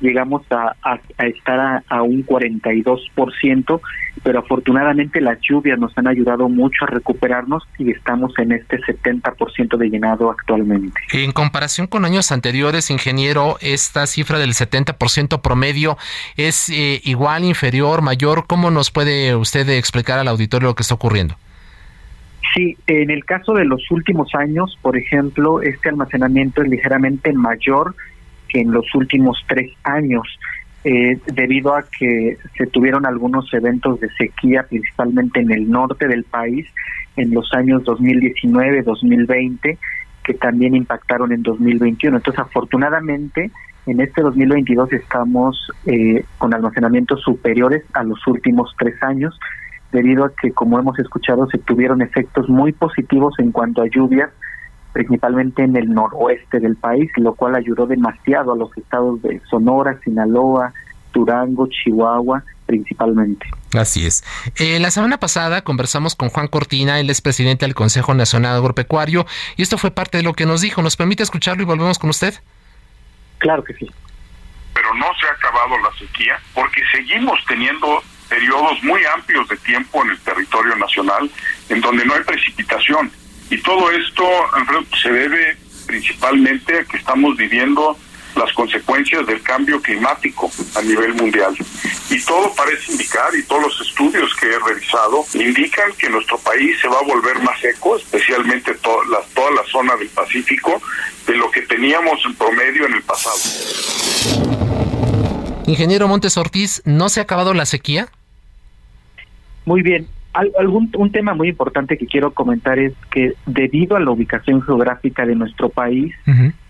llegamos 0.00 0.42
a, 0.50 0.74
estar 1.18 1.82
a, 1.88 2.02
un 2.02 2.24
42%, 2.24 3.80
pero 4.22 4.38
afortunadamente 4.38 5.20
las 5.20 5.38
lluvias 5.40 5.78
nos 5.78 5.96
han 5.96 6.06
ayudado 6.06 6.48
mucho 6.48 6.84
a 6.84 6.88
recuperarnos 6.88 7.62
y 7.78 7.90
estamos 7.90 8.32
en 8.38 8.52
este 8.52 8.78
70% 8.78 9.76
de 9.76 9.88
llenado 9.88 10.30
actualmente. 10.30 11.00
En 11.12 11.32
comparación 11.32 11.86
con 11.86 12.04
años 12.04 12.32
anteriores, 12.32 12.90
ingeniero, 12.90 13.56
esta 13.60 14.06
cifra 14.06 14.38
del 14.38 14.50
70% 14.50 15.40
promedio 15.40 15.96
es 16.36 16.68
eh, 16.70 17.00
igual, 17.04 17.44
inferior, 17.44 18.02
mayor. 18.02 18.46
¿Cómo 18.46 18.70
nos 18.70 18.90
puede 18.90 19.34
usted 19.36 19.68
explicar 19.70 20.18
al 20.18 20.28
auditorio 20.28 20.68
lo 20.68 20.74
que 20.74 20.82
está 20.82 20.94
ocurriendo? 20.94 21.36
Sí, 22.54 22.76
en 22.86 23.10
el 23.10 23.24
caso 23.24 23.52
de 23.52 23.64
los 23.64 23.90
últimos 23.90 24.34
años, 24.34 24.78
por 24.80 24.96
ejemplo, 24.96 25.60
este 25.60 25.88
almacenamiento 25.90 26.62
es 26.62 26.68
ligeramente 26.68 27.32
mayor 27.32 27.94
en 28.60 28.72
los 28.72 28.94
últimos 28.94 29.42
tres 29.48 29.70
años, 29.84 30.26
eh, 30.84 31.18
debido 31.26 31.74
a 31.74 31.84
que 31.98 32.38
se 32.56 32.66
tuvieron 32.66 33.06
algunos 33.06 33.52
eventos 33.52 33.98
de 34.00 34.08
sequía, 34.10 34.64
principalmente 34.68 35.40
en 35.40 35.50
el 35.50 35.70
norte 35.70 36.06
del 36.06 36.24
país, 36.24 36.66
en 37.16 37.32
los 37.34 37.52
años 37.54 37.82
2019, 37.84 38.82
2020, 38.82 39.78
que 40.22 40.34
también 40.34 40.74
impactaron 40.74 41.32
en 41.32 41.42
2021. 41.42 42.18
Entonces, 42.18 42.40
afortunadamente, 42.40 43.50
en 43.86 44.00
este 44.00 44.22
2022 44.22 44.92
estamos 44.92 45.72
eh, 45.86 46.24
con 46.38 46.52
almacenamientos 46.52 47.20
superiores 47.22 47.84
a 47.92 48.02
los 48.02 48.24
últimos 48.26 48.74
tres 48.78 49.00
años, 49.02 49.38
debido 49.92 50.24
a 50.24 50.32
que, 50.34 50.52
como 50.52 50.78
hemos 50.78 50.98
escuchado, 50.98 51.48
se 51.48 51.58
tuvieron 51.58 52.02
efectos 52.02 52.48
muy 52.48 52.72
positivos 52.72 53.34
en 53.38 53.52
cuanto 53.52 53.82
a 53.82 53.86
lluvias 53.86 54.30
principalmente 54.96 55.62
en 55.62 55.76
el 55.76 55.92
noroeste 55.92 56.58
del 56.58 56.74
país, 56.74 57.10
lo 57.16 57.34
cual 57.34 57.54
ayudó 57.54 57.86
demasiado 57.86 58.54
a 58.54 58.56
los 58.56 58.74
estados 58.78 59.20
de 59.20 59.42
Sonora, 59.50 60.00
Sinaloa, 60.02 60.72
Durango, 61.12 61.68
Chihuahua, 61.68 62.42
principalmente. 62.64 63.46
Así 63.78 64.06
es. 64.06 64.24
Eh, 64.56 64.80
la 64.80 64.90
semana 64.90 65.18
pasada 65.18 65.60
conversamos 65.60 66.14
con 66.14 66.30
Juan 66.30 66.48
Cortina, 66.48 66.98
él 66.98 67.10
es 67.10 67.20
presidente 67.20 67.66
del 67.66 67.74
Consejo 67.74 68.14
Nacional 68.14 68.56
Agropecuario, 68.56 69.26
y 69.58 69.62
esto 69.62 69.76
fue 69.76 69.90
parte 69.90 70.16
de 70.16 70.22
lo 70.22 70.32
que 70.32 70.46
nos 70.46 70.62
dijo. 70.62 70.80
¿Nos 70.80 70.96
permite 70.96 71.22
escucharlo 71.22 71.62
y 71.62 71.66
volvemos 71.66 71.98
con 71.98 72.08
usted? 72.08 72.32
Claro 73.36 73.62
que 73.64 73.74
sí. 73.74 73.90
Pero 74.72 74.94
no 74.94 75.08
se 75.20 75.26
ha 75.26 75.32
acabado 75.32 75.76
la 75.76 75.92
sequía 75.98 76.40
porque 76.54 76.80
seguimos 76.90 77.38
teniendo 77.46 78.02
periodos 78.30 78.82
muy 78.82 79.04
amplios 79.14 79.46
de 79.50 79.58
tiempo 79.58 80.02
en 80.02 80.12
el 80.12 80.18
territorio 80.20 80.74
nacional 80.76 81.30
en 81.68 81.82
donde 81.82 82.02
no 82.06 82.14
hay 82.14 82.22
precipitación. 82.22 83.10
Y 83.50 83.58
todo 83.62 83.90
esto, 83.90 84.24
se 85.02 85.10
debe 85.10 85.56
principalmente 85.86 86.80
a 86.80 86.84
que 86.84 86.96
estamos 86.96 87.36
viviendo 87.36 87.96
las 88.36 88.52
consecuencias 88.52 89.26
del 89.26 89.40
cambio 89.42 89.80
climático 89.80 90.50
a 90.74 90.82
nivel 90.82 91.14
mundial. 91.14 91.56
Y 92.10 92.20
todo 92.22 92.52
parece 92.54 92.92
indicar, 92.92 93.34
y 93.34 93.42
todos 93.44 93.62
los 93.62 93.88
estudios 93.88 94.34
que 94.36 94.46
he 94.46 94.58
revisado, 94.58 95.24
indican 95.34 95.92
que 95.98 96.10
nuestro 96.10 96.38
país 96.38 96.76
se 96.80 96.88
va 96.88 96.98
a 96.98 97.02
volver 97.02 97.40
más 97.40 97.58
seco, 97.60 97.96
especialmente 97.96 98.72
la, 98.72 99.20
toda 99.34 99.50
la 99.52 99.64
zona 99.70 99.96
del 99.96 100.08
Pacífico, 100.08 100.80
de 101.26 101.36
lo 101.36 101.50
que 101.50 101.62
teníamos 101.62 102.20
en 102.26 102.34
promedio 102.34 102.86
en 102.86 102.94
el 102.94 103.02
pasado. 103.02 103.36
Ingeniero 105.66 106.06
Montes 106.06 106.36
Ortiz, 106.36 106.82
¿no 106.84 107.08
se 107.08 107.20
ha 107.20 107.24
acabado 107.24 107.54
la 107.54 107.66
sequía? 107.66 108.08
Muy 109.64 109.82
bien, 109.82 110.08
algún 110.58 110.90
un 110.96 111.10
tema 111.10 111.34
muy 111.34 111.48
importante 111.48 111.96
que 111.96 112.06
quiero 112.06 112.32
comentar 112.32 112.78
es 112.78 112.92
que 113.10 113.34
debido 113.46 113.96
a 113.96 114.00
la 114.00 114.10
ubicación 114.10 114.62
geográfica 114.62 115.24
de 115.24 115.34
nuestro 115.34 115.68
país, 115.68 116.14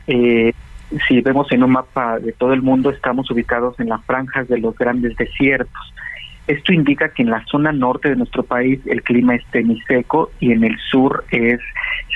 eh, 0.07 0.52
si 1.09 1.20
vemos 1.20 1.50
en 1.50 1.64
un 1.64 1.72
mapa 1.72 2.18
de 2.18 2.33
todo 2.33 2.52
el 2.52 2.62
mundo, 2.62 2.90
estamos 2.90 3.31
ubicados 3.31 3.79
en 3.81 3.88
las 3.88 4.05
franjas 4.05 4.48
de 4.48 4.59
los 4.59 4.76
grandes 4.76 5.16
desiertos. 5.16 5.94
Esto 6.46 6.72
indica 6.72 7.09
que 7.09 7.22
en 7.22 7.31
la 7.31 7.44
zona 7.46 7.72
norte 7.72 8.09
de 8.09 8.16
nuestro 8.16 8.44
país 8.44 8.81
el 8.87 9.02
clima 9.02 9.35
es 9.35 9.42
semiseco 9.50 10.31
y 10.38 10.52
en 10.52 10.62
el 10.62 10.79
sur 10.79 11.24
es 11.31 11.59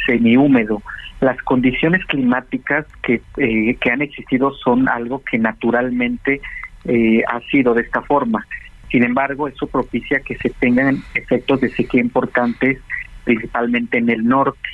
semihúmedo. 0.06 0.82
Las 1.20 1.36
condiciones 1.42 2.04
climáticas 2.06 2.86
que, 3.02 3.20
eh, 3.38 3.74
que 3.74 3.90
han 3.90 4.02
existido 4.02 4.52
son 4.54 4.88
algo 4.88 5.22
que 5.24 5.36
naturalmente 5.38 6.40
eh, 6.84 7.22
ha 7.28 7.40
sido 7.50 7.74
de 7.74 7.82
esta 7.82 8.02
forma. 8.02 8.46
Sin 8.90 9.04
embargo, 9.04 9.48
eso 9.48 9.66
propicia 9.66 10.20
que 10.20 10.36
se 10.36 10.50
tengan 10.50 11.02
efectos 11.14 11.60
de 11.60 11.70
sequía 11.70 12.00
importantes, 12.00 12.78
principalmente 13.24 13.98
en 13.98 14.10
el 14.10 14.26
norte. 14.26 14.68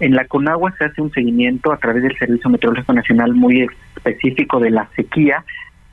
En 0.00 0.14
la 0.14 0.24
Conagua 0.24 0.72
se 0.78 0.86
hace 0.86 1.02
un 1.02 1.12
seguimiento 1.12 1.72
a 1.72 1.76
través 1.76 2.02
del 2.02 2.16
Servicio 2.16 2.48
Meteorológico 2.48 2.94
Nacional 2.94 3.34
muy 3.34 3.68
específico 3.96 4.58
de 4.58 4.70
la 4.70 4.88
sequía. 4.96 5.44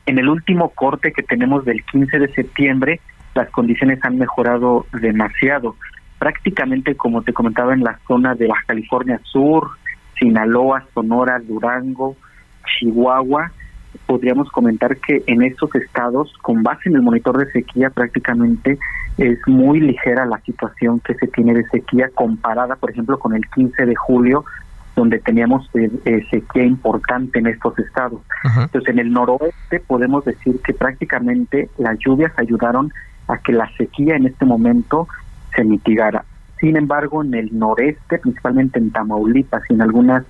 En 0.06 0.18
el 0.18 0.30
último 0.30 0.70
corte 0.70 1.12
que 1.12 1.24
tenemos 1.24 1.66
del 1.66 1.84
15 1.84 2.20
de 2.20 2.34
septiembre, 2.34 3.02
las 3.36 3.50
condiciones 3.50 4.00
han 4.04 4.18
mejorado 4.18 4.86
demasiado. 4.94 5.76
Prácticamente, 6.20 6.96
como 6.96 7.22
te 7.22 7.34
comentaba, 7.34 7.74
en 7.74 7.84
la 7.84 8.00
zona 8.08 8.34
de 8.34 8.48
Baja 8.48 8.64
California 8.68 9.20
Sur, 9.24 9.72
Sinaloa, 10.18 10.86
Sonora, 10.94 11.40
Durango, 11.40 12.16
Chihuahua, 12.66 13.52
podríamos 14.06 14.50
comentar 14.52 14.98
que 14.98 15.24
en 15.28 15.42
estos 15.44 15.74
estados, 15.76 16.34
con 16.42 16.64
base 16.64 16.90
en 16.90 16.96
el 16.96 17.02
monitor 17.02 17.38
de 17.38 17.52
sequía, 17.52 17.90
prácticamente 17.90 18.78
es 19.18 19.40
muy 19.48 19.80
ligera 19.80 20.26
la 20.26 20.40
situación 20.42 21.00
que 21.00 21.16
se 21.16 21.28
tiene 21.28 21.54
de 21.54 21.66
sequía 21.70 22.10
comparada, 22.14 22.76
por 22.76 22.92
ejemplo, 22.92 23.18
con 23.18 23.36
el 23.36 23.48
15 23.50 23.86
de 23.86 23.96
julio, 23.96 24.46
donde 24.96 25.20
teníamos 25.20 25.70
eh, 25.76 25.90
eh, 26.06 26.26
sequía 26.32 26.64
importante 26.64 27.40
en 27.40 27.48
estos 27.48 27.78
estados. 27.80 28.22
Entonces, 28.44 28.90
en 28.90 29.00
el 29.00 29.12
noroeste 29.12 29.80
podemos 29.86 30.26
decir 30.26 30.60
que 30.64 30.74
prácticamente 30.74 31.70
las 31.78 31.98
lluvias 32.00 32.32
ayudaron 32.38 32.92
a 33.28 33.38
que 33.38 33.54
la 33.54 33.70
sequía 33.78 34.16
en 34.16 34.26
este 34.26 34.46
momento 34.46 35.08
se 35.56 35.64
mitigara. 35.64 36.26
Sin 36.60 36.78
embargo, 36.78 37.24
en 37.24 37.36
el 37.36 37.58
noreste, 37.58 38.18
principalmente 38.18 38.80
en 38.80 38.92
Tamaulipas 38.92 39.62
y 39.70 39.74
en 39.74 39.82
algunas 39.82 40.24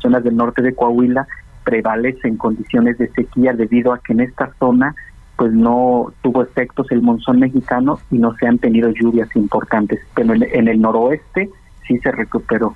zonas 0.00 0.24
del 0.24 0.36
norte 0.36 0.62
de 0.62 0.74
Coahuila, 0.74 1.26
prevalece 1.68 2.26
en 2.26 2.38
condiciones 2.38 2.96
de 2.96 3.08
sequía 3.08 3.52
debido 3.52 3.92
a 3.92 3.98
que 3.98 4.14
en 4.14 4.20
esta 4.20 4.50
zona 4.58 4.94
pues 5.36 5.52
no 5.52 6.10
tuvo 6.22 6.42
efectos 6.42 6.90
el 6.90 7.02
monzón 7.02 7.40
mexicano 7.40 8.00
y 8.10 8.16
no 8.16 8.34
se 8.36 8.46
han 8.46 8.58
tenido 8.58 8.88
lluvias 8.88 9.28
importantes, 9.36 10.00
pero 10.14 10.32
en, 10.32 10.66
el 10.66 10.80
noroeste 10.80 11.50
sí 11.86 11.98
se 11.98 12.10
recuperó. 12.10 12.74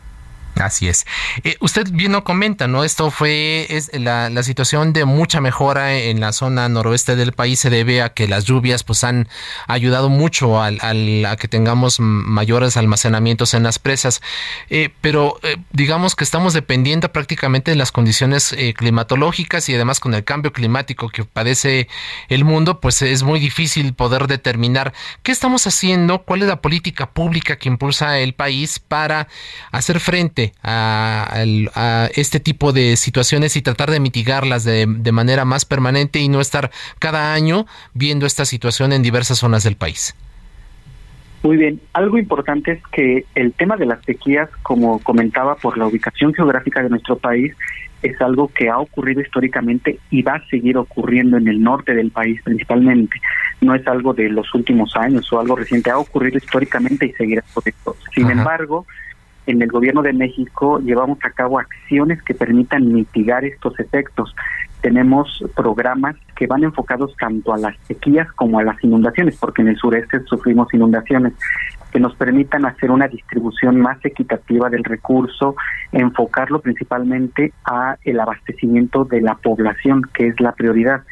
Así 0.57 0.87
es. 0.87 1.07
Eh, 1.45 1.57
usted 1.61 1.89
bien 1.91 2.13
lo 2.13 2.25
comenta, 2.25 2.69
¿no? 2.69 2.85
Esto 2.85 3.11
fue 3.11 3.67
es 3.71 3.91
la, 3.99 4.29
la, 4.29 4.43
situación 4.43 4.93
de 4.93 5.07
mucha 5.07 5.41
mejora 5.41 5.95
en 5.95 6.21
la 6.21 6.33
zona 6.33 6.69
noroeste 6.69 7.17
del 7.17 7.33
país 7.33 7.59
se 7.59 7.71
debe 7.71 8.03
a 8.03 8.11
que 8.11 8.29
las 8.29 8.45
lluvias 8.45 8.85
pues 8.85 9.03
han 9.03 9.29
ayudado 9.67 10.11
mucho 10.11 10.61
al, 10.61 10.79
al 10.83 11.25
a 11.25 11.37
que 11.37 11.49
tengamos 11.49 12.01
mayores 12.01 12.77
almacenamientos 12.77 13.55
en 13.55 13.63
las 13.63 13.79
presas. 13.79 14.21
Eh, 14.69 14.91
pero 15.01 15.39
eh, 15.43 15.57
digamos 15.73 16.15
que 16.15 16.25
estamos 16.25 16.53
dependiendo 16.53 17.11
prácticamente 17.11 17.71
de 17.71 17.77
las 17.77 17.91
condiciones 17.91 18.55
climatológicas 18.77 19.69
y 19.69 19.75
además 19.75 20.01
con 20.01 20.13
el 20.13 20.25
cambio 20.25 20.53
climático 20.53 21.09
que 21.09 21.25
padece 21.25 21.89
el 22.29 22.45
mundo, 22.45 22.81
pues 22.81 23.01
es 23.01 23.23
muy 23.23 23.41
difícil 23.41 23.95
poder 23.95 24.27
determinar 24.27 24.93
qué 25.23 25.33
estamos 25.33 25.67
haciendo, 25.67 26.23
cuál 26.23 26.43
es 26.43 26.49
la 26.49 26.61
política 26.61 27.11
pública 27.11 27.57
que 27.57 27.69
impulsa 27.69 28.19
el 28.19 28.35
país 28.35 28.79
para 28.79 29.29
hacer 29.71 29.99
frente 29.99 30.42
a, 30.63 31.45
este 32.15 32.41
tipo 32.41 32.73
de 32.73 32.97
situaciones 32.97 33.57
y 33.57 33.63
tratar 33.63 33.91
de 33.91 34.01
mitigarlas 34.01 34.65
de, 34.65 34.87
de 34.89 35.13
manera 35.13 35.45
más 35.45 35.65
permanente 35.65 36.19
y 36.19 36.29
no 36.29 36.41
estar 36.41 36.71
cada 36.99 37.35
año 37.35 37.67
viendo 37.95 38.27
esta 38.27 38.45
situación 38.45 38.93
en 38.93 39.03
diversas 39.03 39.39
zonas 39.39 39.63
del 39.63 39.77
país. 39.77 40.15
Muy 41.43 41.57
bien, 41.57 41.81
algo 41.93 42.19
importante 42.19 42.73
es 42.73 42.83
que 42.93 43.25
el 43.35 43.53
tema 43.53 43.77
de 43.77 43.87
las 43.87 44.05
sequías, 44.05 44.49
como 44.63 45.01
comentaba, 45.01 45.57
por 45.57 45.77
la 45.77 45.87
ubicación 45.87 46.33
geográfica 46.33 46.83
de 46.83 46.89
nuestro 46.89 47.19
país, 47.19 47.53
es 48.03 48.21
algo 48.21 48.49
que 48.49 48.69
ha 48.69 48.79
ocurrido 48.79 49.21
históricamente 49.21 49.99
y 50.11 50.23
va 50.23 50.35
a 50.35 50.47
seguir 50.49 50.77
ocurriendo 50.77 51.37
en 51.37 51.49
el 51.49 51.61
norte 51.61 51.95
del 51.95 52.11
país 52.11 52.41
principalmente. 52.43 53.21
No 53.61 53.75
es 53.75 53.87
algo 53.89 54.13
de 54.13 54.29
los 54.29 54.55
últimos 54.55 54.97
años 54.97 55.33
o 55.33 55.41
algo 55.41 55.57
reciente, 55.57 55.91
ha 55.91 55.99
ocurrido 55.99 56.39
históricamente 56.39 57.07
y 57.07 57.13
seguirá 57.13 57.43
ocurriendo. 57.51 57.97
Sin 58.15 58.31
embargo, 58.31 58.87
en 59.47 59.61
el 59.61 59.69
gobierno 59.69 60.03
de 60.03 60.13
México 60.13 60.79
llevamos 60.81 61.19
a 61.25 61.31
cabo 61.31 61.59
acciones 61.59 62.23
que 62.23 62.35
permitan 62.35 62.93
mitigar 62.93 63.45
estos 63.45 63.79
efectos. 63.81 64.35
Tenemos 64.81 65.45
programas 65.55 66.17
que 66.37 66.47
van 66.47 66.65
enfocados 66.65 67.15
tanto 67.17 67.53
a 67.53 67.59
las 67.59 67.77
sequías 67.87 68.31
como 68.33 68.59
a 68.59 68.65
las 68.65 68.83
inundaciones, 68.83 69.37
porque 69.39 69.63
en 69.63 69.69
el 69.69 69.77
sureste 69.77 70.21
sufrimos 70.25 70.73
inundaciones, 70.75 71.35
que 71.93 72.01
nos 72.01 72.15
permitan 72.17 72.65
hacer 72.65 72.91
una 72.91 73.07
distribución 73.07 73.81
más 73.81 74.03
equitativa 74.05 74.71
del 74.71 74.83
recurso, 74.83 75.57
enfocarlo 75.93 76.61
principalmente 76.61 77.53
a 77.65 77.97
el 78.03 78.19
abastecimiento 78.19 79.05
de 79.05 79.21
la 79.21 79.35
población, 79.35 80.03
que 80.15 80.29
es 80.29 80.41
la 80.41 80.53
prioridad. 80.53 81.03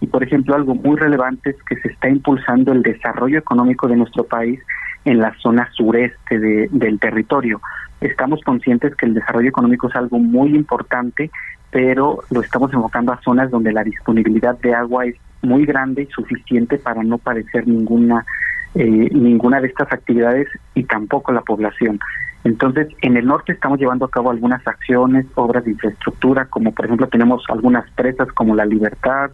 Y 0.00 0.06
por 0.06 0.22
ejemplo, 0.22 0.54
algo 0.54 0.74
muy 0.74 0.96
relevante 0.96 1.50
es 1.50 1.56
que 1.64 1.76
se 1.80 1.88
está 1.88 2.08
impulsando 2.08 2.72
el 2.72 2.82
desarrollo 2.82 3.38
económico 3.38 3.88
de 3.88 3.96
nuestro 3.96 4.24
país 4.24 4.60
en 5.08 5.20
la 5.20 5.34
zona 5.38 5.66
sureste 5.72 6.38
del 6.38 7.00
territorio. 7.00 7.62
Estamos 7.98 8.42
conscientes 8.42 8.94
que 8.94 9.06
el 9.06 9.14
desarrollo 9.14 9.48
económico 9.48 9.88
es 9.88 9.96
algo 9.96 10.18
muy 10.18 10.54
importante, 10.54 11.30
pero 11.70 12.18
lo 12.30 12.42
estamos 12.42 12.72
enfocando 12.74 13.12
a 13.12 13.20
zonas 13.22 13.50
donde 13.50 13.72
la 13.72 13.84
disponibilidad 13.84 14.58
de 14.58 14.74
agua 14.74 15.06
es 15.06 15.14
muy 15.40 15.64
grande 15.64 16.02
y 16.02 16.06
suficiente 16.12 16.76
para 16.76 17.02
no 17.02 17.16
padecer 17.16 17.66
ninguna 17.66 18.26
eh, 18.74 19.08
ninguna 19.10 19.62
de 19.62 19.68
estas 19.68 19.90
actividades 19.90 20.46
y 20.74 20.84
tampoco 20.84 21.32
la 21.32 21.40
población. 21.40 21.98
Entonces, 22.44 22.88
en 23.00 23.16
el 23.16 23.24
norte 23.24 23.52
estamos 23.52 23.78
llevando 23.78 24.04
a 24.04 24.10
cabo 24.10 24.30
algunas 24.30 24.64
acciones, 24.66 25.24
obras 25.36 25.64
de 25.64 25.70
infraestructura, 25.70 26.44
como 26.44 26.72
por 26.72 26.84
ejemplo 26.84 27.08
tenemos 27.08 27.42
algunas 27.48 27.90
presas 27.92 28.28
como 28.32 28.54
La 28.54 28.66
Libertad, 28.66 29.30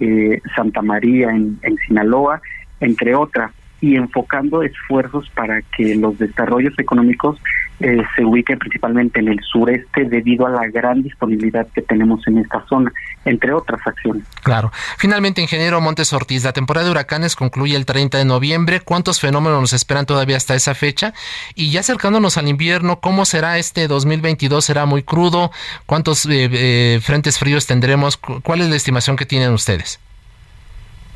eh, 0.00 0.40
Santa 0.56 0.82
María 0.82 1.30
en 1.30 1.76
Sinaloa, 1.86 2.42
entre 2.80 3.14
otras 3.14 3.52
y 3.86 3.94
enfocando 3.94 4.64
esfuerzos 4.64 5.30
para 5.30 5.62
que 5.76 5.94
los 5.94 6.18
desarrollos 6.18 6.74
económicos 6.76 7.38
eh, 7.78 8.02
se 8.16 8.24
ubiquen 8.24 8.58
principalmente 8.58 9.20
en 9.20 9.28
el 9.28 9.38
sureste 9.40 10.06
debido 10.06 10.44
a 10.44 10.50
la 10.50 10.66
gran 10.66 11.04
disponibilidad 11.04 11.68
que 11.72 11.82
tenemos 11.82 12.26
en 12.26 12.38
esta 12.38 12.64
zona, 12.66 12.90
entre 13.24 13.52
otras 13.52 13.80
acciones. 13.86 14.24
Claro. 14.42 14.72
Finalmente, 14.98 15.40
ingeniero 15.40 15.80
Montes 15.80 16.12
Ortiz, 16.12 16.42
la 16.42 16.52
temporada 16.52 16.86
de 16.86 16.90
huracanes 16.90 17.36
concluye 17.36 17.76
el 17.76 17.86
30 17.86 18.18
de 18.18 18.24
noviembre. 18.24 18.80
¿Cuántos 18.80 19.20
fenómenos 19.20 19.60
nos 19.60 19.72
esperan 19.72 20.04
todavía 20.04 20.36
hasta 20.36 20.56
esa 20.56 20.74
fecha? 20.74 21.14
Y 21.54 21.70
ya 21.70 21.80
acercándonos 21.80 22.38
al 22.38 22.48
invierno, 22.48 22.98
¿cómo 22.98 23.24
será 23.24 23.56
este 23.58 23.86
2022? 23.86 24.64
¿Será 24.64 24.84
muy 24.86 25.04
crudo? 25.04 25.52
¿Cuántos 25.86 26.26
eh, 26.26 26.48
eh, 26.50 27.00
frentes 27.02 27.38
fríos 27.38 27.66
tendremos? 27.68 28.16
¿Cuál 28.16 28.62
es 28.62 28.68
la 28.68 28.76
estimación 28.76 29.14
que 29.14 29.26
tienen 29.26 29.52
ustedes? 29.52 30.00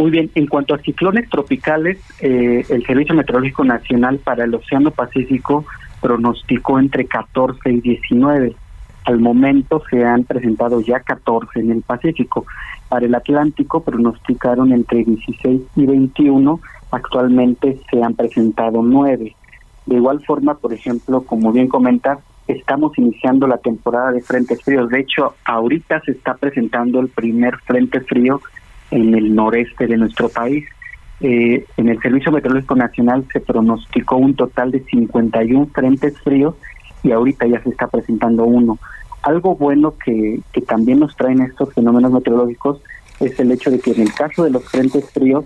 Muy 0.01 0.11
bien, 0.11 0.31
en 0.35 0.47
cuanto 0.47 0.75
a 0.75 0.79
ciclones 0.79 1.29
tropicales, 1.29 1.99
eh, 2.23 2.65
el 2.71 2.87
Servicio 2.87 3.15
Meteorológico 3.15 3.65
Nacional 3.65 4.17
para 4.17 4.45
el 4.45 4.55
Océano 4.55 4.93
Pacífico 4.93 5.67
pronosticó 6.01 6.79
entre 6.79 7.05
14 7.05 7.71
y 7.71 7.83
19. 7.83 8.57
Al 9.05 9.21
momento 9.21 9.83
se 9.91 10.03
han 10.03 10.25
presentado 10.25 10.81
ya 10.81 11.01
14 11.01 11.61
en 11.61 11.73
el 11.73 11.83
Pacífico. 11.83 12.47
Para 12.89 13.05
el 13.05 13.15
Atlántico 13.15 13.83
pronosticaron 13.83 14.73
entre 14.73 15.05
16 15.05 15.61
y 15.77 15.85
21. 15.85 16.61
Actualmente 16.93 17.79
se 17.91 18.03
han 18.03 18.15
presentado 18.15 18.83
9. 18.83 19.37
De 19.85 19.95
igual 19.97 20.25
forma, 20.25 20.55
por 20.55 20.73
ejemplo, 20.73 21.25
como 21.25 21.53
bien 21.53 21.69
comenta, 21.69 22.21
estamos 22.49 22.97
iniciando 22.97 23.47
la 23.47 23.59
temporada 23.59 24.13
de 24.13 24.23
frentes 24.23 24.63
fríos. 24.63 24.89
De 24.89 25.01
hecho, 25.01 25.35
ahorita 25.45 26.01
se 26.07 26.13
está 26.13 26.33
presentando 26.39 27.01
el 27.01 27.09
primer 27.09 27.59
frente 27.59 28.01
frío 28.01 28.41
en 28.91 29.15
el 29.15 29.35
noreste 29.35 29.87
de 29.87 29.97
nuestro 29.97 30.29
país. 30.29 30.65
Eh, 31.21 31.65
en 31.77 31.89
el 31.89 32.01
Servicio 32.01 32.33
Meteorológico 32.33 32.77
Nacional 32.77 33.27
se 33.33 33.41
pronosticó 33.41 34.17
un 34.17 34.35
total 34.35 34.71
de 34.71 34.81
51 34.85 35.67
frentes 35.67 36.19
fríos 36.21 36.55
y 37.03 37.13
ahorita 37.13 37.47
ya 37.47 37.63
se 37.63 37.71
está 37.71 37.87
presentando 37.89 38.45
uno. 38.45 38.79
Algo 39.23 39.55
bueno 39.55 39.95
que, 40.03 40.41
que 40.53 40.63
también 40.63 41.01
nos 41.01 41.15
traen 41.17 41.43
estos 41.43 41.75
fenómenos 41.75 42.13
meteorológicos 42.13 42.81
es 43.21 43.39
el 43.39 43.53
hecho 43.53 43.71
de 43.71 43.79
que 43.79 43.93
en 43.93 44.03
el 44.03 44.15
caso 44.15 44.45
de 44.45 44.51
los 44.51 44.65
frentes 44.65 45.11
fríos 45.11 45.45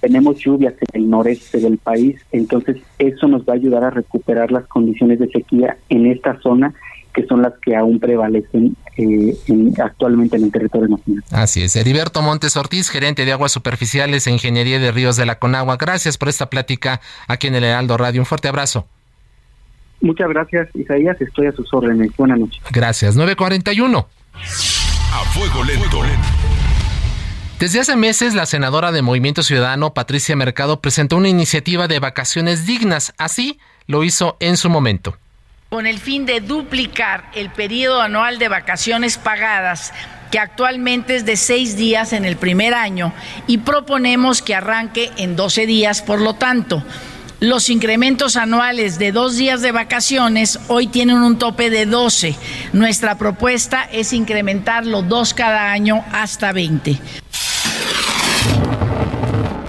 tenemos 0.00 0.36
lluvias 0.36 0.74
en 0.74 1.02
el 1.02 1.08
noreste 1.08 1.58
del 1.58 1.78
país, 1.78 2.20
entonces 2.30 2.76
eso 2.98 3.26
nos 3.26 3.42
va 3.48 3.54
a 3.54 3.56
ayudar 3.56 3.84
a 3.84 3.90
recuperar 3.90 4.52
las 4.52 4.66
condiciones 4.66 5.18
de 5.18 5.28
sequía 5.28 5.78
en 5.88 6.04
esta 6.04 6.38
zona 6.40 6.74
que 7.14 7.24
son 7.26 7.42
las 7.42 7.52
que 7.62 7.76
aún 7.76 8.00
prevalecen 8.00 8.76
eh, 8.96 9.36
actualmente 9.82 10.36
en 10.36 10.44
el 10.44 10.52
territorio 10.52 10.88
nacional. 10.88 11.22
Así 11.30 11.62
es. 11.62 11.76
Heriberto 11.76 12.20
Montes 12.22 12.56
Ortiz, 12.56 12.90
gerente 12.90 13.24
de 13.24 13.32
aguas 13.32 13.52
superficiales 13.52 14.26
e 14.26 14.32
ingeniería 14.32 14.80
de 14.80 14.90
ríos 14.90 15.16
de 15.16 15.24
la 15.24 15.38
Conagua. 15.38 15.76
Gracias 15.76 16.18
por 16.18 16.28
esta 16.28 16.50
plática 16.50 17.00
aquí 17.28 17.46
en 17.46 17.54
el 17.54 17.64
Heraldo 17.64 17.96
Radio. 17.96 18.20
Un 18.20 18.26
fuerte 18.26 18.48
abrazo. 18.48 18.88
Muchas 20.00 20.28
gracias, 20.28 20.68
Isaías. 20.74 21.18
Estoy 21.20 21.46
a 21.46 21.52
sus 21.52 21.72
órdenes. 21.72 22.10
Buenas 22.16 22.38
noches. 22.38 22.60
Gracias. 22.70 23.14
941. 23.14 24.08
A 25.12 25.24
fuego 25.30 25.64
lento. 25.64 26.00
Desde 27.60 27.78
hace 27.78 27.94
meses, 27.94 28.34
la 28.34 28.46
senadora 28.46 28.90
de 28.90 29.02
Movimiento 29.02 29.44
Ciudadano, 29.44 29.94
Patricia 29.94 30.34
Mercado, 30.34 30.80
presentó 30.80 31.16
una 31.16 31.28
iniciativa 31.28 31.86
de 31.86 32.00
vacaciones 32.00 32.66
dignas. 32.66 33.14
Así 33.16 33.60
lo 33.86 34.02
hizo 34.02 34.36
en 34.40 34.56
su 34.56 34.68
momento 34.68 35.16
con 35.74 35.88
el 35.88 35.98
fin 35.98 36.24
de 36.24 36.38
duplicar 36.38 37.24
el 37.34 37.50
periodo 37.50 38.00
anual 38.00 38.38
de 38.38 38.46
vacaciones 38.46 39.18
pagadas 39.18 39.92
que 40.30 40.38
actualmente 40.38 41.16
es 41.16 41.26
de 41.26 41.36
seis 41.36 41.76
días 41.76 42.12
en 42.12 42.24
el 42.24 42.36
primer 42.36 42.74
año 42.74 43.12
y 43.48 43.58
proponemos 43.58 44.40
que 44.40 44.54
arranque 44.54 45.10
en 45.16 45.34
12 45.34 45.66
días. 45.66 46.00
Por 46.00 46.20
lo 46.20 46.34
tanto, 46.34 46.84
los 47.40 47.70
incrementos 47.70 48.36
anuales 48.36 49.00
de 49.00 49.10
dos 49.10 49.36
días 49.36 49.62
de 49.62 49.72
vacaciones 49.72 50.60
hoy 50.68 50.86
tienen 50.86 51.16
un 51.16 51.40
tope 51.40 51.70
de 51.70 51.86
12. 51.86 52.36
Nuestra 52.72 53.18
propuesta 53.18 53.82
es 53.82 54.12
incrementarlo 54.12 55.02
dos 55.02 55.34
cada 55.34 55.72
año 55.72 56.04
hasta 56.12 56.52
20. 56.52 57.00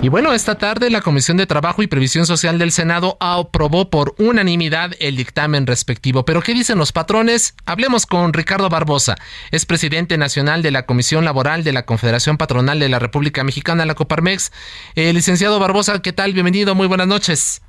Y 0.01 0.09
bueno, 0.09 0.33
esta 0.33 0.55
tarde 0.55 0.89
la 0.89 1.01
Comisión 1.01 1.37
de 1.37 1.47
Trabajo 1.47 1.81
y 1.81 1.87
Previsión 1.87 2.25
Social 2.25 2.59
del 2.59 2.71
Senado 2.71 3.17
aprobó 3.19 3.89
por 3.89 4.13
unanimidad 4.19 4.91
el 4.99 5.15
dictamen 5.15 5.65
respectivo. 5.65 6.25
Pero 6.25 6.41
¿qué 6.41 6.53
dicen 6.53 6.77
los 6.77 6.91
patrones? 6.91 7.55
Hablemos 7.65 8.05
con 8.05 8.33
Ricardo 8.33 8.69
Barbosa, 8.69 9.15
es 9.51 9.65
presidente 9.65 10.17
nacional 10.17 10.61
de 10.61 10.71
la 10.71 10.85
Comisión 10.85 11.25
Laboral 11.25 11.63
de 11.63 11.73
la 11.73 11.85
Confederación 11.85 12.37
Patronal 12.37 12.79
de 12.79 12.89
la 12.89 12.99
República 12.99 13.43
Mexicana, 13.43 13.85
la 13.85 13.95
Coparmex. 13.95 14.51
Eh, 14.95 15.11
licenciado 15.13 15.59
Barbosa, 15.59 16.01
¿qué 16.01 16.13
tal? 16.13 16.33
Bienvenido, 16.33 16.75
muy 16.75 16.87
buenas 16.87 17.07
noches. 17.07 17.61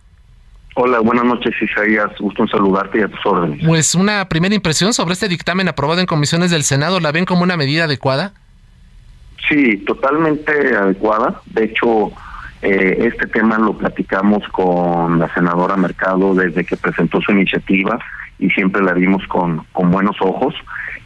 Hola, 0.74 1.00
buenas 1.00 1.24
noches 1.24 1.54
Isaías, 1.58 2.10
gusto 2.20 2.42
en 2.42 2.48
saludarte 2.48 2.98
y 2.98 3.02
a 3.02 3.08
tus 3.08 3.24
órdenes. 3.24 3.66
Pues 3.66 3.94
una 3.94 4.28
primera 4.28 4.54
impresión 4.54 4.92
sobre 4.92 5.14
este 5.14 5.28
dictamen 5.28 5.68
aprobado 5.68 6.00
en 6.00 6.06
comisiones 6.06 6.50
del 6.50 6.64
Senado, 6.64 7.00
¿la 7.00 7.12
ven 7.12 7.24
como 7.24 7.44
una 7.44 7.56
medida 7.56 7.84
adecuada? 7.84 8.34
Sí, 9.48 9.78
totalmente 9.78 10.76
adecuada. 10.76 11.40
De 11.46 11.64
hecho, 11.64 12.12
eh, 12.62 12.96
este 13.00 13.26
tema 13.26 13.58
lo 13.58 13.76
platicamos 13.76 14.42
con 14.48 15.18
la 15.18 15.32
senadora 15.34 15.76
Mercado 15.76 16.34
desde 16.34 16.64
que 16.64 16.76
presentó 16.76 17.20
su 17.20 17.32
iniciativa 17.32 17.98
y 18.38 18.50
siempre 18.50 18.82
la 18.82 18.92
vimos 18.92 19.26
con, 19.28 19.64
con 19.72 19.90
buenos 19.90 20.16
ojos. 20.20 20.54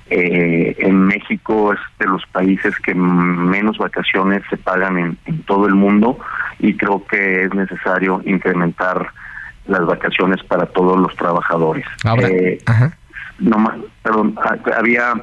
Eh, 0.09 0.75
en 0.79 1.07
México 1.07 1.73
es 1.73 1.79
de 2.01 2.07
los 2.07 2.27
países 2.33 2.75
que 2.81 2.95
menos 2.95 3.79
vacaciones 3.79 4.43
se 4.51 4.57
pagan 4.57 4.99
en, 4.99 5.19
en 5.27 5.43
todo 5.45 5.67
el 5.67 5.75
mundo 5.75 6.19
y 6.59 6.75
creo 6.77 7.05
que 7.07 7.45
es 7.45 7.55
necesario 7.55 8.21
incrementar 8.25 9.13
las 9.67 9.87
vacaciones 9.87 10.43
para 10.45 10.67
todos 10.67 10.99
los 10.99 11.15
trabajadores. 11.17 11.87
Eh, 12.23 12.59
no 13.39 13.59
más, 13.59 13.77
perdón, 14.03 14.37
había 14.77 15.15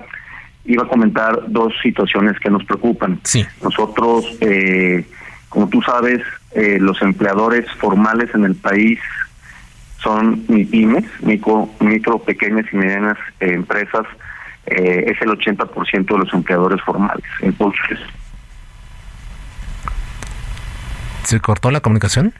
iba 0.68 0.84
a 0.84 0.88
comentar 0.88 1.44
dos 1.48 1.74
situaciones 1.82 2.40
que 2.40 2.50
nos 2.50 2.64
preocupan. 2.66 3.20
Sí. 3.24 3.46
Nosotros, 3.64 4.26
eh, 4.42 5.06
como 5.50 5.68
tú 5.70 5.82
sabes, 5.82 6.22
eh, 6.52 6.78
los 6.80 7.02
empleadores 7.02 7.70
formales 7.74 8.30
en 8.36 8.44
el 8.44 8.56
país 8.56 9.00
son 10.04 10.44
MIPIMES, 10.48 11.06
micro, 11.22 11.70
micro 11.80 12.20
pequeñas 12.20 12.66
y 12.72 12.76
medianas 12.76 13.18
empresas, 13.40 14.06
eh, 14.66 15.06
es 15.08 15.22
el 15.22 15.30
80% 15.30 16.06
de 16.06 16.20
los 16.20 16.34
empleadores 16.34 16.82
formales. 16.82 17.26
Entonces... 17.42 17.98
¿Se 21.24 21.40
cortó 21.40 21.72
la 21.72 21.80
comunicación? 21.80 22.34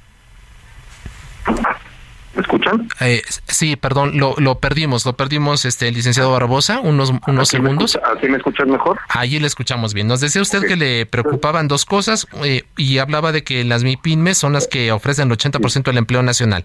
¿Me 2.38 2.44
escuchan? 2.44 2.88
Eh, 3.02 3.24
sí, 3.48 3.76
perdón, 3.78 4.20
lo, 4.20 4.36
lo 4.38 4.60
perdimos, 4.60 5.08
lo 5.08 5.14
perdimos, 5.14 5.66
este, 5.66 5.92
licenciado 5.92 6.32
Barbosa, 6.32 6.80
unos, 6.82 7.12
unos 7.26 7.50
segundos. 7.50 8.00
¿Aquí 8.16 8.30
me 8.30 8.38
escuchan 8.38 8.70
mejor? 8.70 9.00
Allí 9.10 9.40
le 9.40 9.48
escuchamos 9.48 9.96
bien. 9.96 10.08
Nos 10.08 10.22
decía 10.22 10.44
usted 10.44 10.62
que 10.68 10.76
le 10.76 11.08
preocupaban 11.08 11.68
dos 11.68 11.84
cosas 11.86 12.28
eh, 12.44 12.62
y 12.78 13.00
hablaba 13.00 13.32
de 13.32 13.44
que 13.44 13.64
las 13.64 13.84
MIPIMES 13.84 14.38
son 14.38 14.54
las 14.54 14.68
que 14.68 14.92
ofrecen 14.92 15.32
el 15.32 15.38
80% 15.38 15.86
del 15.86 15.98
empleo 15.98 16.22
nacional. 16.22 16.64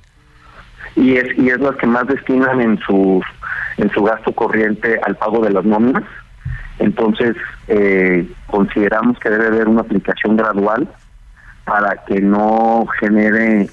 Y 0.95 1.17
es, 1.17 1.39
y 1.39 1.49
es 1.49 1.59
las 1.59 1.75
que 1.77 1.87
más 1.87 2.07
destinan 2.07 2.61
en 2.61 2.79
su, 2.81 3.23
en 3.79 3.91
su 3.93 4.03
gasto 4.03 4.31
corriente 4.33 5.01
al 5.07 5.17
pago 5.17 5.43
de 5.43 5.53
las 5.53 5.65
nóminas. 5.65 6.05
Entonces, 6.81 7.35
eh, 7.69 8.29
consideramos 8.47 9.19
que 9.21 9.31
debe 9.31 9.47
haber 9.47 9.69
una 9.69 9.81
aplicación 9.81 10.37
gradual 10.37 10.87
para 11.65 12.05
que 12.05 12.21
no 12.21 12.85
genere 13.01 13.71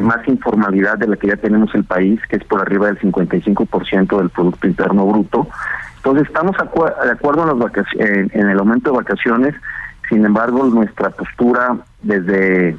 más 0.00 0.26
informalidad 0.26 0.98
de 0.98 1.08
la 1.08 1.16
que 1.16 1.28
ya 1.28 1.36
tenemos 1.36 1.74
el 1.74 1.84
país, 1.84 2.20
que 2.28 2.36
es 2.36 2.44
por 2.44 2.60
arriba 2.60 2.86
del 2.86 2.98
55% 3.00 4.18
del 4.18 4.30
Producto 4.30 4.66
Interno 4.66 5.06
Bruto. 5.06 5.48
Entonces, 5.96 6.26
estamos 6.26 6.56
de 6.56 7.10
acuerdo 7.10 7.50
en, 7.50 7.58
las 7.58 7.72
en, 8.34 8.48
el 8.48 8.58
aumento 8.58 8.90
de 8.90 8.96
vacaciones, 8.96 9.54
sin 10.08 10.24
embargo, 10.24 10.64
nuestra 10.64 11.10
postura 11.10 11.76
desde 12.02 12.76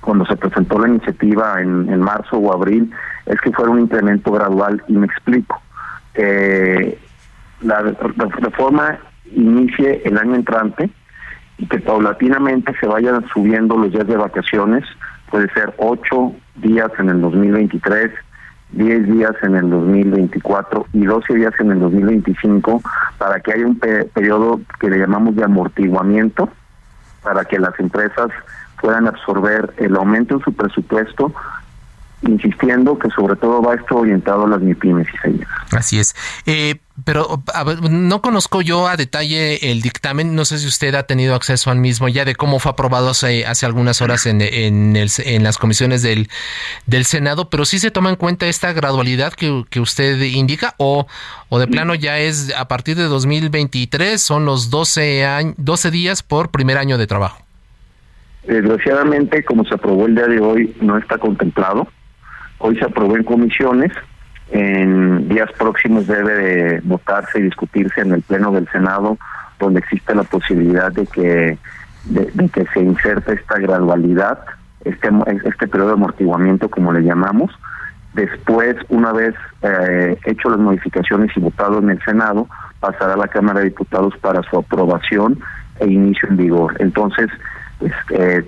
cuando 0.00 0.24
se 0.26 0.36
presentó 0.36 0.78
la 0.78 0.88
iniciativa 0.88 1.60
en, 1.60 2.00
marzo 2.00 2.38
o 2.38 2.52
abril 2.52 2.92
es 3.26 3.40
que 3.40 3.52
fuera 3.52 3.70
un 3.70 3.80
incremento 3.80 4.30
gradual 4.32 4.82
y 4.88 4.92
me 4.92 5.06
explico. 5.06 5.60
Eh, 6.14 6.98
la 7.62 7.82
reforma 8.40 8.98
inicie 9.32 10.02
el 10.04 10.18
año 10.18 10.34
entrante 10.34 10.90
y 11.58 11.66
que 11.66 11.78
paulatinamente 11.78 12.72
se 12.78 12.86
vayan 12.86 13.26
subiendo 13.28 13.76
los 13.76 13.90
días 13.92 14.06
de 14.06 14.16
vacaciones, 14.16 14.84
puede 15.30 15.52
ser 15.52 15.74
8 15.78 16.32
días 16.56 16.90
en 16.98 17.08
el 17.10 17.20
2023, 17.20 18.10
10 18.72 19.06
días 19.06 19.32
en 19.42 19.56
el 19.56 19.70
2024 19.70 20.86
y 20.92 21.04
12 21.04 21.34
días 21.34 21.54
en 21.60 21.72
el 21.72 21.80
2025 21.80 22.82
para 23.18 23.40
que 23.40 23.52
haya 23.52 23.66
un 23.66 23.78
periodo 23.78 24.60
que 24.80 24.90
le 24.90 24.98
llamamos 24.98 25.36
de 25.36 25.44
amortiguamiento 25.44 26.48
para 27.22 27.44
que 27.44 27.58
las 27.58 27.78
empresas 27.80 28.28
puedan 28.80 29.06
absorber 29.08 29.72
el 29.78 29.96
aumento 29.96 30.36
en 30.36 30.40
su 30.42 30.52
presupuesto 30.52 31.32
insistiendo 32.22 32.98
que 32.98 33.10
sobre 33.10 33.36
todo 33.36 33.62
va 33.62 33.74
esto 33.74 33.96
orientado 33.96 34.46
a 34.46 34.48
las 34.48 34.60
MIPIMES 34.60 35.06
y 35.12 35.18
señas. 35.18 35.48
Así 35.72 35.98
es. 35.98 36.14
Eh, 36.46 36.76
pero 37.04 37.42
no 37.90 38.22
conozco 38.22 38.62
yo 38.62 38.88
a 38.88 38.96
detalle 38.96 39.70
el 39.70 39.82
dictamen, 39.82 40.34
no 40.34 40.44
sé 40.44 40.58
si 40.58 40.66
usted 40.66 40.94
ha 40.94 41.02
tenido 41.02 41.34
acceso 41.34 41.70
al 41.70 41.78
mismo 41.78 42.08
ya 42.08 42.24
de 42.24 42.34
cómo 42.34 42.58
fue 42.58 42.72
aprobado 42.72 43.10
hace, 43.10 43.44
hace 43.44 43.66
algunas 43.66 44.00
horas 44.00 44.26
en, 44.26 44.40
en, 44.40 44.96
el, 44.96 45.08
en 45.24 45.42
las 45.42 45.58
comisiones 45.58 46.02
del, 46.02 46.28
del 46.86 47.04
Senado, 47.04 47.50
pero 47.50 47.64
sí 47.64 47.78
se 47.78 47.90
toma 47.90 48.10
en 48.10 48.16
cuenta 48.16 48.46
esta 48.46 48.72
gradualidad 48.72 49.34
que, 49.34 49.64
que 49.68 49.80
usted 49.80 50.20
indica 50.22 50.74
o, 50.78 51.06
o 51.48 51.58
de 51.58 51.66
plano 51.66 51.94
ya 51.94 52.18
es 52.18 52.54
a 52.56 52.66
partir 52.68 52.96
de 52.96 53.04
2023 53.04 54.20
son 54.20 54.44
los 54.44 54.70
12, 54.70 55.54
12 55.56 55.90
días 55.90 56.22
por 56.22 56.50
primer 56.50 56.78
año 56.78 56.98
de 56.98 57.06
trabajo. 57.06 57.42
Desgraciadamente, 58.46 59.44
como 59.44 59.64
se 59.64 59.74
aprobó 59.74 60.06
el 60.06 60.14
día 60.14 60.26
de 60.28 60.40
hoy, 60.40 60.74
no 60.80 60.96
está 60.96 61.18
contemplado. 61.18 61.88
Hoy 62.58 62.78
se 62.78 62.84
aprobó 62.84 63.16
en 63.16 63.24
comisiones, 63.24 63.92
en 64.50 65.28
días 65.28 65.50
próximos 65.58 66.06
debe 66.06 66.34
de 66.34 66.80
votarse 66.84 67.40
y 67.40 67.42
discutirse 67.42 68.00
en 68.00 68.12
el 68.12 68.22
Pleno 68.22 68.52
del 68.52 68.68
Senado, 68.68 69.18
donde 69.58 69.80
existe 69.80 70.14
la 70.14 70.22
posibilidad 70.22 70.92
de 70.92 71.06
que, 71.06 71.58
de, 72.04 72.48
que 72.50 72.66
se 72.72 72.80
inserte 72.80 73.34
esta 73.34 73.58
gradualidad, 73.58 74.38
este, 74.84 75.08
este 75.44 75.66
periodo 75.66 75.88
de 75.88 75.94
amortiguamiento, 75.94 76.68
como 76.68 76.92
le 76.92 77.02
llamamos. 77.02 77.50
Después, 78.14 78.76
una 78.88 79.12
vez 79.12 79.34
eh, 79.62 80.16
hecho 80.24 80.48
las 80.48 80.58
modificaciones 80.58 81.36
y 81.36 81.40
votado 81.40 81.80
en 81.80 81.90
el 81.90 82.02
Senado, 82.04 82.48
pasará 82.80 83.14
a 83.14 83.18
la 83.18 83.28
Cámara 83.28 83.60
de 83.60 83.66
Diputados 83.66 84.16
para 84.18 84.42
su 84.44 84.58
aprobación 84.58 85.38
e 85.80 85.88
inicio 85.88 86.28
en 86.28 86.36
vigor. 86.36 86.76
Entonces, 86.78 87.28
este, 87.80 88.44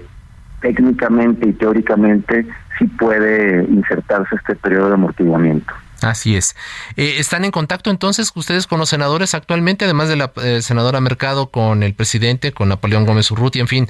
técnicamente 0.61 1.49
y 1.49 1.53
teóricamente 1.53 2.47
sí 2.79 2.87
puede 2.87 3.65
insertarse 3.65 4.37
este 4.37 4.55
periodo 4.55 4.89
de 4.89 4.95
amortiguamiento. 4.95 5.75
Así 6.03 6.37
es. 6.37 6.55
Eh, 6.97 7.17
¿Están 7.19 7.45
en 7.45 7.51
contacto 7.51 7.91
entonces 7.91 8.31
ustedes 8.35 8.67
con 8.67 8.79
los 8.79 8.89
senadores 8.89 9.35
actualmente, 9.35 9.85
además 9.85 10.09
de 10.09 10.17
la 10.17 10.33
eh, 10.43 10.63
senadora 10.63 11.01
Mercado, 11.01 11.49
con 11.49 11.83
el 11.83 11.95
presidente, 11.95 12.53
con 12.53 12.69
Napoleón 12.69 13.05
Gómez 13.05 13.31
Urruti, 13.31 13.59
en 13.59 13.69
fin, 13.69 13.89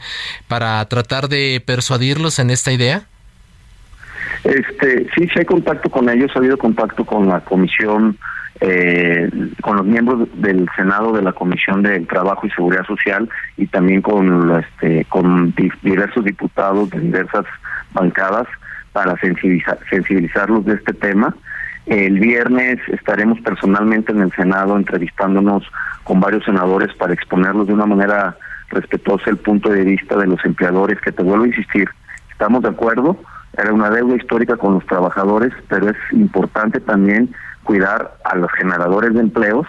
para 0.48 0.82
tratar 0.86 1.28
de 1.28 1.62
persuadirlos 1.64 2.38
en 2.38 2.50
esta 2.50 2.72
idea? 2.72 3.02
Este, 4.44 5.06
sí, 5.14 5.28
sí 5.28 5.38
hay 5.38 5.44
contacto 5.44 5.90
con 5.90 6.08
ellos, 6.08 6.30
ha 6.34 6.38
habido 6.38 6.56
contacto 6.56 7.04
con 7.04 7.28
la 7.28 7.40
comisión, 7.40 8.16
eh, 8.60 9.28
con 9.60 9.76
los 9.76 9.84
miembros 9.84 10.28
del 10.34 10.66
Senado 10.76 11.12
de 11.12 11.22
la 11.22 11.32
Comisión 11.32 11.82
del 11.82 12.06
Trabajo 12.06 12.46
y 12.46 12.50
Seguridad 12.50 12.86
Social 12.86 13.28
y 13.56 13.66
también 13.66 14.00
con, 14.00 14.58
este, 14.58 15.04
con 15.06 15.54
diversos 15.82 16.24
diputados 16.24 16.88
de 16.90 17.00
diversas 17.00 17.44
bancadas 17.92 18.46
para 18.92 19.16
sensibilizar, 19.18 19.78
sensibilizarlos 19.90 20.64
de 20.64 20.74
este 20.74 20.94
tema. 20.94 21.34
El 21.88 22.20
viernes 22.20 22.78
estaremos 22.88 23.40
personalmente 23.40 24.12
en 24.12 24.20
el 24.20 24.32
Senado 24.32 24.76
entrevistándonos 24.76 25.64
con 26.04 26.20
varios 26.20 26.44
senadores 26.44 26.94
para 26.94 27.14
exponerlos 27.14 27.66
de 27.66 27.72
una 27.72 27.86
manera 27.86 28.36
respetuosa 28.68 29.30
el 29.30 29.38
punto 29.38 29.70
de 29.70 29.84
vista 29.84 30.14
de 30.18 30.26
los 30.26 30.44
empleadores, 30.44 31.00
que 31.00 31.12
te 31.12 31.22
vuelvo 31.22 31.44
a 31.44 31.48
insistir, 31.48 31.88
estamos 32.30 32.62
de 32.62 32.68
acuerdo, 32.68 33.16
era 33.56 33.72
una 33.72 33.88
deuda 33.88 34.16
histórica 34.16 34.58
con 34.58 34.74
los 34.74 34.84
trabajadores, 34.84 35.50
pero 35.68 35.88
es 35.88 35.96
importante 36.12 36.78
también 36.78 37.34
cuidar 37.64 38.18
a 38.22 38.36
los 38.36 38.52
generadores 38.52 39.14
de 39.14 39.20
empleos 39.20 39.66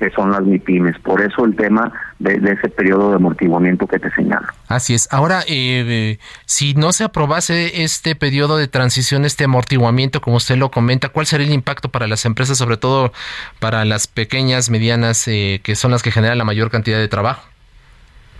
que 0.00 0.10
son 0.10 0.32
las 0.32 0.42
MIPIMES. 0.42 0.98
Por 1.00 1.20
eso 1.20 1.44
el 1.44 1.54
tema 1.54 1.92
de, 2.18 2.36
ese 2.36 2.70
periodo 2.70 3.10
de 3.10 3.16
amortiguamiento 3.16 3.86
que 3.86 3.98
te 3.98 4.10
señalo. 4.12 4.48
Así 4.66 4.94
es. 4.94 5.06
Ahora, 5.12 5.42
eh, 5.46 6.18
si 6.46 6.72
no 6.72 6.92
se 6.92 7.04
aprobase 7.04 7.82
este 7.84 8.16
periodo 8.16 8.56
de 8.56 8.66
transición, 8.66 9.26
este 9.26 9.44
amortiguamiento, 9.44 10.22
como 10.22 10.38
usted 10.38 10.56
lo 10.56 10.70
comenta, 10.70 11.10
¿cuál 11.10 11.26
sería 11.26 11.46
el 11.46 11.52
impacto 11.52 11.90
para 11.90 12.06
las 12.08 12.24
empresas, 12.24 12.56
sobre 12.56 12.78
todo 12.78 13.12
para 13.58 13.84
las 13.84 14.06
pequeñas, 14.06 14.70
medianas, 14.70 15.28
eh, 15.28 15.60
que 15.62 15.76
son 15.76 15.90
las 15.90 16.02
que 16.02 16.10
generan 16.10 16.38
la 16.38 16.44
mayor 16.44 16.70
cantidad 16.70 16.98
de 16.98 17.08
trabajo? 17.08 17.46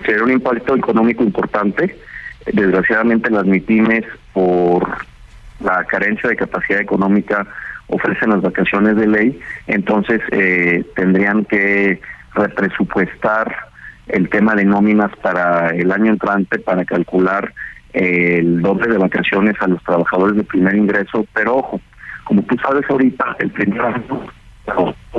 Sería 0.05 0.25
un 0.25 0.33
impacto 0.33 0.75
económico 0.75 1.23
importante. 1.23 1.95
Desgraciadamente 2.51 3.29
las 3.31 3.45
MIPIMES, 3.45 4.07
por 4.33 4.89
la 5.63 5.85
carencia 5.85 6.31
de 6.31 6.37
capacidad 6.37 6.81
económica, 6.81 7.47
ofrecen 7.91 8.31
las 8.31 8.43
vacaciones 8.43 8.97
de 8.97 9.07
ley, 9.07 9.41
entonces 9.67 10.21
eh, 10.31 10.85
tendrían 10.97 11.45
que 11.45 12.01
represupuestar 12.35 13.55
el 14.09 14.29
tema 14.29 14.55
de 14.55 14.65
nóminas 14.65 15.15
para 15.17 15.69
el 15.69 15.93
año 15.93 16.13
entrante 16.13 16.59
para 16.59 16.85
calcular 16.85 17.53
el 17.93 18.63
doble 18.63 18.89
de 18.89 18.99
vacaciones 18.99 19.57
a 19.61 19.67
los 19.67 19.83
trabajadores 19.83 20.37
de 20.37 20.45
primer 20.45 20.77
ingreso, 20.77 21.27
pero 21.35 21.57
ojo, 21.57 21.81
como 22.25 22.43
tú 22.43 22.57
sabes 22.59 22.89
ahorita, 22.89 23.37
el 23.41 23.51
primer 23.51 23.81
año 23.81 24.25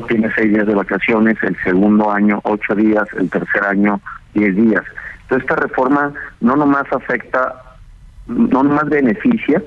tiene 0.08 0.30
seis 0.36 0.54
días 0.54 0.66
de 0.66 0.76
vacaciones, 0.76 1.38
el 1.44 1.58
segundo 1.64 2.10
año 2.12 2.40
ocho 2.44 2.74
días, 2.76 3.08
el 3.18 3.30
tercer 3.30 3.64
año 3.64 4.00
diez 4.34 4.56
días. 4.56 4.84
Entonces 5.24 5.50
esta 5.50 5.56
reforma 5.62 6.14
no 6.40 6.56
nomás 6.56 6.86
afecta, 6.92 7.62
no 8.28 8.64
nomás 8.64 8.90
beneficia 8.90 9.62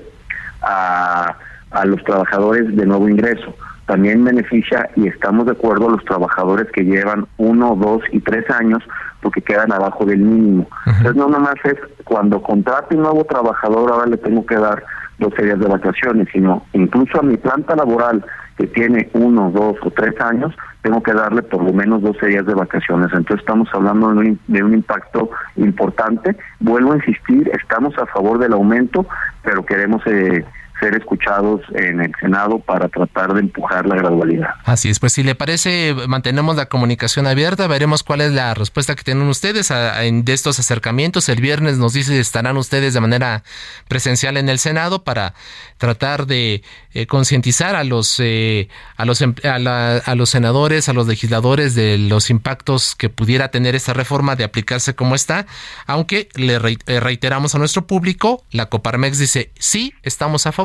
a 0.61 1.35
a 1.71 1.85
los 1.85 2.03
trabajadores 2.03 2.75
de 2.75 2.85
nuevo 2.85 3.09
ingreso. 3.09 3.53
También 3.85 4.23
beneficia, 4.23 4.89
y 4.95 5.07
estamos 5.07 5.45
de 5.45 5.51
acuerdo, 5.51 5.87
a 5.87 5.91
los 5.91 6.05
trabajadores 6.05 6.67
que 6.71 6.83
llevan 6.83 7.27
uno, 7.37 7.75
dos 7.75 8.01
y 8.11 8.19
tres 8.19 8.49
años 8.49 8.83
porque 9.21 9.41
quedan 9.41 9.71
abajo 9.71 10.05
del 10.05 10.19
mínimo. 10.19 10.67
Entonces 10.85 11.15
no 11.15 11.27
nomás 11.27 11.55
es 11.63 11.75
cuando 12.03 12.41
contrate 12.41 12.95
un 12.95 13.03
nuevo 13.03 13.23
trabajador, 13.23 13.91
ahora 13.91 14.07
le 14.07 14.17
tengo 14.17 14.45
que 14.45 14.55
dar 14.55 14.83
dos 15.17 15.33
días 15.35 15.59
de 15.59 15.67
vacaciones, 15.67 16.27
sino 16.31 16.63
incluso 16.73 17.19
a 17.19 17.23
mi 17.23 17.37
planta 17.37 17.75
laboral 17.75 18.23
que 18.57 18.67
tiene 18.67 19.09
uno, 19.13 19.51
dos 19.51 19.77
o 19.83 19.91
tres 19.91 20.19
años, 20.21 20.53
tengo 20.81 21.01
que 21.01 21.13
darle 21.13 21.41
por 21.41 21.63
lo 21.63 21.73
menos 21.73 22.01
12 22.01 22.27
días 22.27 22.45
de 22.45 22.53
vacaciones. 22.53 23.07
Entonces 23.11 23.39
estamos 23.39 23.67
hablando 23.73 24.09
de 24.09 24.19
un, 24.19 24.39
de 24.47 24.63
un, 24.63 24.73
impacto 24.75 25.31
importante. 25.55 26.37
Vuelvo 26.59 26.93
a 26.93 26.97
insistir, 26.97 27.49
estamos 27.49 27.97
a 27.97 28.05
favor 28.05 28.37
del 28.37 28.53
aumento, 28.53 29.05
pero 29.43 29.65
queremos 29.65 30.01
eh, 30.05 30.45
ser 30.79 30.95
escuchados 30.95 31.61
en 31.73 32.01
el 32.01 32.11
Senado 32.19 32.59
para 32.59 32.89
tratar 32.89 33.33
de 33.33 33.41
empujar 33.41 33.85
la 33.85 33.95
gradualidad. 33.95 34.49
Así 34.65 34.89
es, 34.89 34.99
pues 34.99 35.13
si 35.13 35.23
le 35.23 35.35
parece, 35.35 35.95
mantenemos 36.07 36.55
la 36.55 36.67
comunicación 36.67 37.27
abierta, 37.27 37.67
veremos 37.67 38.03
cuál 38.03 38.21
es 38.21 38.31
la 38.31 38.53
respuesta 38.53 38.95
que 38.95 39.03
tienen 39.03 39.27
ustedes 39.27 39.69
de 39.69 40.33
estos 40.33 40.59
acercamientos. 40.59 41.29
El 41.29 41.41
viernes 41.41 41.77
nos 41.77 41.93
dice 41.93 42.19
estarán 42.19 42.57
ustedes 42.57 42.93
de 42.93 43.01
manera 43.01 43.43
presencial 43.87 44.37
en 44.37 44.49
el 44.49 44.59
Senado 44.59 45.03
para 45.03 45.33
tratar 45.77 46.25
de 46.25 46.63
eh, 46.93 47.07
concientizar 47.07 47.75
a 47.75 47.83
los 47.83 48.19
eh, 48.19 48.69
a 48.97 49.05
los 49.05 49.21
em, 49.21 49.35
a, 49.43 50.15
los 50.15 50.29
senadores, 50.29 50.89
a 50.89 50.93
los 50.93 51.07
legisladores 51.07 51.75
de 51.75 51.97
los 51.97 52.29
impactos 52.29 52.95
que 52.95 53.09
pudiera 53.09 53.49
tener 53.49 53.75
esta 53.75 53.93
reforma 53.93 54.35
de 54.35 54.43
aplicarse 54.43 54.95
como 54.95 55.15
está, 55.15 55.45
aunque 55.85 56.29
le 56.35 56.55
eh, 56.55 56.99
reiteramos 56.99 57.55
a 57.55 57.59
nuestro 57.59 57.85
público, 57.85 58.43
la 58.51 58.67
Coparmex 58.67 59.17
dice 59.17 59.51
sí, 59.59 59.93
estamos 60.03 60.47
a 60.47 60.51
favor, 60.51 60.64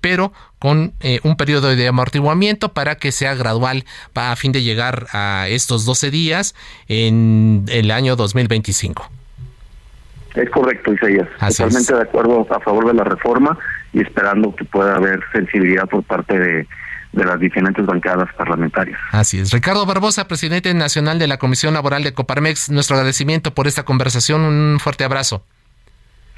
pero 0.00 0.32
con 0.58 0.92
un 1.22 1.36
periodo 1.36 1.74
de 1.74 1.88
amortiguamiento 1.88 2.72
para 2.72 2.96
que 2.96 3.12
sea 3.12 3.34
gradual 3.34 3.84
a 4.14 4.36
fin 4.36 4.52
de 4.52 4.62
llegar 4.62 5.06
a 5.12 5.46
estos 5.48 5.84
12 5.84 6.10
días 6.10 6.54
en 6.88 7.64
el 7.68 7.90
año 7.90 8.16
2025. 8.16 9.10
Es 10.34 10.50
correcto, 10.50 10.92
Isaías. 10.92 11.28
Totalmente 11.38 11.94
de 11.94 12.02
acuerdo 12.02 12.46
a 12.50 12.60
favor 12.60 12.86
de 12.86 12.94
la 12.94 13.04
reforma 13.04 13.58
y 13.92 14.00
esperando 14.00 14.54
que 14.54 14.64
pueda 14.64 14.96
haber 14.96 15.20
sensibilidad 15.32 15.88
por 15.88 16.02
parte 16.04 16.38
de, 16.38 16.66
las 17.12 17.40
diferentes 17.40 17.84
bancadas 17.84 18.32
parlamentarias. 18.34 18.98
Así 19.10 19.40
es. 19.40 19.50
Ricardo 19.50 19.84
Barbosa, 19.84 20.28
presidente 20.28 20.72
nacional 20.74 21.18
de 21.18 21.26
la 21.26 21.38
Comisión 21.38 21.74
Laboral 21.74 22.04
de 22.04 22.14
Coparmex, 22.14 22.70
nuestro 22.70 22.96
agradecimiento 22.96 23.52
por 23.52 23.66
esta 23.66 23.82
conversación. 23.82 24.42
Un 24.42 24.78
fuerte 24.78 25.02
abrazo. 25.02 25.44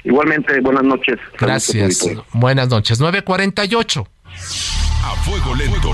Igualmente, 0.03 0.59
buenas 0.61 0.83
noches. 0.83 1.17
Gracias. 1.39 2.05
Buenas 2.33 2.69
noches. 2.69 2.99
948. 2.99 4.07
A 5.03 5.15
fuego 5.23 5.55
lento. 5.55 5.93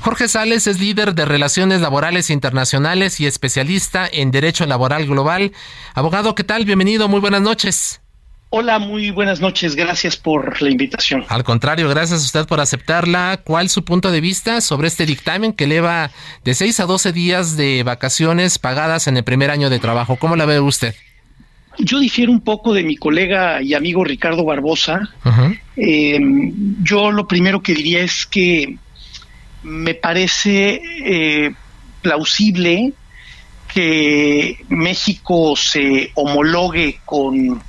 Jorge 0.00 0.28
Sales 0.28 0.66
es 0.66 0.80
líder 0.80 1.14
de 1.14 1.24
Relaciones 1.24 1.80
Laborales 1.80 2.28
Internacionales 2.28 3.20
y 3.20 3.26
especialista 3.26 4.06
en 4.10 4.30
Derecho 4.30 4.66
Laboral 4.66 5.06
Global. 5.06 5.52
Abogado, 5.94 6.34
¿qué 6.34 6.44
tal? 6.44 6.66
Bienvenido, 6.66 7.08
muy 7.08 7.20
buenas 7.20 7.40
noches. 7.40 8.02
Hola, 8.50 8.78
muy 8.78 9.10
buenas 9.10 9.40
noches. 9.40 9.74
Gracias 9.74 10.16
por 10.16 10.60
la 10.62 10.70
invitación. 10.70 11.24
Al 11.28 11.42
contrario, 11.42 11.88
gracias 11.88 12.20
a 12.20 12.24
usted 12.24 12.46
por 12.46 12.60
aceptarla. 12.60 13.40
¿Cuál 13.42 13.66
es 13.66 13.72
su 13.72 13.84
punto 13.84 14.12
de 14.12 14.20
vista 14.20 14.60
sobre 14.60 14.88
este 14.88 15.06
dictamen 15.06 15.52
que 15.52 15.64
eleva 15.64 16.10
de 16.44 16.54
6 16.54 16.80
a 16.80 16.84
12 16.84 17.12
días 17.12 17.56
de 17.56 17.82
vacaciones 17.82 18.58
pagadas 18.58 19.08
en 19.08 19.16
el 19.16 19.24
primer 19.24 19.50
año 19.50 19.70
de 19.70 19.80
trabajo? 19.80 20.16
¿Cómo 20.16 20.36
la 20.36 20.44
ve 20.44 20.60
usted? 20.60 20.94
Yo 21.78 21.98
difiero 21.98 22.30
un 22.30 22.40
poco 22.40 22.72
de 22.72 22.82
mi 22.82 22.96
colega 22.96 23.60
y 23.62 23.74
amigo 23.74 24.04
Ricardo 24.04 24.44
Barbosa. 24.44 25.08
Eh, 25.76 26.20
yo 26.82 27.10
lo 27.10 27.26
primero 27.26 27.62
que 27.62 27.74
diría 27.74 28.00
es 28.02 28.26
que 28.26 28.76
me 29.62 29.94
parece 29.94 30.80
eh, 31.04 31.54
plausible 32.02 32.92
que 33.72 34.58
México 34.68 35.56
se 35.56 36.12
homologue 36.14 37.00
con 37.04 37.60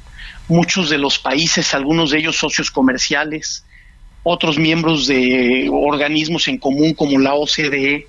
muchos 0.47 0.89
de 0.89 0.99
los 0.99 1.17
países, 1.17 1.73
algunos 1.73 2.11
de 2.11 2.19
ellos 2.19 2.37
socios 2.37 2.69
comerciales, 2.69 3.65
otros 4.21 4.59
miembros 4.59 5.07
de 5.07 5.67
organismos 5.71 6.47
en 6.47 6.57
común 6.59 6.93
como 6.93 7.17
la 7.19 7.33
OCDE. 7.33 8.07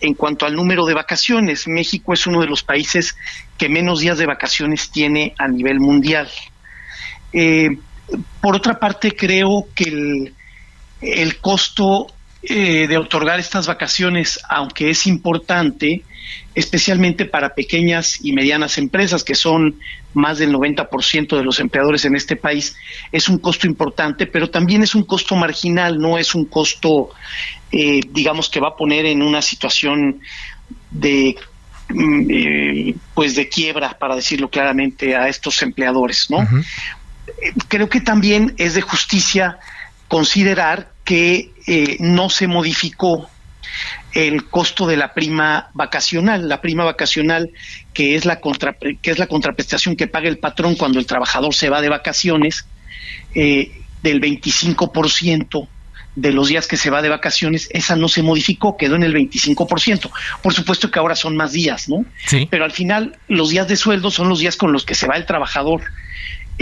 En 0.00 0.14
cuanto 0.14 0.46
al 0.46 0.54
número 0.54 0.86
de 0.86 0.94
vacaciones, 0.94 1.68
México 1.68 2.14
es 2.14 2.26
uno 2.26 2.40
de 2.40 2.46
los 2.46 2.62
países 2.62 3.16
que 3.58 3.68
menos 3.68 4.00
días 4.00 4.18
de 4.18 4.26
vacaciones 4.26 4.90
tiene 4.90 5.34
a 5.38 5.46
nivel 5.46 5.78
mundial. 5.80 6.28
Eh, 7.32 7.68
por 8.40 8.56
otra 8.56 8.78
parte, 8.78 9.12
creo 9.12 9.66
que 9.74 10.32
el, 11.00 11.36
costo 11.40 12.06
eh, 12.42 12.86
de 12.88 12.96
otorgar 12.96 13.38
estas 13.38 13.66
vacaciones, 13.66 14.40
aunque 14.48 14.90
es 14.90 15.06
importante, 15.06 16.02
especialmente 16.54 17.24
para 17.24 17.54
pequeñas 17.54 18.18
y 18.22 18.32
medianas 18.32 18.78
empresas, 18.78 19.22
que 19.22 19.34
son 19.34 19.78
más 20.14 20.38
del 20.38 20.52
90% 20.52 21.36
de 21.36 21.44
los 21.44 21.60
empleadores 21.60 22.04
en 22.04 22.16
este 22.16 22.36
país, 22.36 22.76
es 23.12 23.28
un 23.28 23.38
costo 23.38 23.66
importante, 23.66 24.26
pero 24.26 24.50
también 24.50 24.82
es 24.82 24.94
un 24.94 25.04
costo 25.04 25.36
marginal, 25.36 25.98
no 25.98 26.18
es 26.18 26.34
un 26.34 26.46
costo, 26.46 27.10
eh, 27.72 28.00
digamos, 28.10 28.48
que 28.48 28.60
va 28.60 28.68
a 28.68 28.76
poner 28.76 29.06
en 29.06 29.22
una 29.22 29.42
situación 29.42 30.20
de 30.90 31.36
mm, 31.88 32.30
eh, 32.30 32.94
pues 33.14 33.36
de 33.36 33.48
quiebra, 33.48 33.98
para 33.98 34.16
decirlo 34.16 34.50
claramente, 34.50 35.16
a 35.16 35.28
estos 35.28 35.62
empleadores, 35.62 36.30
¿no? 36.30 36.46
Creo 37.68 37.88
que 37.88 38.00
también 38.00 38.54
es 38.58 38.74
de 38.74 38.80
justicia 38.80 39.58
considerar 40.08 40.90
que 41.04 41.52
eh, 41.66 41.96
no 42.00 42.28
se 42.28 42.48
modificó 42.48 43.30
el 44.12 44.48
costo 44.48 44.86
de 44.86 44.96
la 44.96 45.14
prima 45.14 45.70
vacacional, 45.74 46.48
la 46.48 46.60
prima 46.60 46.84
vacacional 46.84 47.50
que 47.94 48.16
es 48.16 48.24
la 48.24 48.40
contra, 48.40 48.74
que 48.74 49.10
es 49.10 49.18
la 49.18 49.28
contraprestación 49.28 49.94
que 49.94 50.08
paga 50.08 50.28
el 50.28 50.38
patrón 50.38 50.74
cuando 50.74 50.98
el 50.98 51.06
trabajador 51.06 51.54
se 51.54 51.68
va 51.68 51.80
de 51.80 51.88
vacaciones 51.88 52.66
eh, 53.34 53.70
del 54.02 54.20
25% 54.20 55.68
de 56.20 56.32
los 56.32 56.48
días 56.48 56.66
que 56.66 56.76
se 56.76 56.90
va 56.90 57.00
de 57.00 57.08
vacaciones, 57.08 57.68
esa 57.70 57.96
no 57.96 58.08
se 58.08 58.22
modificó, 58.22 58.76
quedó 58.76 58.96
en 58.96 59.04
el 59.04 59.14
25%. 59.14 60.10
Por 60.42 60.52
supuesto 60.52 60.90
que 60.90 60.98
ahora 60.98 61.16
son 61.16 61.36
más 61.36 61.52
días, 61.52 61.88
¿no? 61.88 62.04
Sí. 62.26 62.46
Pero 62.50 62.64
al 62.64 62.72
final 62.72 63.16
los 63.28 63.50
días 63.50 63.66
de 63.68 63.76
sueldo 63.76 64.10
son 64.10 64.28
los 64.28 64.40
días 64.40 64.56
con 64.56 64.72
los 64.72 64.84
que 64.84 64.94
se 64.94 65.06
va 65.06 65.16
el 65.16 65.24
trabajador 65.24 65.82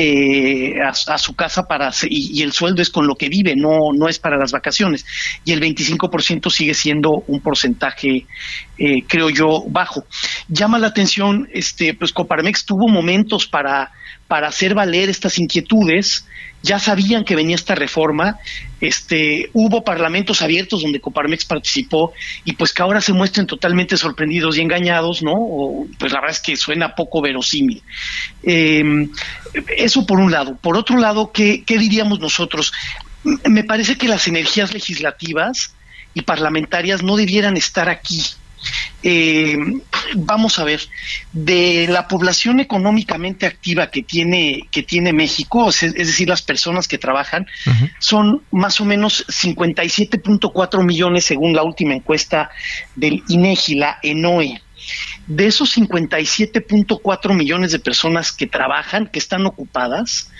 eh, 0.01 0.75
a, 0.81 1.19
su 1.19 1.35
casa 1.35 1.67
para 1.67 1.91
y, 2.09 2.41
el 2.43 2.53
sueldo 2.53 2.83
es 2.83 2.89
con 2.89 3.09
lo 3.09 3.17
que 3.17 3.29
vive, 3.29 3.57
no, 3.57 3.93
no 3.93 4.09
es 4.09 4.21
para 4.21 4.37
las 4.37 4.53
vacaciones. 4.53 5.05
Y 5.45 5.51
el 5.51 5.61
25% 5.61 6.51
sigue 6.51 6.75
siendo 6.75 7.25
un 7.27 7.41
porcentaje, 7.41 8.25
eh, 8.79 9.03
creo 9.09 9.29
yo, 9.29 9.65
bajo. 9.67 10.05
Llama 10.47 10.79
la 10.79 10.87
atención, 10.87 11.49
este, 11.53 11.95
pues 11.95 12.13
Coparmex 12.13 12.65
tuvo 12.65 12.87
momentos 12.87 13.49
para, 13.49 13.91
para 14.29 14.49
hacer 14.49 14.75
valer 14.75 15.09
estas 15.09 15.39
inquietudes 15.39 16.27
ya 16.63 16.79
sabían 16.79 17.25
que 17.25 17.37
venía 17.37 17.55
esta 17.55 17.75
reforma, 17.75 18.39
este, 18.81 19.49
hubo 19.53 19.85
parlamentos 19.85 20.43
abiertos 20.43 20.83
donde 20.83 21.01
Coparmex 21.01 21.45
participó 21.45 22.13
y 22.45 22.53
pues 22.53 22.73
que 22.73 22.83
ahora 22.83 23.01
se 23.01 23.13
muestren 23.13 23.47
totalmente 23.47 23.97
sorprendidos 23.97 24.59
y 24.59 24.61
engañados, 24.61 25.23
¿no? 25.23 25.87
pues 25.99 26.13
la 26.13 26.21
verdad 26.21 26.37
es 26.37 26.43
que 26.43 26.57
suena 26.57 26.95
poco 26.95 27.23
verosímil. 27.23 27.83
Em, 28.43 29.11
eso 29.77 30.05
por 30.05 30.19
un 30.19 30.33
lado. 30.33 30.57
Por 30.57 30.77
otro 30.77 30.99
lado, 30.99 31.31
¿qué, 31.33 31.63
¿qué 31.65 31.79
diríamos 31.79 32.19
nosotros? 32.19 32.73
Me 33.23 33.63
parece 33.63 33.97
que 33.97 34.09
las 34.09 34.27
energías 34.27 34.75
legislativas 34.75 35.75
y 36.13 36.23
parlamentarias 36.23 37.03
no 37.03 37.17
debieran 37.17 37.57
estar 37.57 37.89
aquí 37.89 38.21
eh, 39.03 39.57
vamos 40.15 40.59
a 40.59 40.65
ver, 40.65 40.81
de 41.33 41.87
la 41.89 42.09
población 42.09 42.59
económicamente 42.61 43.47
activa 43.47 43.91
que 43.91 44.03
tiene, 44.03 44.67
que 44.71 44.83
tiene 44.83 45.13
México, 45.13 45.69
es, 45.69 45.95
decir, 45.95 46.29
las 46.29 46.41
personas 46.43 46.89
que 46.89 46.99
trabajan, 46.99 47.47
son 48.01 48.43
más 48.51 48.81
o 48.81 48.85
menos 48.85 49.25
57.4 49.29 50.85
millones 50.85 51.25
según 51.25 51.55
la 51.55 51.63
última 51.63 51.95
encuesta 51.95 52.51
del 52.97 53.23
INEGI, 53.29 53.77
la 53.77 53.99
ENOE. 54.03 54.61
De 55.27 55.47
esos 55.47 55.77
57.4 55.77 57.35
millones 57.35 57.73
de 57.73 57.79
personas 57.79 58.33
que 58.33 58.47
trabajan, 58.47 59.07
que 59.07 59.19
están 59.19 59.45
ocupadas, 59.47 60.31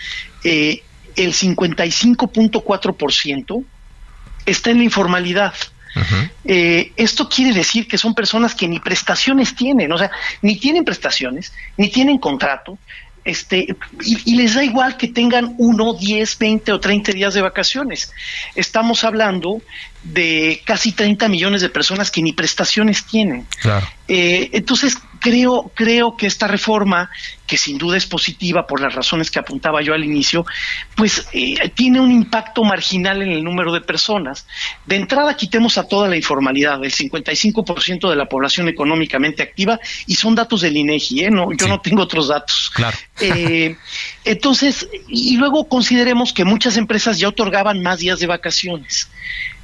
eh, 0.45 0.83
el 1.17 1.35
55.4% 1.35 3.65
está 4.47 4.71
en 4.71 4.79
la 4.79 4.85
informalidad. 4.85 5.53
Eh, 6.45 6.93
esto 6.97 7.29
quiere 7.29 7.53
decir 7.53 7.87
que 7.87 7.99
son 7.99 8.15
personas 8.15 8.55
que 8.55 8.69
ni 8.69 8.79
prestaciones 8.79 9.55
tienen, 9.55 9.93
o 9.93 9.99
sea, 9.99 10.11
ni 10.43 10.57
tienen 10.57 10.85
prestaciones, 10.85 11.53
ni 11.77 11.89
tienen 11.89 12.19
contrato, 12.19 12.79
este, 13.29 13.77
y, 14.03 14.37
les 14.37 14.55
da 14.55 14.65
igual 14.65 14.97
que 14.97 15.09
tengan 15.09 15.55
uno, 15.59 15.93
diez, 15.93 16.39
veinte 16.39 16.73
o 16.73 16.81
treinta 16.81 17.13
días 17.13 17.35
de 17.35 17.43
vacaciones. 17.43 18.11
Estamos 18.55 19.05
hablando 19.05 19.61
de 20.03 20.63
casi 20.65 20.93
30 20.93 21.29
millones 21.29 21.61
de 21.61 21.69
personas 21.69 22.11
que 22.11 22.23
ni 22.23 22.33
prestaciones 22.33 23.05
tienen. 23.05 23.47
Eh, 24.07 24.51
entonces, 24.53 24.97
creo, 25.21 25.71
creo 25.75 26.17
que 26.17 26.27
esta 26.27 26.47
reforma, 26.47 27.11
que 27.47 27.57
sin 27.57 27.79
duda 27.79 27.97
es 27.97 28.07
positiva 28.07 28.67
por 28.67 28.81
las 28.81 28.95
razones 28.95 29.31
que 29.31 29.39
apuntaba 29.39 29.83
yo 29.83 29.95
al 29.95 30.05
inicio, 30.05 30.47
pues 30.95 31.27
eh, 31.33 31.69
tiene 31.75 32.01
un 32.01 32.11
impacto 32.11 32.63
marginal 32.65 33.23
en 33.23 33.31
el 33.31 33.43
número 33.43 33.73
de 33.73 33.81
personas. 33.81 34.47
De 34.87 34.97
entrada, 34.97 35.37
quitemos 35.37 35.79
a 35.79 35.87
toda 35.87 36.09
la 36.09 36.17
informalidad, 36.17 36.83
el 36.85 36.93
55% 36.93 38.09
de 38.09 38.17
la 38.17 38.27
población 38.27 38.69
económicamente 38.69 39.43
activa, 39.43 39.79
y 40.07 40.15
son 40.15 40.35
datos 40.35 40.61
del 40.61 40.77
INEGI, 40.77 41.25
¿eh? 41.25 41.31
no, 41.31 41.49
yo 41.53 41.69
no 41.69 41.81
tengo 41.81 42.03
otros 42.03 42.29
datos. 42.29 42.71
Claro. 42.75 42.97
Eh, 43.21 43.77
entonces, 44.25 44.89
y 45.09 45.37
luego 45.37 45.69
consideremos 45.69 46.33
que 46.33 46.45
muchas 46.45 46.77
empresas 46.77 47.19
ya 47.19 47.29
otorgaban 47.29 47.83
más 47.83 47.99
días 47.99 48.21
de 48.21 48.27
vacaciones. 48.27 49.09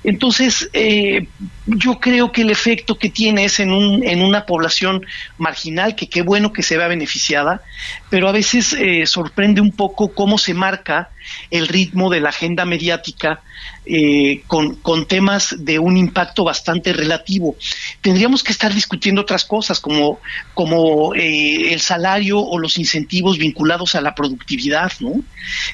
Entonces, 0.05 0.69
eh, 0.75 1.27
yo 1.67 1.99
creo 1.99 2.31
que 2.31 2.43
el 2.43 2.51
efecto 2.51 2.99
que 2.99 3.09
tiene 3.09 3.47
es 3.47 3.59
en, 3.59 3.73
un, 3.73 4.05
en 4.05 4.21
una 4.21 4.45
población 4.45 5.05
marginal, 5.39 5.97
que 5.97 6.09
qué 6.09 6.21
bueno 6.21 6.53
que 6.53 6.63
se 6.63 6.77
vea 6.77 6.89
beneficiada, 6.89 7.63
pero 8.11 8.29
a 8.29 8.33
veces 8.33 8.75
eh, 8.75 9.07
sorprende 9.07 9.63
un 9.63 9.73
poco 9.73 10.13
cómo 10.15 10.37
se 10.37 10.53
marca 10.53 11.11
el 11.51 11.69
ritmo 11.69 12.11
de 12.11 12.21
la 12.21 12.31
agenda 12.31 12.65
mediática 12.65 13.41
eh, 13.87 14.43
con, 14.47 14.77
con, 14.77 15.07
temas 15.07 15.55
de 15.59 15.79
un 15.79 15.97
impacto 15.97 16.45
bastante 16.45 16.93
relativo. 16.93 17.57
Tendríamos 18.01 18.43
que 18.43 18.53
estar 18.53 18.73
discutiendo 18.73 19.23
otras 19.23 19.45
cosas 19.45 19.81
como, 19.81 20.21
como 20.55 21.15
eh, 21.15 21.73
el 21.73 21.81
salario 21.81 22.41
o 22.41 22.59
los 22.59 22.79
incentivos 22.79 23.39
vinculados 23.39 23.95
a 23.95 24.01
la 24.01 24.15
productividad, 24.15 24.93
¿no? 25.01 25.23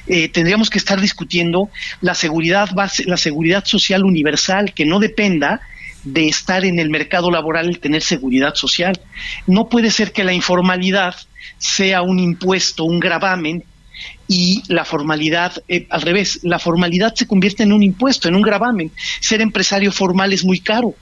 Eh, 0.07 0.27
tendríamos 0.29 0.69
que 0.69 0.77
estar 0.77 0.99
discutiendo 0.99 1.69
la 2.01 2.13
seguridad 2.13 2.69
base, 2.73 3.05
la 3.05 3.17
seguridad 3.17 3.65
social 3.65 4.03
universal 4.03 4.73
que 4.73 4.85
no 4.85 4.99
dependa 4.99 5.61
de 6.03 6.27
estar 6.27 6.65
en 6.65 6.79
el 6.79 6.89
mercado 6.89 7.31
laboral 7.31 7.71
y 7.71 7.75
tener 7.75 8.01
seguridad 8.01 8.55
social. 8.55 8.99
No 9.47 9.69
puede 9.69 9.91
ser 9.91 10.11
que 10.11 10.23
la 10.23 10.33
informalidad 10.33 11.15
sea 11.57 12.01
un 12.01 12.19
impuesto, 12.19 12.83
un 12.83 12.99
gravamen 12.99 13.63
y 14.33 14.63
la 14.69 14.85
formalidad, 14.85 15.61
eh, 15.67 15.87
al 15.89 16.03
revés, 16.03 16.39
la 16.43 16.57
formalidad 16.57 17.13
se 17.13 17.27
convierte 17.27 17.63
en 17.63 17.73
un 17.73 17.83
impuesto, 17.83 18.29
en 18.29 18.35
un 18.35 18.41
gravamen. 18.41 18.89
Ser 19.19 19.41
empresario 19.41 19.91
formal 19.91 20.31
es 20.31 20.45
muy 20.45 20.61
caro 20.61 20.95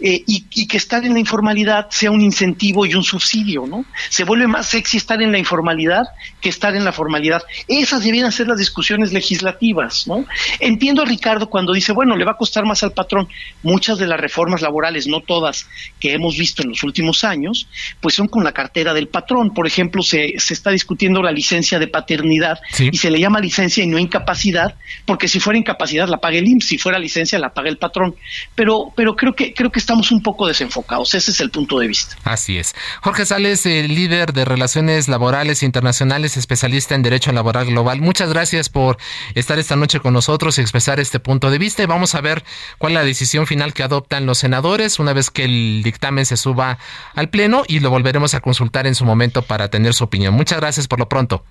eh, 0.00 0.22
y, 0.26 0.66
que 0.66 0.76
estar 0.76 1.04
en 1.04 1.14
la 1.14 1.18
informalidad 1.18 1.88
sea 1.90 2.10
un 2.10 2.20
incentivo 2.20 2.86
y 2.86 2.94
un 2.94 3.02
subsidio, 3.02 3.66
¿no? 3.66 3.84
Se 4.08 4.24
vuelve 4.24 4.46
más 4.46 4.66
sexy 4.66 4.98
estar 4.98 5.20
en 5.22 5.32
la 5.32 5.38
informalidad 5.38 6.04
que 6.40 6.48
estar 6.48 6.76
en 6.76 6.84
la 6.84 6.92
formalidad. 6.92 7.42
Esas 7.66 8.04
debieran 8.04 8.30
ser 8.30 8.48
las 8.48 8.58
discusiones 8.58 9.12
legislativas, 9.12 10.06
¿no? 10.06 10.26
Entiendo 10.60 11.02
a 11.02 11.06
Ricardo 11.06 11.48
cuando 11.48 11.72
dice, 11.72 11.92
bueno, 11.92 12.16
le 12.16 12.24
va 12.24 12.32
a 12.32 12.36
costar 12.36 12.64
más 12.64 12.82
al 12.82 12.92
patrón. 12.92 13.28
Muchas 13.62 13.98
de 13.98 14.06
las 14.06 14.20
reformas 14.20 14.60
laborales, 14.60 15.06
no 15.06 15.20
todas, 15.20 15.66
que 15.98 16.12
hemos 16.12 16.36
visto 16.36 16.62
en 16.62 16.70
los 16.70 16.82
últimos 16.82 17.24
años, 17.24 17.68
pues 18.00 18.14
son 18.14 18.28
con 18.28 18.44
la 18.44 18.52
cartera 18.52 18.94
del 18.94 19.08
patrón. 19.08 19.54
Por 19.54 19.66
ejemplo, 19.66 20.02
se, 20.02 20.34
se 20.38 20.54
está 20.54 20.70
discutiendo 20.70 21.22
la 21.22 21.32
licencia 21.32 21.78
de 21.78 21.88
paternidad 21.88 22.58
y 22.78 22.96
se 22.96 23.10
le 23.10 23.18
llama 23.18 23.40
licencia 23.40 23.82
y 23.82 23.86
no 23.86 23.98
incapacidad, 23.98 24.76
porque 25.04 25.28
si 25.28 25.40
fuera 25.40 25.58
incapacidad 25.58 26.08
la 26.08 26.18
paga 26.18 26.38
el 26.38 26.46
IMSS, 26.46 26.68
si 26.68 26.78
fuera 26.78 26.98
licencia 26.98 27.38
la 27.38 27.54
paga 27.54 27.68
el 27.68 27.78
patrón. 27.78 28.14
Pero, 28.54 28.92
pero 28.94 29.16
creo 29.16 29.34
que 29.34 29.47
creo 29.54 29.70
que 29.70 29.78
estamos 29.78 30.10
un 30.10 30.22
poco 30.22 30.46
desenfocados. 30.46 31.14
Ese 31.14 31.30
es 31.30 31.40
el 31.40 31.50
punto 31.50 31.78
de 31.78 31.88
vista. 31.88 32.16
Así 32.24 32.58
es. 32.58 32.74
Jorge 33.02 33.26
Sales, 33.26 33.64
el 33.66 33.94
líder 33.94 34.32
de 34.32 34.44
relaciones 34.44 35.08
laborales 35.08 35.62
internacionales, 35.62 36.36
especialista 36.36 36.94
en 36.94 37.02
derecho 37.02 37.32
laboral 37.32 37.66
global. 37.66 38.00
Muchas 38.00 38.32
gracias 38.32 38.68
por 38.68 38.98
estar 39.34 39.58
esta 39.58 39.76
noche 39.76 40.00
con 40.00 40.14
nosotros 40.14 40.58
y 40.58 40.60
expresar 40.60 41.00
este 41.00 41.20
punto 41.20 41.50
de 41.50 41.58
vista. 41.58 41.82
Y 41.82 41.86
vamos 41.86 42.14
a 42.14 42.20
ver 42.20 42.44
cuál 42.78 42.92
es 42.92 42.98
la 42.98 43.04
decisión 43.04 43.46
final 43.46 43.74
que 43.74 43.82
adoptan 43.82 44.26
los 44.26 44.38
senadores 44.38 44.98
una 44.98 45.12
vez 45.12 45.30
que 45.30 45.44
el 45.44 45.82
dictamen 45.82 46.26
se 46.26 46.36
suba 46.36 46.78
al 47.14 47.30
pleno 47.30 47.64
y 47.66 47.80
lo 47.80 47.90
volveremos 47.90 48.34
a 48.34 48.40
consultar 48.40 48.86
en 48.86 48.94
su 48.94 49.04
momento 49.04 49.42
para 49.42 49.68
tener 49.68 49.94
su 49.94 50.04
opinión. 50.04 50.34
Muchas 50.34 50.60
gracias 50.60 50.88
por 50.88 50.98
lo 50.98 51.08
pronto. 51.08 51.44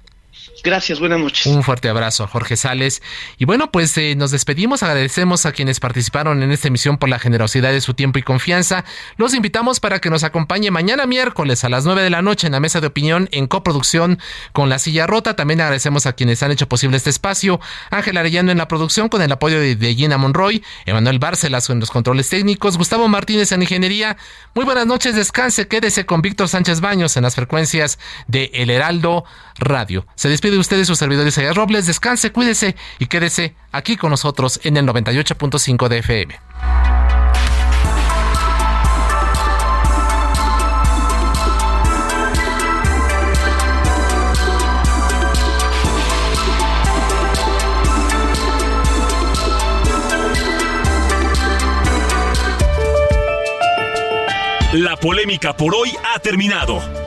Gracias, 0.64 1.00
buenas 1.00 1.20
noches. 1.20 1.46
Un 1.46 1.64
fuerte 1.64 1.88
abrazo, 1.88 2.28
Jorge 2.28 2.58
Sales. 2.58 3.02
Y 3.38 3.46
bueno, 3.46 3.72
pues 3.72 3.98
eh, 3.98 4.16
nos 4.16 4.32
despedimos, 4.32 4.84
agradecemos 4.84 5.46
a 5.46 5.52
quienes 5.52 5.80
participaron 5.80 6.44
en 6.44 6.52
esta 6.52 6.68
emisión 6.68 6.98
por 6.98 7.10
la 7.10 7.20
generosidad 7.20 7.72
de 7.72 7.82
su 7.82 7.94
tiempo 7.94 8.20
y 8.20 8.24
confianza. 8.24 8.84
Los 9.18 9.34
invitamos 9.34 9.80
para 9.80 10.00
que 10.00 10.10
nos 10.10 10.24
acompañe 10.24 10.72
mañana 10.72 11.06
miércoles 11.06 11.64
a 11.64 11.70
las 11.70 11.86
9 11.86 12.02
de 12.02 12.10
la 12.10 12.22
noche 12.22 12.48
en 12.48 12.54
la 12.54 12.60
mesa 12.60 12.82
de 12.82 12.88
opinión 12.88 13.30
en 13.32 13.48
coproducción 13.48 14.20
con 14.52 14.70
La 14.70 14.80
Silla 14.80 15.08
Rota. 15.08 15.36
También 15.36 15.62
agradecemos 15.62 16.06
a 16.06 16.14
quienes 16.14 16.42
han 16.44 16.52
hecho 16.52 16.68
posible 16.68 16.98
este 16.98 17.12
espacio. 17.12 17.60
Ángel 17.92 18.18
Arellano 18.18 18.52
en 18.52 18.58
la 18.58 18.68
producción 18.68 19.10
con 19.10 19.22
el 19.22 19.32
apoyo 19.32 19.60
de, 19.60 19.96
Gina 19.96 20.18
Monroy, 20.18 20.64
Emanuel 20.86 21.20
Bárcelas 21.20 21.70
en 21.70 21.80
los 21.80 21.92
controles 21.92 22.30
técnicos, 22.30 22.78
Gustavo 22.78 23.08
Martínez 23.08 23.52
en 23.52 23.62
ingeniería. 23.62 24.18
Muy 24.54 24.66
buenas 24.66 24.86
noches, 24.86 25.16
descanse, 25.16 25.68
quédese 25.68 26.06
con 26.06 26.22
Víctor 26.22 26.50
Sánchez 26.50 26.82
Baños 26.82 27.16
en 27.16 27.24
las 27.24 27.36
frecuencias 27.36 28.00
de 28.28 28.52
El 28.54 28.70
Heraldo 28.70 29.24
Radio. 29.60 30.06
Despide 30.30 30.54
de 30.54 30.60
ustedes 30.60 30.88
su 30.88 30.96
servidor 30.96 31.28
Isaías 31.28 31.56
Robles. 31.56 31.86
Descanse, 31.88 32.32
cuídese 32.32 32.76
y 33.00 33.08
quédese 33.08 33.56
aquí 33.72 33.98
con 33.98 34.12
nosotros 34.12 34.60
en 34.64 34.78
el 34.78 34.86
98.5 34.86 35.88
de 35.88 35.98
FM. 36.00 36.40
La 54.74 54.96
polémica 54.98 55.56
por 55.56 55.74
hoy 55.74 55.92
ha 56.14 56.20
terminado. 56.20 57.07